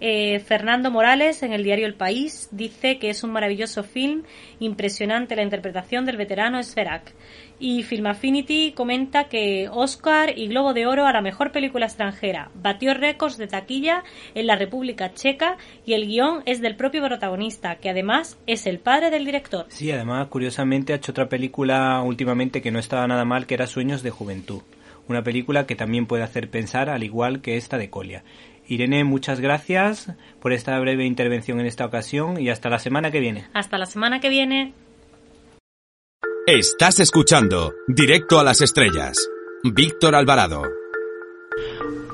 Eh, 0.00 0.40
Fernando 0.40 0.90
Morales 0.90 1.42
en 1.42 1.52
el 1.52 1.62
diario 1.62 1.86
El 1.86 1.94
País 1.94 2.48
dice 2.52 2.98
que 2.98 3.10
es 3.10 3.22
un 3.22 3.32
maravilloso 3.32 3.82
film, 3.82 4.22
impresionante 4.58 5.36
la 5.36 5.42
interpretación 5.42 6.06
del 6.06 6.16
veterano 6.16 6.62
Sverak. 6.62 7.14
Y 7.58 7.82
Film 7.82 8.06
Affinity 8.06 8.72
comenta 8.72 9.24
que 9.24 9.68
Oscar 9.70 10.38
y 10.38 10.48
Globo 10.48 10.72
de 10.72 10.86
Oro 10.86 11.06
a 11.06 11.12
la 11.12 11.20
mejor 11.20 11.52
película 11.52 11.84
extranjera. 11.84 12.50
Batió 12.54 12.94
récords 12.94 13.36
de 13.36 13.48
taquilla 13.48 14.02
en 14.34 14.46
la 14.46 14.56
República 14.56 15.12
Checa 15.12 15.58
y 15.84 15.92
el 15.92 16.06
guion 16.06 16.42
es 16.46 16.62
del 16.62 16.76
propio 16.76 17.02
protagonista, 17.04 17.76
que 17.76 17.90
además 17.90 18.38
es 18.46 18.66
el 18.66 18.78
padre 18.78 19.10
del 19.10 19.26
director. 19.26 19.66
Sí, 19.68 19.90
además, 19.92 20.28
curiosamente, 20.28 20.94
ha 20.94 20.96
hecho 20.96 21.12
otra 21.12 21.28
película 21.28 22.00
últimamente 22.02 22.62
que 22.62 22.70
no 22.70 22.78
estaba 22.78 23.06
nada 23.06 23.26
mal, 23.26 23.46
que 23.46 23.54
era 23.54 23.66
Sueños 23.66 24.02
de 24.02 24.10
Juventud. 24.10 24.62
Una 25.06 25.22
película 25.22 25.66
que 25.66 25.74
también 25.74 26.06
puede 26.06 26.22
hacer 26.22 26.48
pensar, 26.50 26.88
al 26.88 27.02
igual 27.02 27.42
que 27.42 27.56
esta 27.56 27.76
de 27.76 27.90
Colia. 27.90 28.22
Irene, 28.70 29.02
muchas 29.02 29.40
gracias 29.40 30.12
por 30.40 30.52
esta 30.52 30.78
breve 30.78 31.04
intervención 31.04 31.58
en 31.58 31.66
esta 31.66 31.84
ocasión 31.84 32.40
y 32.40 32.50
hasta 32.50 32.70
la 32.70 32.78
semana 32.78 33.10
que 33.10 33.18
viene. 33.18 33.48
Hasta 33.52 33.78
la 33.78 33.86
semana 33.86 34.20
que 34.20 34.28
viene. 34.28 34.74
Estás 36.46 37.00
escuchando 37.00 37.72
Directo 37.88 38.38
a 38.38 38.44
las 38.44 38.60
Estrellas. 38.60 39.28
Víctor 39.64 40.14
Alvarado. 40.14 40.62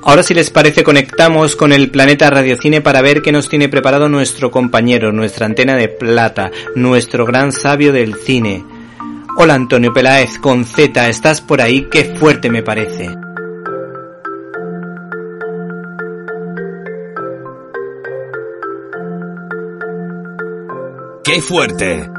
Ahora 0.01 0.23
si 0.23 0.33
les 0.33 0.49
parece 0.49 0.83
conectamos 0.83 1.55
con 1.55 1.73
el 1.73 1.91
planeta 1.91 2.31
Radiocine 2.31 2.81
para 2.81 3.03
ver 3.03 3.21
qué 3.21 3.31
nos 3.31 3.49
tiene 3.49 3.69
preparado 3.69 4.09
nuestro 4.09 4.49
compañero, 4.49 5.11
nuestra 5.11 5.45
antena 5.45 5.75
de 5.75 5.89
plata, 5.89 6.49
nuestro 6.75 7.25
gran 7.25 7.51
sabio 7.51 7.93
del 7.93 8.15
cine. 8.15 8.65
Hola 9.37 9.53
Antonio 9.53 9.93
Peláez 9.93 10.39
con 10.39 10.65
Z, 10.65 11.07
¿estás 11.07 11.39
por 11.39 11.61
ahí? 11.61 11.87
Qué 11.91 12.15
fuerte 12.15 12.49
me 12.49 12.63
parece. 12.63 13.26
¡Qué 21.27 21.41
fuerte! 21.41 22.09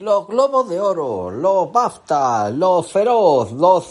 Los 0.00 0.26
Globos 0.26 0.68
de 0.68 0.80
Oro, 0.80 1.30
los 1.30 1.70
BAFTA, 1.70 2.50
los 2.50 2.90
Feroz, 2.90 3.52
los 3.52 3.86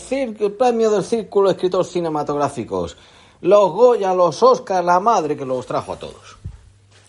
premios 0.57 0.91
del 0.91 1.05
Círculo 1.05 1.47
de 1.47 1.53
Escritores 1.53 1.87
Cinematográficos, 1.87 2.97
los 3.39 3.71
Goya, 3.71 4.13
los 4.13 4.43
Oscar, 4.43 4.83
la 4.83 4.99
madre 4.99 5.37
que 5.37 5.45
los 5.45 5.65
trajo 5.65 5.93
a 5.93 5.95
todos. 5.97 6.35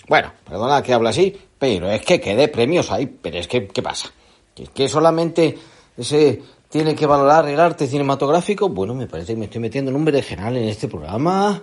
Bueno, 0.08 0.30
perdona 0.48 0.80
que 0.84 0.94
habla 0.94 1.10
así, 1.10 1.36
pero 1.58 1.90
es 1.90 2.02
que 2.02 2.20
quedé 2.20 2.46
premios 2.46 2.92
ahí, 2.92 3.06
pero 3.06 3.38
es 3.38 3.48
que, 3.48 3.66
¿qué 3.66 3.82
pasa? 3.82 4.12
¿Que, 4.54 4.88
solamente 4.88 5.58
se 5.98 6.42
tiene 6.68 6.94
que 6.94 7.06
valorar 7.06 7.48
el 7.48 7.58
arte 7.58 7.86
cinematográfico? 7.86 8.68
Bueno, 8.68 8.94
me 8.94 9.06
parece 9.06 9.32
que 9.32 9.38
me 9.38 9.46
estoy 9.46 9.60
metiendo 9.60 9.90
en 9.90 9.96
un 9.96 10.04
berenjenal 10.04 10.56
en 10.56 10.68
este 10.68 10.88
programa. 10.88 11.62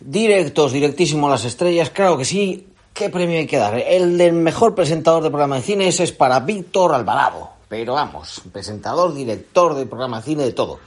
Directos, 0.00 0.72
directísimo 0.72 1.26
a 1.26 1.30
las 1.30 1.44
estrellas, 1.44 1.90
claro 1.90 2.16
que 2.18 2.24
sí. 2.24 2.68
¿Qué 2.92 3.08
premio 3.08 3.38
hay 3.38 3.46
que 3.46 3.56
dar? 3.56 3.78
El 3.78 4.18
del 4.18 4.34
mejor 4.34 4.74
presentador 4.74 5.22
de 5.22 5.30
programa 5.30 5.56
de 5.56 5.62
cine 5.62 5.88
ese 5.88 6.04
es 6.04 6.12
para 6.12 6.40
Víctor 6.40 6.94
Alvarado. 6.94 7.50
Pero 7.68 7.94
vamos, 7.94 8.42
presentador, 8.52 9.14
director 9.14 9.74
de 9.74 9.86
programa 9.86 10.18
de 10.18 10.24
cine, 10.24 10.44
de 10.44 10.52
todo. 10.52 10.78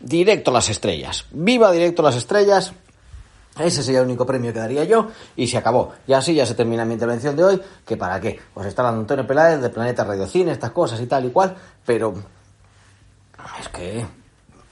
Directo 0.00 0.50
a 0.50 0.54
las 0.54 0.68
estrellas. 0.68 1.24
Viva 1.30 1.70
Directo 1.70 2.02
a 2.02 2.06
las 2.06 2.16
estrellas. 2.16 2.72
Ese 3.58 3.82
sería 3.82 4.00
el 4.00 4.06
único 4.06 4.26
premio 4.26 4.52
que 4.52 4.58
daría 4.58 4.84
yo 4.84 5.08
y 5.34 5.46
se 5.46 5.56
acabó. 5.56 5.92
Y 6.06 6.12
así 6.12 6.34
ya 6.34 6.44
se 6.44 6.54
termina 6.54 6.84
mi 6.84 6.94
intervención 6.94 7.34
de 7.34 7.44
hoy. 7.44 7.62
¿Que 7.86 7.96
para 7.96 8.20
qué? 8.20 8.38
Pues 8.52 8.66
está 8.66 8.82
hablando 8.82 9.00
Antonio 9.00 9.26
Peláez 9.26 9.60
de 9.60 9.70
Planeta 9.70 10.04
Radio 10.04 10.26
Cine, 10.26 10.52
estas 10.52 10.72
cosas 10.72 11.00
y 11.00 11.06
tal 11.06 11.24
y 11.24 11.30
cual. 11.30 11.56
Pero 11.84 12.14
es 13.60 13.68
que 13.70 14.06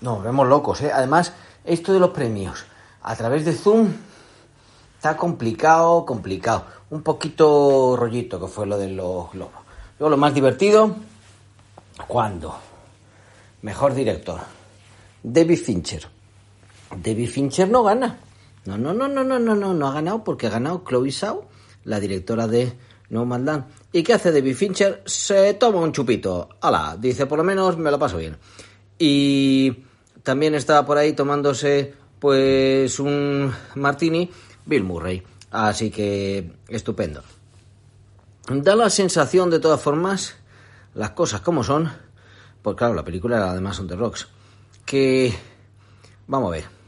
nos 0.00 0.22
vemos 0.22 0.46
locos, 0.46 0.82
¿eh? 0.82 0.92
Además, 0.92 1.32
esto 1.64 1.92
de 1.94 2.00
los 2.00 2.10
premios 2.10 2.64
a 3.02 3.16
través 3.16 3.44
de 3.44 3.54
Zoom 3.54 3.88
está 4.96 5.16
complicado, 5.16 6.04
complicado. 6.04 6.66
Un 6.90 7.02
poquito 7.02 7.96
rollito 7.96 8.38
que 8.38 8.46
fue 8.46 8.66
lo 8.66 8.76
de 8.76 8.88
los 8.88 9.32
globos. 9.32 9.64
Luego 9.98 10.10
lo 10.10 10.16
más 10.16 10.34
divertido, 10.34 10.94
¿cuándo? 12.06 12.54
Mejor 13.62 13.94
director. 13.94 14.40
David 15.22 15.58
Fincher. 15.58 16.06
David 16.96 17.30
Fincher 17.30 17.68
no 17.68 17.82
gana. 17.82 18.18
No, 18.66 18.78
no, 18.78 18.94
no, 18.94 19.08
no, 19.08 19.24
no, 19.24 19.38
no, 19.38 19.54
no, 19.54 19.74
no 19.74 19.88
ha 19.88 19.92
ganado 19.92 20.24
porque 20.24 20.46
ha 20.46 20.50
ganado 20.50 20.84
Chloe 20.88 21.12
Zhao, 21.12 21.46
la 21.84 22.00
directora 22.00 22.46
de 22.46 22.72
No 23.10 23.26
Man's 23.26 23.44
Land. 23.44 23.64
¿Y 23.92 24.02
qué 24.02 24.14
hace 24.14 24.32
David 24.32 24.56
Fincher? 24.56 25.02
Se 25.04 25.54
toma 25.54 25.80
un 25.80 25.92
chupito. 25.92 26.48
Hala, 26.60 26.96
dice, 26.98 27.26
por 27.26 27.38
lo 27.38 27.44
menos 27.44 27.76
me 27.76 27.90
lo 27.90 27.98
paso 27.98 28.16
bien. 28.16 28.38
Y 28.98 29.84
también 30.22 30.54
estaba 30.54 30.86
por 30.86 30.96
ahí 30.96 31.12
tomándose 31.12 31.94
pues 32.18 32.98
un 32.98 33.52
martini 33.74 34.30
Bill 34.64 34.82
Murray. 34.82 35.22
Así 35.50 35.90
que 35.90 36.52
estupendo. 36.68 37.22
Da 38.48 38.74
la 38.74 38.90
sensación 38.90 39.50
de 39.50 39.60
todas 39.60 39.80
formas, 39.80 40.36
las 40.94 41.10
cosas 41.10 41.42
como 41.42 41.62
son, 41.62 41.92
pues 42.62 42.76
claro, 42.76 42.94
la 42.94 43.04
película 43.04 43.36
era 43.36 43.50
además 43.50 43.78
on 43.78 43.88
the 43.88 43.96
rocks, 43.96 44.28
que 44.84 45.34
vamos 46.26 46.48
a 46.48 46.52
ver. 46.52 46.83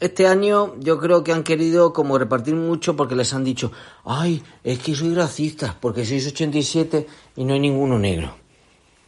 Este 0.00 0.26
año 0.26 0.76
yo 0.80 0.98
creo 0.98 1.22
que 1.22 1.32
han 1.32 1.42
querido 1.42 1.92
como 1.92 2.16
repartir 2.16 2.54
mucho 2.54 2.96
porque 2.96 3.14
les 3.14 3.34
han 3.34 3.44
dicho, 3.44 3.70
ay, 4.06 4.42
es 4.64 4.78
que 4.78 4.94
soy 4.94 5.14
racista 5.14 5.76
porque 5.78 6.06
sois 6.06 6.26
87 6.26 7.06
y 7.36 7.44
no 7.44 7.52
hay 7.52 7.60
ninguno 7.60 7.98
negro. 7.98 8.34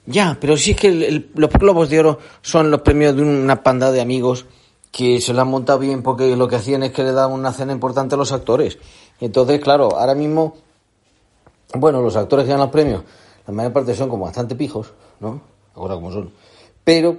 Ya, 0.04 0.36
pero 0.38 0.56
sí 0.58 0.72
es 0.72 0.76
que 0.76 1.24
los 1.34 1.50
globos 1.50 1.88
de 1.88 2.00
oro 2.00 2.18
son 2.42 2.70
los 2.70 2.82
premios 2.82 3.16
de 3.16 3.22
una 3.22 3.62
panda 3.62 3.90
de 3.90 4.02
amigos 4.02 4.44
que 4.90 5.22
se 5.22 5.32
lo 5.32 5.40
han 5.40 5.48
montado 5.48 5.78
bien 5.78 6.02
porque 6.02 6.36
lo 6.36 6.46
que 6.46 6.56
hacían 6.56 6.82
es 6.82 6.92
que 6.92 7.02
le 7.02 7.12
daban 7.12 7.32
una 7.32 7.52
cena 7.54 7.72
importante 7.72 8.14
a 8.14 8.18
los 8.18 8.30
actores. 8.30 8.78
Entonces, 9.18 9.60
claro, 9.60 9.96
ahora 9.98 10.14
mismo, 10.14 10.56
bueno, 11.74 12.02
los 12.02 12.16
actores 12.16 12.44
que 12.44 12.50
ganan 12.50 12.66
los 12.66 12.72
premios, 12.72 13.02
la 13.46 13.54
mayor 13.54 13.72
parte 13.72 13.94
son 13.94 14.10
como 14.10 14.26
bastante 14.26 14.54
pijos, 14.54 14.92
¿no? 15.20 15.40
Ahora 15.74 15.94
como 15.94 16.12
son. 16.12 16.30
Pero 16.84 17.16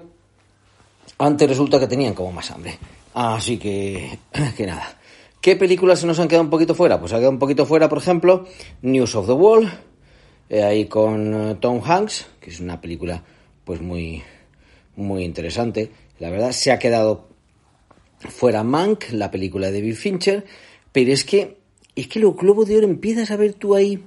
antes 1.17 1.49
resulta 1.49 1.79
que 1.79 1.87
tenían 1.87 2.13
como 2.13 2.31
más 2.31 2.51
hambre. 2.51 2.77
Así 3.13 3.57
que, 3.57 4.17
que 4.57 4.65
nada. 4.65 4.97
¿Qué 5.41 5.55
películas 5.55 5.99
se 5.99 6.07
nos 6.07 6.19
han 6.19 6.27
quedado 6.27 6.45
un 6.45 6.49
poquito 6.49 6.73
fuera? 6.73 6.99
Pues 6.99 7.11
ha 7.11 7.17
quedado 7.17 7.31
un 7.31 7.39
poquito 7.39 7.65
fuera, 7.65 7.89
por 7.89 7.97
ejemplo, 7.97 8.47
News 8.81 9.13
of 9.15 9.27
the 9.27 9.33
Wall, 9.33 9.69
eh, 10.49 10.63
ahí 10.63 10.85
con 10.85 11.33
eh, 11.33 11.55
Tom 11.59 11.81
Hanks, 11.83 12.27
que 12.39 12.49
es 12.49 12.59
una 12.59 12.79
película 12.79 13.23
pues 13.65 13.81
muy, 13.81 14.23
muy 14.95 15.23
interesante. 15.23 15.91
La 16.19 16.29
verdad, 16.29 16.51
se 16.51 16.71
ha 16.71 16.79
quedado 16.79 17.27
fuera 18.19 18.63
Mank, 18.63 19.11
la 19.11 19.31
película 19.31 19.67
de 19.67 19.79
David 19.79 19.95
Fincher, 19.95 20.45
pero 20.91 21.11
es 21.11 21.25
que, 21.25 21.57
es 21.95 22.07
que 22.07 22.19
los 22.19 22.35
globos 22.35 22.67
de 22.67 22.77
oro 22.77 22.87
empiezas 22.87 23.29
a 23.31 23.35
ver 23.35 23.53
tú 23.53 23.75
ahí. 23.75 24.03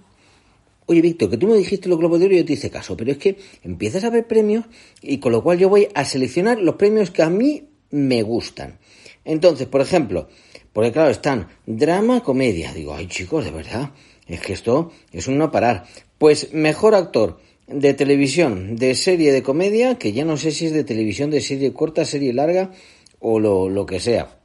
Oye, 0.87 1.03
Víctor, 1.03 1.31
que 1.31 1.37
tú 1.37 1.49
me 1.49 1.57
dijiste 1.57 1.89
los 1.89 1.99
globos 1.99 2.21
de 2.21 2.27
oro 2.27 2.35
y 2.35 2.39
yo 2.39 2.45
te 2.45 2.55
hice 2.55 2.71
caso, 2.71 2.97
pero 2.97 3.11
es 3.11 3.19
que 3.19 3.37
empiezas 3.63 4.05
a 4.05 4.11
ver 4.11 4.27
premios 4.27 4.65
y 5.03 5.19
con 5.19 5.33
lo 5.33 5.43
cual 5.43 5.59
yo 5.59 5.69
voy 5.69 5.89
a 5.95 6.05
seleccionar 6.05 6.61
los 6.61 6.77
premios 6.77 7.11
que 7.11 7.23
a 7.23 7.31
mí 7.31 7.69
me 7.91 8.23
gustan. 8.23 8.79
Entonces, 9.27 9.66
por 9.66 9.81
ejemplo, 9.81 10.29
porque 10.72 10.93
claro, 10.93 11.11
están 11.11 11.49
drama, 11.66 12.22
comedia. 12.22 12.72
Digo, 12.72 12.95
ay 12.95 13.09
chicos, 13.09 13.45
de 13.45 13.51
verdad, 13.51 13.91
es 14.27 14.41
que 14.41 14.53
esto 14.53 14.93
es 15.12 15.27
un 15.27 15.37
no 15.37 15.51
parar. 15.51 15.85
Pues 16.16 16.55
mejor 16.55 16.95
actor 16.95 17.39
de 17.66 17.93
televisión, 17.93 18.77
de 18.77 18.95
serie 18.95 19.33
de 19.33 19.43
comedia, 19.43 19.99
que 19.99 20.12
ya 20.12 20.24
no 20.24 20.37
sé 20.37 20.53
si 20.53 20.66
es 20.66 20.72
de 20.72 20.85
televisión, 20.85 21.31
de 21.31 21.41
serie 21.41 21.72
corta, 21.72 22.05
serie 22.05 22.33
larga 22.33 22.70
o 23.18 23.41
lo, 23.41 23.68
lo 23.68 23.85
que 23.85 23.99
sea. 23.99 24.39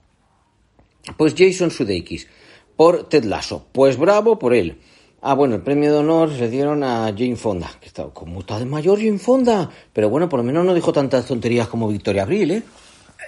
Pues 1.16 1.36
Jason 1.38 1.70
Sudeikis, 1.70 2.28
por 2.76 3.08
Ted 3.08 3.24
Lasso. 3.26 3.68
Pues 3.72 3.98
bravo 3.98 4.40
por 4.40 4.56
él. 4.56 4.80
Ah, 5.22 5.36
bueno, 5.36 5.54
el 5.54 5.62
premio 5.62 5.92
de 5.92 6.00
honor 6.00 6.30
le 6.30 6.50
dieron 6.50 6.84
a 6.84 7.14
Jane 7.16 7.36
Fonda. 7.36 7.72
Que 7.80 7.86
está, 7.86 8.06
como 8.06 8.40
está 8.40 8.58
de 8.58 8.66
mayor 8.66 8.98
Jane 8.98 9.20
Fonda. 9.20 9.70
Pero 9.94 10.10
bueno, 10.10 10.28
por 10.28 10.40
lo 10.40 10.44
menos 10.44 10.66
no 10.66 10.74
dijo 10.74 10.92
tantas 10.92 11.28
tonterías 11.28 11.68
como 11.68 11.88
Victoria 11.88 12.24
Abril, 12.24 12.52
¿eh? 12.52 12.64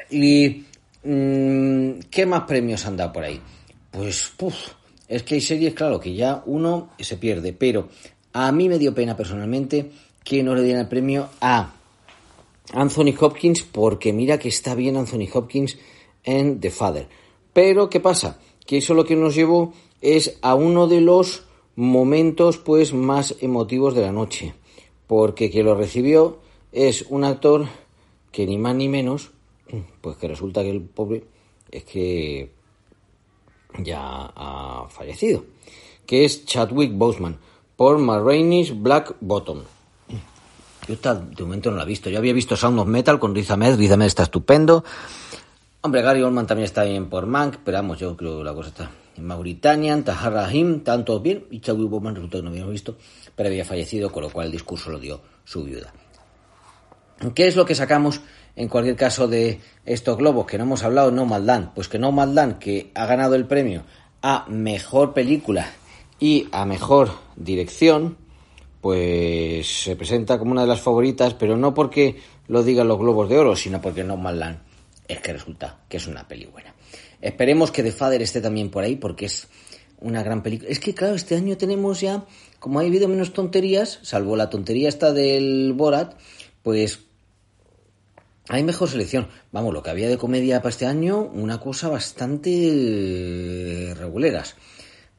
Y 0.10 0.66
¿Qué 1.04 2.26
más 2.26 2.44
premios 2.44 2.86
han 2.86 2.96
dado 2.96 3.12
por 3.12 3.24
ahí? 3.24 3.42
Pues, 3.92 4.32
puf, 4.38 4.56
es 5.08 5.24
que 5.24 5.36
hay 5.36 5.42
series, 5.42 5.74
claro, 5.74 6.00
que 6.00 6.14
ya 6.14 6.44
uno 6.46 6.92
se 6.98 7.18
pierde, 7.18 7.52
pero 7.52 7.90
a 8.32 8.52
mí 8.52 8.70
me 8.70 8.80
dio 8.80 8.96
pena 8.96 9.18
personalmente 9.18 9.92
que 10.24 10.42
no 10.44 10.56
le 10.56 10.64
dieran 10.64 10.84
el 10.84 10.88
premio 10.88 11.30
a 11.42 11.74
Anthony 12.72 13.14
Hopkins, 13.20 13.64
porque 13.64 14.14
mira 14.14 14.40
que 14.40 14.48
está 14.48 14.76
bien 14.76 14.96
Anthony 14.96 15.28
Hopkins 15.34 15.78
en 16.24 16.62
The 16.62 16.72
Father. 16.72 17.08
Pero, 17.52 17.90
¿qué 17.90 18.00
pasa? 18.00 18.40
Que 18.66 18.78
eso 18.78 18.94
lo 18.94 19.04
que 19.04 19.18
nos 19.18 19.36
llevó 19.36 19.74
es 20.02 20.38
a 20.42 20.56
uno 20.56 20.88
de 20.88 21.02
los 21.02 21.44
momentos 21.76 22.58
pues 22.58 22.94
más 22.94 23.36
emotivos 23.42 23.94
de 23.94 24.02
la 24.02 24.14
noche, 24.14 24.54
porque 25.06 25.50
quien 25.52 25.66
lo 25.66 25.76
recibió 25.76 26.40
es 26.72 27.06
un 27.10 27.26
actor 27.26 27.68
que 28.32 28.48
ni 28.48 28.58
más 28.58 28.76
ni 28.76 28.88
menos, 28.88 29.33
pues 30.02 30.18
que 30.18 30.28
resulta 30.28 30.62
que 30.62 30.72
el 30.72 30.82
pobre 30.82 31.24
es 31.72 31.84
que 31.84 32.52
ya 33.80 34.32
ha 34.36 34.88
fallecido, 34.90 35.46
que 36.06 36.26
es 36.26 36.46
Chadwick 36.46 36.94
Boseman 36.94 37.38
por 37.76 37.98
Marraine's 37.98 38.80
Black 38.82 39.16
Bottom. 39.20 39.62
Yo 40.88 40.94
esta, 40.94 41.16
de 41.16 41.44
momento 41.44 41.72
no 41.72 41.78
la 41.78 41.84
he 41.84 41.88
visto. 41.88 42.10
Yo 42.10 42.18
había 42.18 42.34
visto 42.34 42.58
Sound 42.58 42.80
of 42.80 42.88
Metal 42.88 43.18
con 43.18 43.34
Riz 43.34 43.50
Ahmed. 43.52 43.78
Riz 43.78 43.92
Ahmed 43.92 44.08
está 44.08 44.24
estupendo. 44.24 44.84
Hombre, 45.82 46.02
Gary 46.02 46.22
Oldman 46.22 46.46
también 46.46 46.66
está 46.66 46.84
bien 46.84 47.10
por 47.10 47.26
Mank, 47.26 47.58
pero 47.64 47.78
vamos, 47.78 48.00
yo 48.00 48.16
creo 48.16 48.38
que 48.38 48.44
la 48.44 48.54
cosa 48.54 48.70
está 48.70 48.92
en 49.16 49.26
Mauritania, 49.26 50.02
Tahar 50.04 50.34
Rahim, 50.34 50.82
todos 50.84 51.22
bien, 51.22 51.46
y 51.52 51.60
Chadwick 51.60 51.90
Boseman 51.90 52.16
resulta 52.16 52.38
que 52.38 52.44
no 52.44 52.50
habíamos 52.50 52.72
visto, 52.72 52.96
pero 53.36 53.50
había 53.50 53.66
fallecido, 53.66 54.12
con 54.12 54.24
lo 54.24 54.30
cual 54.30 54.48
el 54.48 54.52
discurso 54.52 54.90
lo 54.90 55.00
dio 55.00 55.22
su 55.44 55.64
viuda. 55.64 55.94
¿Qué 57.36 57.48
es 57.48 57.56
lo 57.56 57.66
que 57.66 57.76
sacamos 57.76 58.22
en 58.56 58.68
cualquier 58.68 58.96
caso 58.96 59.28
de 59.28 59.60
estos 59.86 60.18
globos 60.18 60.46
que 60.46 60.58
no 60.58 60.64
hemos 60.66 60.84
hablado? 60.84 61.12
No 61.12 61.26
Maldan, 61.26 61.74
pues 61.74 61.88
que 61.88 62.00
no 62.00 62.12
Maldan, 62.12 62.60
que 62.60 62.92
ha 62.94 63.06
ganado 63.06 63.36
el 63.36 63.46
premio 63.46 63.84
a 64.22 64.46
mejor 64.48 65.14
película 65.14 65.72
y 66.20 66.48
a 66.52 66.66
mejor 66.66 67.12
dirección, 67.36 68.18
pues 68.82 69.84
se 69.84 69.96
presenta 69.96 70.38
como 70.38 70.52
una 70.52 70.62
de 70.62 70.68
las 70.68 70.82
favoritas, 70.82 71.34
pero 71.34 71.58
no 71.58 71.74
porque 71.74 72.18
lo 72.48 72.64
digan 72.64 72.88
los 72.88 73.00
globos 73.00 73.30
de 73.30 73.38
oro, 73.38 73.56
sino 73.56 73.82
porque 73.82 74.04
no 74.04 74.18
Maldan 74.18 74.62
es 75.08 75.20
que 75.20 75.34
resulta 75.34 75.80
que 75.90 75.98
es 75.98 76.08
una 76.08 76.28
peli 76.28 76.46
buena. 76.46 76.74
Esperemos 77.22 77.72
que 77.72 77.84
The 77.84 77.92
Father 77.92 78.22
esté 78.22 78.42
también 78.42 78.70
por 78.70 78.84
ahí 78.84 78.96
porque 78.96 79.26
es 79.26 79.48
una 80.00 80.24
gran 80.24 80.44
película. 80.44 80.70
Es 80.70 80.80
que 80.80 80.94
claro, 80.94 81.16
este 81.16 81.36
año 81.36 81.58
tenemos 81.58 82.02
ya, 82.02 82.26
como 82.60 82.80
ha 82.80 82.84
habido 82.84 83.08
menos 83.08 83.34
tonterías, 83.34 84.00
salvo 84.04 84.36
la 84.36 84.50
tontería 84.50 84.90
esta 84.90 85.14
del 85.14 85.74
Borat, 85.74 86.16
pues 86.62 87.00
hay 88.50 88.64
mejor 88.64 88.90
selección. 88.90 89.28
Vamos, 89.52 89.74
lo 89.74 89.82
que 89.82 89.90
había 89.90 90.10
de 90.10 90.18
comedia 90.18 90.60
para 90.60 90.70
este 90.70 90.86
año, 90.86 91.22
una 91.22 91.60
cosa 91.60 91.90
bastante 91.90 93.94
reguleras. 93.98 94.56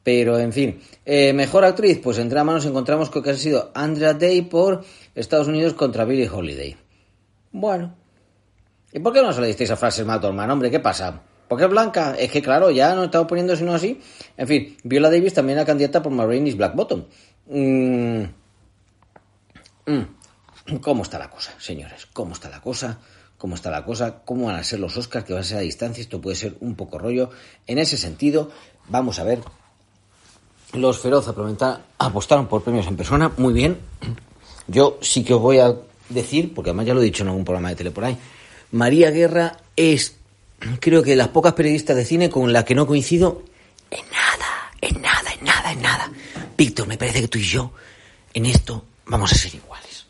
Pero, 0.03 0.37
en 0.37 0.53
fin, 0.53 0.79
eh, 1.03 1.33
mejor 1.33 1.65
actriz, 1.65 1.99
pues 2.03 2.19
en 2.19 2.29
drama 2.29 2.53
nos 2.53 2.65
encontramos 2.65 3.09
con 3.09 3.23
que 3.23 3.31
ha 3.31 3.35
sido 3.35 3.71
Andrea 3.73 4.13
Day 4.13 4.43
por 4.43 4.85
Estados 5.15 5.47
Unidos 5.47 5.73
contra 5.73 6.05
Billie 6.05 6.29
Holiday. 6.29 6.77
Bueno. 7.51 7.95
¿Y 8.93 8.99
por 8.99 9.13
qué 9.13 9.23
no 9.23 9.33
se 9.33 9.41
le 9.41 9.47
disteis 9.47 9.71
a 9.71 9.75
frases 9.75 10.05
Matorman, 10.05 10.51
hombre? 10.51 10.69
¿Qué 10.69 10.79
pasa? 10.79 11.23
¿Por 11.47 11.57
qué 11.57 11.65
es 11.65 11.71
blanca? 11.71 12.15
Es 12.17 12.31
que, 12.31 12.41
claro, 12.41 12.69
ya 12.69 12.93
no 12.93 13.05
estamos 13.05 13.27
poniendo 13.27 13.55
sino 13.55 13.73
así. 13.73 13.99
En 14.37 14.47
fin, 14.47 14.77
Viola 14.83 15.09
Davis 15.09 15.33
también 15.33 15.57
era 15.57 15.65
candidata 15.65 16.03
por 16.03 16.11
Marraine's 16.11 16.55
Black 16.55 16.75
Bottom. 16.75 17.05
Mm. 17.47 18.23
Mm. 19.87 20.79
¿Cómo 20.81 21.03
está 21.03 21.19
la 21.19 21.29
cosa, 21.29 21.53
señores? 21.59 22.07
¿Cómo 22.13 22.33
está 22.33 22.49
la 22.49 22.61
cosa? 22.61 22.99
¿Cómo 23.45 23.53
está 23.53 23.69
la 23.69 23.85
cosa? 23.85 24.21
¿Cómo 24.25 24.47
van 24.47 24.55
a 24.55 24.63
ser 24.63 24.79
los 24.79 24.97
Oscars? 24.97 25.23
Que 25.23 25.31
va 25.31 25.41
a 25.41 25.43
ser 25.43 25.57
a 25.57 25.59
distancia. 25.59 26.01
Esto 26.01 26.19
puede 26.19 26.35
ser 26.35 26.57
un 26.61 26.73
poco 26.73 26.97
rollo. 26.97 27.29
En 27.67 27.77
ese 27.77 27.95
sentido, 27.95 28.49
vamos 28.89 29.19
a 29.19 29.23
ver 29.23 29.39
los 30.73 30.97
Feroz 30.97 31.27
apostaron 31.99 32.47
por 32.47 32.63
premios 32.63 32.87
en 32.87 32.97
persona, 32.97 33.31
muy 33.37 33.53
bien. 33.53 33.77
Yo 34.65 34.97
sí 34.99 35.23
que 35.23 35.35
os 35.35 35.41
voy 35.43 35.59
a 35.59 35.75
decir, 36.09 36.55
porque 36.55 36.71
además 36.71 36.87
ya 36.87 36.95
lo 36.95 37.01
he 37.01 37.03
dicho 37.03 37.21
en 37.21 37.29
algún 37.29 37.45
programa 37.45 37.69
de 37.69 37.75
tele 37.75 37.91
por 37.91 38.05
ahí, 38.05 38.17
María 38.71 39.11
Guerra 39.11 39.57
es, 39.75 40.15
creo 40.79 41.03
que 41.03 41.11
de 41.11 41.17
las 41.17 41.27
pocas 41.27 41.53
periodistas 41.53 41.95
de 41.95 42.03
cine 42.03 42.31
con 42.31 42.51
la 42.51 42.65
que 42.65 42.73
no 42.73 42.87
coincido 42.87 43.43
en 43.91 44.05
nada, 44.09 44.71
en 44.81 45.01
nada, 45.03 45.31
en 45.31 45.45
nada, 45.45 45.71
en 45.71 45.81
nada. 45.83 46.11
Víctor, 46.57 46.87
me 46.87 46.97
parece 46.97 47.21
que 47.21 47.27
tú 47.27 47.37
y 47.37 47.43
yo 47.43 47.71
en 48.33 48.47
esto 48.47 48.83
vamos 49.05 49.31
a 49.31 49.35
ser 49.35 49.53
iguales. 49.53 50.07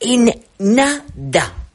En 0.00 0.32
nada. 0.58 1.67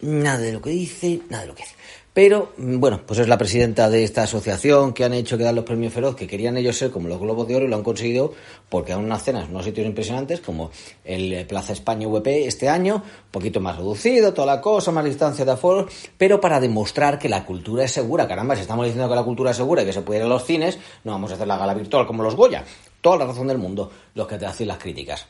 Nada 0.00 0.38
de 0.38 0.52
lo 0.52 0.60
que 0.60 0.70
dice, 0.70 1.20
nada 1.30 1.42
de 1.42 1.48
lo 1.48 1.54
que 1.54 1.62
hace. 1.62 1.74
Pero, 2.16 2.54
bueno, 2.56 3.02
pues 3.06 3.20
es 3.20 3.28
la 3.28 3.36
presidenta 3.36 3.90
de 3.90 4.02
esta 4.02 4.22
asociación 4.22 4.94
que 4.94 5.04
han 5.04 5.12
hecho 5.12 5.36
que 5.36 5.44
dan 5.44 5.54
los 5.54 5.66
premios 5.66 5.92
Feroz, 5.92 6.16
que 6.16 6.26
querían 6.26 6.56
ellos 6.56 6.74
ser 6.74 6.90
como 6.90 7.08
los 7.08 7.20
Globos 7.20 7.46
de 7.46 7.56
Oro 7.56 7.66
y 7.66 7.68
lo 7.68 7.76
han 7.76 7.82
conseguido 7.82 8.32
porque 8.70 8.92
dan 8.92 9.04
unas 9.04 9.22
cenas 9.22 9.44
en 9.44 9.50
unos 9.50 9.66
sitios 9.66 9.86
impresionantes 9.86 10.40
como 10.40 10.70
el 11.04 11.44
Plaza 11.44 11.74
España 11.74 12.08
VP 12.08 12.46
este 12.46 12.70
año, 12.70 12.96
un 13.04 13.30
poquito 13.30 13.60
más 13.60 13.76
reducido, 13.76 14.32
toda 14.32 14.46
la 14.46 14.62
cosa, 14.62 14.92
más 14.92 15.04
distancia 15.04 15.44
de 15.44 15.50
aforo, 15.52 15.88
pero 16.16 16.40
para 16.40 16.58
demostrar 16.58 17.18
que 17.18 17.28
la 17.28 17.44
cultura 17.44 17.84
es 17.84 17.92
segura. 17.92 18.26
Caramba, 18.26 18.54
si 18.54 18.62
estamos 18.62 18.86
diciendo 18.86 19.10
que 19.10 19.14
la 19.14 19.22
cultura 19.22 19.50
es 19.50 19.58
segura 19.58 19.82
y 19.82 19.84
que 19.84 19.92
se 19.92 20.00
puede 20.00 20.20
ir 20.20 20.24
a 20.24 20.28
los 20.28 20.42
cines, 20.42 20.78
no 21.04 21.12
vamos 21.12 21.32
a 21.32 21.34
hacer 21.34 21.46
la 21.46 21.58
gala 21.58 21.74
virtual 21.74 22.06
como 22.06 22.22
los 22.22 22.34
Goya. 22.34 22.64
Toda 23.02 23.18
la 23.18 23.26
razón 23.26 23.48
del 23.48 23.58
mundo, 23.58 23.90
los 24.14 24.26
que 24.26 24.38
te 24.38 24.46
hacen 24.46 24.68
las 24.68 24.78
críticas. 24.78 25.26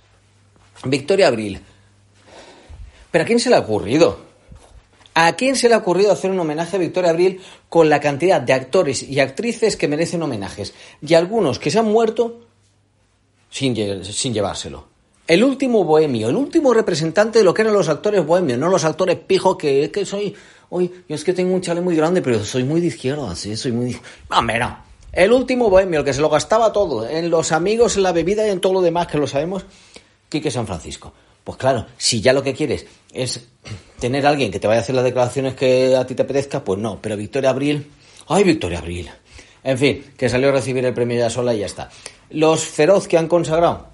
Victoria 0.85 1.27
Abril. 1.27 1.61
¿Pero 3.11 3.25
a 3.25 3.27
quién 3.27 3.41
se 3.41 3.51
le 3.51 3.57
ha 3.57 3.59
ocurrido? 3.59 4.26
¿A 5.19 5.33
quién 5.33 5.57
se 5.57 5.71
le 5.71 5.75
ha 5.75 5.79
ocurrido 5.79 6.13
hacer 6.13 6.31
un 6.31 6.39
homenaje 6.39 6.77
a 6.77 6.79
Victoria 6.79 7.09
Abril 7.09 7.41
con 7.71 7.89
la 7.89 8.01
cantidad 8.01 8.39
de 8.39 8.53
actores 8.53 9.03
y 9.03 9.19
actrices 9.19 9.75
que 9.75 9.89
merecen 9.89 10.23
homenajes? 10.23 10.75
Y 11.01 11.15
algunos 11.15 11.59
que 11.59 11.71
se 11.71 11.79
han 11.79 11.87
muerto 11.87 12.41
sin, 13.49 13.75
llevárselo. 13.75 14.89
El 15.27 15.43
último 15.43 15.85
bohemio, 15.85 16.29
el 16.29 16.37
último 16.37 16.75
representante 16.75 17.39
de 17.39 17.47
lo 17.47 17.55
que 17.55 17.63
eran 17.63 17.73
los 17.73 17.89
actores 17.89 18.27
bohemios, 18.27 18.59
no 18.59 18.69
los 18.69 18.85
actores 18.85 19.17
pijos 19.17 19.57
que 19.57 19.85
es 19.85 19.89
que 19.89 20.05
soy. 20.05 20.35
Hoy, 20.69 20.93
yo 21.09 21.17
es 21.17 21.25
que 21.25 21.33
tengo 21.33 21.55
un 21.55 21.63
chale 21.63 21.81
muy 21.81 21.97
grande, 21.97 22.21
pero 22.21 22.45
soy 22.45 22.65
muy 22.65 22.83
de 22.83 22.89
izquierda, 22.89 23.35
sí, 23.35 23.57
soy 23.57 23.73
muy. 23.73 23.99
No, 24.29 24.43
no. 24.43 24.79
El 25.13 25.33
último 25.33 25.71
bohemio, 25.71 26.01
el 26.01 26.05
que 26.05 26.13
se 26.13 26.21
lo 26.21 26.29
gastaba 26.29 26.75
todo, 26.75 27.09
en 27.09 27.31
los 27.31 27.53
amigos, 27.53 27.97
en 27.97 28.03
la 28.03 28.13
bebida 28.13 28.47
y 28.47 28.51
en 28.51 28.61
todo 28.61 28.75
lo 28.75 28.81
demás 28.83 29.07
que 29.07 29.17
lo 29.17 29.27
sabemos, 29.27 29.65
Quique 30.29 30.51
San 30.51 30.67
Francisco. 30.67 31.15
Pues 31.47 31.59
claro, 31.59 31.87
si 31.97 32.21
ya 32.21 32.33
lo 32.33 32.43
que 32.43 32.55
quieres 32.55 32.87
es 33.13 33.47
tener 34.01 34.27
a 34.27 34.31
alguien 34.31 34.51
que 34.51 34.59
te 34.59 34.67
vaya 34.67 34.81
a 34.81 34.83
hacer 34.83 34.97
las 34.97 35.05
declaraciones 35.05 35.55
que 35.55 35.95
a 35.95 36.05
ti 36.05 36.17
te 36.17 36.23
apetezca, 36.23 36.65
pues 36.65 36.81
no. 36.81 36.99
Pero 37.01 37.17
Victoria 37.17 37.51
Abril, 37.51 37.87
¡ay, 38.27 38.43
Victoria 38.43 38.81
Abril! 38.81 39.09
En 39.63 39.79
fin, 39.79 40.05
que 40.17 40.29
salió 40.29 40.49
a 40.49 40.53
recibir 40.53 40.85
el 40.85 40.93
premio 40.93 41.17
ya 41.17 41.31
sola 41.31 41.55
y 41.55 41.61
ya 41.61 41.67
está. 41.67 41.89
Los 42.31 42.65
feroz 42.65 43.07
que 43.07 43.17
han 43.17 43.29
consagrado, 43.29 43.87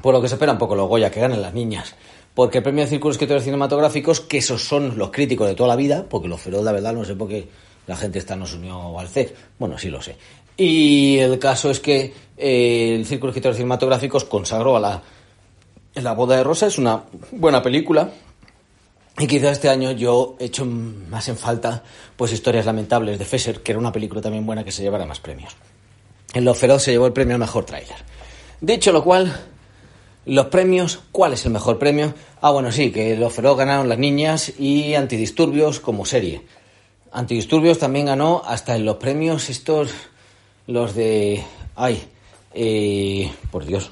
por 0.00 0.14
lo 0.14 0.22
que 0.22 0.28
se 0.28 0.36
espera 0.36 0.52
un 0.52 0.58
poco 0.58 0.76
los 0.76 0.88
Goya, 0.88 1.10
que 1.10 1.18
ganen 1.18 1.42
las 1.42 1.52
niñas. 1.52 1.96
Porque 2.32 2.58
el 2.58 2.62
premio 2.62 2.84
de 2.84 2.90
Círculos 2.90 3.16
Escritores 3.16 3.42
Cinematográficos, 3.42 4.20
que 4.20 4.38
esos 4.38 4.62
son 4.62 4.96
los 4.96 5.10
críticos 5.10 5.48
de 5.48 5.56
toda 5.56 5.70
la 5.70 5.76
vida, 5.76 6.06
porque 6.08 6.28
los 6.28 6.40
feroz, 6.40 6.62
la 6.62 6.70
verdad, 6.70 6.92
no 6.92 7.04
sé 7.04 7.16
por 7.16 7.28
qué 7.28 7.48
la 7.88 7.96
gente 7.96 8.20
está 8.20 8.36
nos 8.36 8.54
unió 8.54 8.96
al 9.00 9.08
CEC. 9.08 9.34
Bueno, 9.58 9.78
sí 9.78 9.88
lo 9.88 10.00
sé. 10.00 10.16
Y 10.56 11.18
el 11.18 11.40
caso 11.40 11.72
es 11.72 11.80
que 11.80 12.14
eh, 12.36 12.94
el 12.94 13.04
Círculo 13.04 13.32
de 13.32 13.38
Escritores 13.38 13.56
Cinematográficos 13.56 14.24
consagró 14.24 14.76
a 14.76 14.80
la 14.80 15.02
la 15.94 16.12
boda 16.12 16.36
de 16.36 16.44
Rosa 16.44 16.66
es 16.66 16.78
una 16.78 17.04
buena 17.32 17.62
película. 17.62 18.10
Y 19.18 19.26
quizás 19.26 19.52
este 19.52 19.68
año 19.68 19.90
yo 19.92 20.36
he 20.38 20.44
hecho 20.44 20.64
más 20.64 21.28
en 21.28 21.36
falta 21.36 21.82
pues 22.16 22.32
historias 22.32 22.66
lamentables 22.66 23.18
de 23.18 23.24
Fesser, 23.24 23.62
que 23.62 23.72
era 23.72 23.78
una 23.80 23.90
película 23.90 24.20
también 24.20 24.46
buena 24.46 24.62
que 24.62 24.70
se 24.70 24.82
llevara 24.82 25.06
más 25.06 25.18
premios. 25.18 25.56
En 26.34 26.44
Lo 26.44 26.54
Feroz 26.54 26.84
se 26.84 26.92
llevó 26.92 27.06
el 27.06 27.12
premio 27.12 27.34
al 27.34 27.40
mejor 27.40 27.64
tráiler. 27.64 27.96
Dicho 28.60 28.92
lo 28.92 29.02
cual, 29.02 29.34
los 30.26 30.46
premios, 30.46 31.00
¿cuál 31.10 31.32
es 31.32 31.44
el 31.46 31.52
mejor 31.52 31.78
premio? 31.78 32.14
Ah, 32.40 32.50
bueno, 32.50 32.70
sí, 32.70 32.92
que 32.92 33.16
Lo 33.16 33.30
Feroz 33.30 33.56
ganaron 33.58 33.88
las 33.88 33.98
niñas 33.98 34.52
y 34.58 34.94
Antidisturbios 34.94 35.80
como 35.80 36.04
serie. 36.04 36.42
Antidisturbios 37.10 37.78
también 37.78 38.06
ganó 38.06 38.42
hasta 38.46 38.76
en 38.76 38.84
los 38.84 38.96
premios 38.96 39.48
estos, 39.48 39.90
los 40.66 40.94
de... 40.94 41.42
Ay, 41.74 42.06
eh, 42.52 43.32
por 43.50 43.64
Dios, 43.64 43.90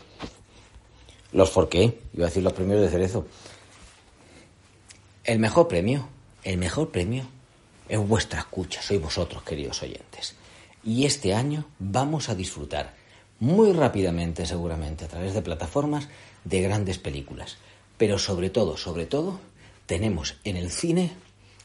los 1.37 1.51
Forqué, 1.51 1.99
iba 2.15 2.25
a 2.25 2.29
decir 2.29 2.43
los 2.43 2.55
premios 2.55 2.81
de 2.81 2.89
Cerezo. 2.89 3.27
El 5.23 5.39
mejor 5.39 5.69
premio, 5.69 6.09
el 6.45 6.57
mejor 6.57 6.91
premio 6.91 7.25
es 7.91 8.01
vuestra 8.01 8.41
escucha, 8.41 8.81
sois 8.81 9.01
vosotros, 9.01 9.43
queridos 9.43 9.83
oyentes. 9.83 10.35
Y 10.83 11.05
este 11.05 11.35
año 11.35 11.67
vamos 11.79 12.31
a 12.31 12.35
disfrutar 12.35 12.95
muy 13.39 13.73
rápidamente, 13.73 14.47
seguramente, 14.47 15.05
a 15.05 15.09
través 15.09 15.35
de 15.35 15.43
plataformas, 15.43 16.09
de 16.45 16.63
grandes 16.63 16.99
películas. 16.99 17.59
Pero 17.99 18.19
sobre 18.19 18.49
todo, 18.49 18.79
sobre 18.79 19.05
todo, 19.05 19.39
tenemos 19.85 20.37
en 20.45 20.57
el 20.57 20.71
cine 20.71 21.13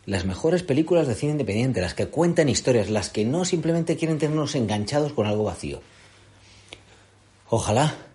las 0.06 0.26
mejores 0.26 0.64
películas 0.64 1.08
de 1.08 1.16
cine 1.16 1.32
independiente, 1.34 1.80
las 1.80 1.94
que 1.94 2.08
cuentan 2.08 2.50
historias, 2.50 2.90
las 2.90 3.10
que 3.10 3.24
no 3.24 3.46
simplemente 3.46 3.96
quieren 3.96 4.18
tenernos 4.18 4.54
enganchados 4.56 5.14
con 5.14 5.28
algo 5.28 5.46
vacío. 5.46 5.82
Ojalá 7.48 8.11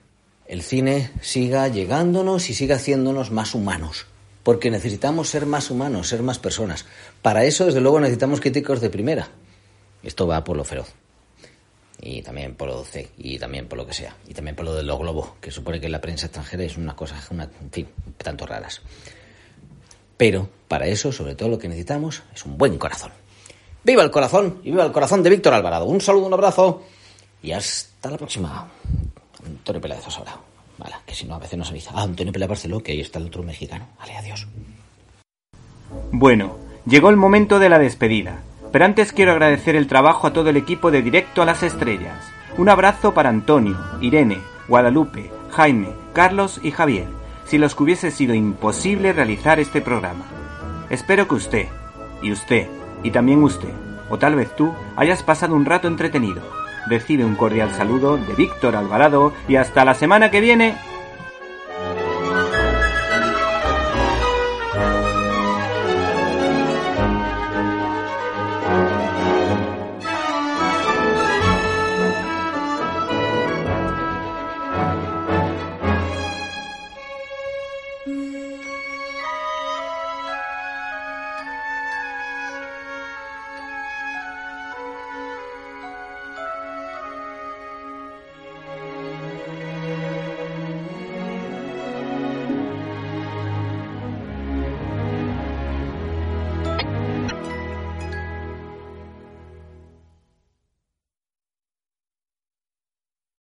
el 0.48 0.62
cine 0.62 1.10
siga 1.20 1.68
llegándonos 1.68 2.50
y 2.50 2.54
siga 2.54 2.76
haciéndonos 2.76 3.30
más 3.30 3.54
humanos. 3.54 4.06
porque 4.46 4.70
necesitamos 4.70 5.28
ser 5.28 5.44
más 5.44 5.72
humanos, 5.72 6.06
ser 6.06 6.22
más 6.22 6.38
personas. 6.38 6.86
Para 7.20 7.42
eso, 7.42 7.66
desde 7.66 7.80
luego, 7.80 7.98
necesitamos 7.98 8.40
críticos 8.40 8.80
de 8.80 8.90
primera. 8.90 9.28
Esto 10.04 10.28
va 10.28 10.44
por 10.44 10.56
lo 10.56 10.62
feroz. 10.62 10.94
Y 12.00 12.22
también 12.22 12.54
por 12.54 12.68
lo 12.68 12.84
C, 12.84 13.10
y 13.18 13.40
también 13.40 13.66
por 13.66 13.76
lo 13.76 13.84
que 13.84 13.92
sea. 13.92 14.16
Y 14.28 14.34
también 14.34 14.54
por 14.54 14.64
lo 14.64 14.74
de 14.76 14.84
los 14.84 15.00
globos, 15.00 15.30
que 15.40 15.50
supone 15.50 15.80
que 15.80 15.88
la 15.88 16.00
prensa 16.00 16.26
extranjera 16.26 16.62
es 16.62 16.76
una 16.76 16.94
cosa, 16.94 17.20
una, 17.30 17.50
en 17.60 17.72
fin, 17.72 17.88
tanto 18.18 18.46
raras. 18.46 18.82
Pero 20.16 20.48
para 20.68 20.86
eso, 20.86 21.10
sobre 21.10 21.34
todo, 21.34 21.48
lo 21.48 21.58
que 21.58 21.66
necesitamos 21.66 22.22
es 22.32 22.44
un 22.44 22.56
buen 22.56 22.78
corazón. 22.78 23.10
¡Viva 23.82 24.04
el 24.04 24.12
corazón! 24.12 24.60
Y 24.62 24.70
viva 24.70 24.84
el 24.84 24.92
corazón 24.92 25.24
de 25.24 25.30
Víctor 25.30 25.54
Alvarado. 25.54 25.86
Un 25.86 26.00
saludo, 26.00 26.26
un 26.26 26.34
abrazo 26.34 26.84
y 27.42 27.50
hasta 27.50 28.12
la 28.12 28.16
próxima. 28.16 28.70
Antonio 29.46 29.80
Peláez 29.80 30.06
ahora. 30.16 30.36
Vale, 30.78 30.96
que 31.06 31.14
si 31.14 31.26
no, 31.26 31.34
a 31.34 31.38
veces 31.38 31.58
nos 31.58 31.70
avisa. 31.70 31.92
Ah, 31.94 32.02
Antonio 32.02 32.32
Peláez 32.32 32.50
Barceló, 32.50 32.82
que 32.82 32.92
ahí 32.92 33.00
está 33.00 33.18
el 33.18 33.26
otro 33.26 33.42
mexicano. 33.42 33.86
Vale, 33.98 34.16
adiós. 34.16 34.46
Bueno, 36.12 36.58
llegó 36.86 37.10
el 37.10 37.16
momento 37.16 37.58
de 37.58 37.68
la 37.68 37.78
despedida. 37.78 38.42
Pero 38.72 38.84
antes 38.84 39.12
quiero 39.12 39.32
agradecer 39.32 39.76
el 39.76 39.86
trabajo 39.86 40.26
a 40.26 40.32
todo 40.32 40.50
el 40.50 40.56
equipo 40.56 40.90
de 40.90 41.02
Directo 41.02 41.40
a 41.40 41.46
las 41.46 41.62
Estrellas. 41.62 42.24
Un 42.58 42.68
abrazo 42.68 43.14
para 43.14 43.30
Antonio, 43.30 43.78
Irene, 44.00 44.38
Guadalupe, 44.68 45.30
Jaime, 45.50 45.88
Carlos 46.12 46.60
y 46.62 46.72
Javier, 46.72 47.06
si 47.46 47.58
los 47.58 47.74
que 47.74 47.82
hubiese 47.84 48.10
sido 48.10 48.34
imposible 48.34 49.12
realizar 49.12 49.60
este 49.60 49.80
programa. 49.80 50.26
Espero 50.90 51.28
que 51.28 51.36
usted, 51.36 51.68
y 52.22 52.32
usted, 52.32 52.68
y 53.02 53.10
también 53.10 53.42
usted, 53.42 53.72
o 54.10 54.18
tal 54.18 54.34
vez 54.34 54.54
tú, 54.56 54.74
hayas 54.96 55.22
pasado 55.22 55.54
un 55.54 55.64
rato 55.64 55.88
entretenido. 55.88 56.42
Recibe 56.88 57.24
un 57.24 57.34
cordial 57.34 57.70
saludo 57.72 58.16
de 58.16 58.34
Víctor 58.34 58.76
Alvarado 58.76 59.32
y 59.48 59.56
hasta 59.56 59.84
la 59.84 59.94
semana 59.94 60.30
que 60.30 60.40
viene. 60.40 60.76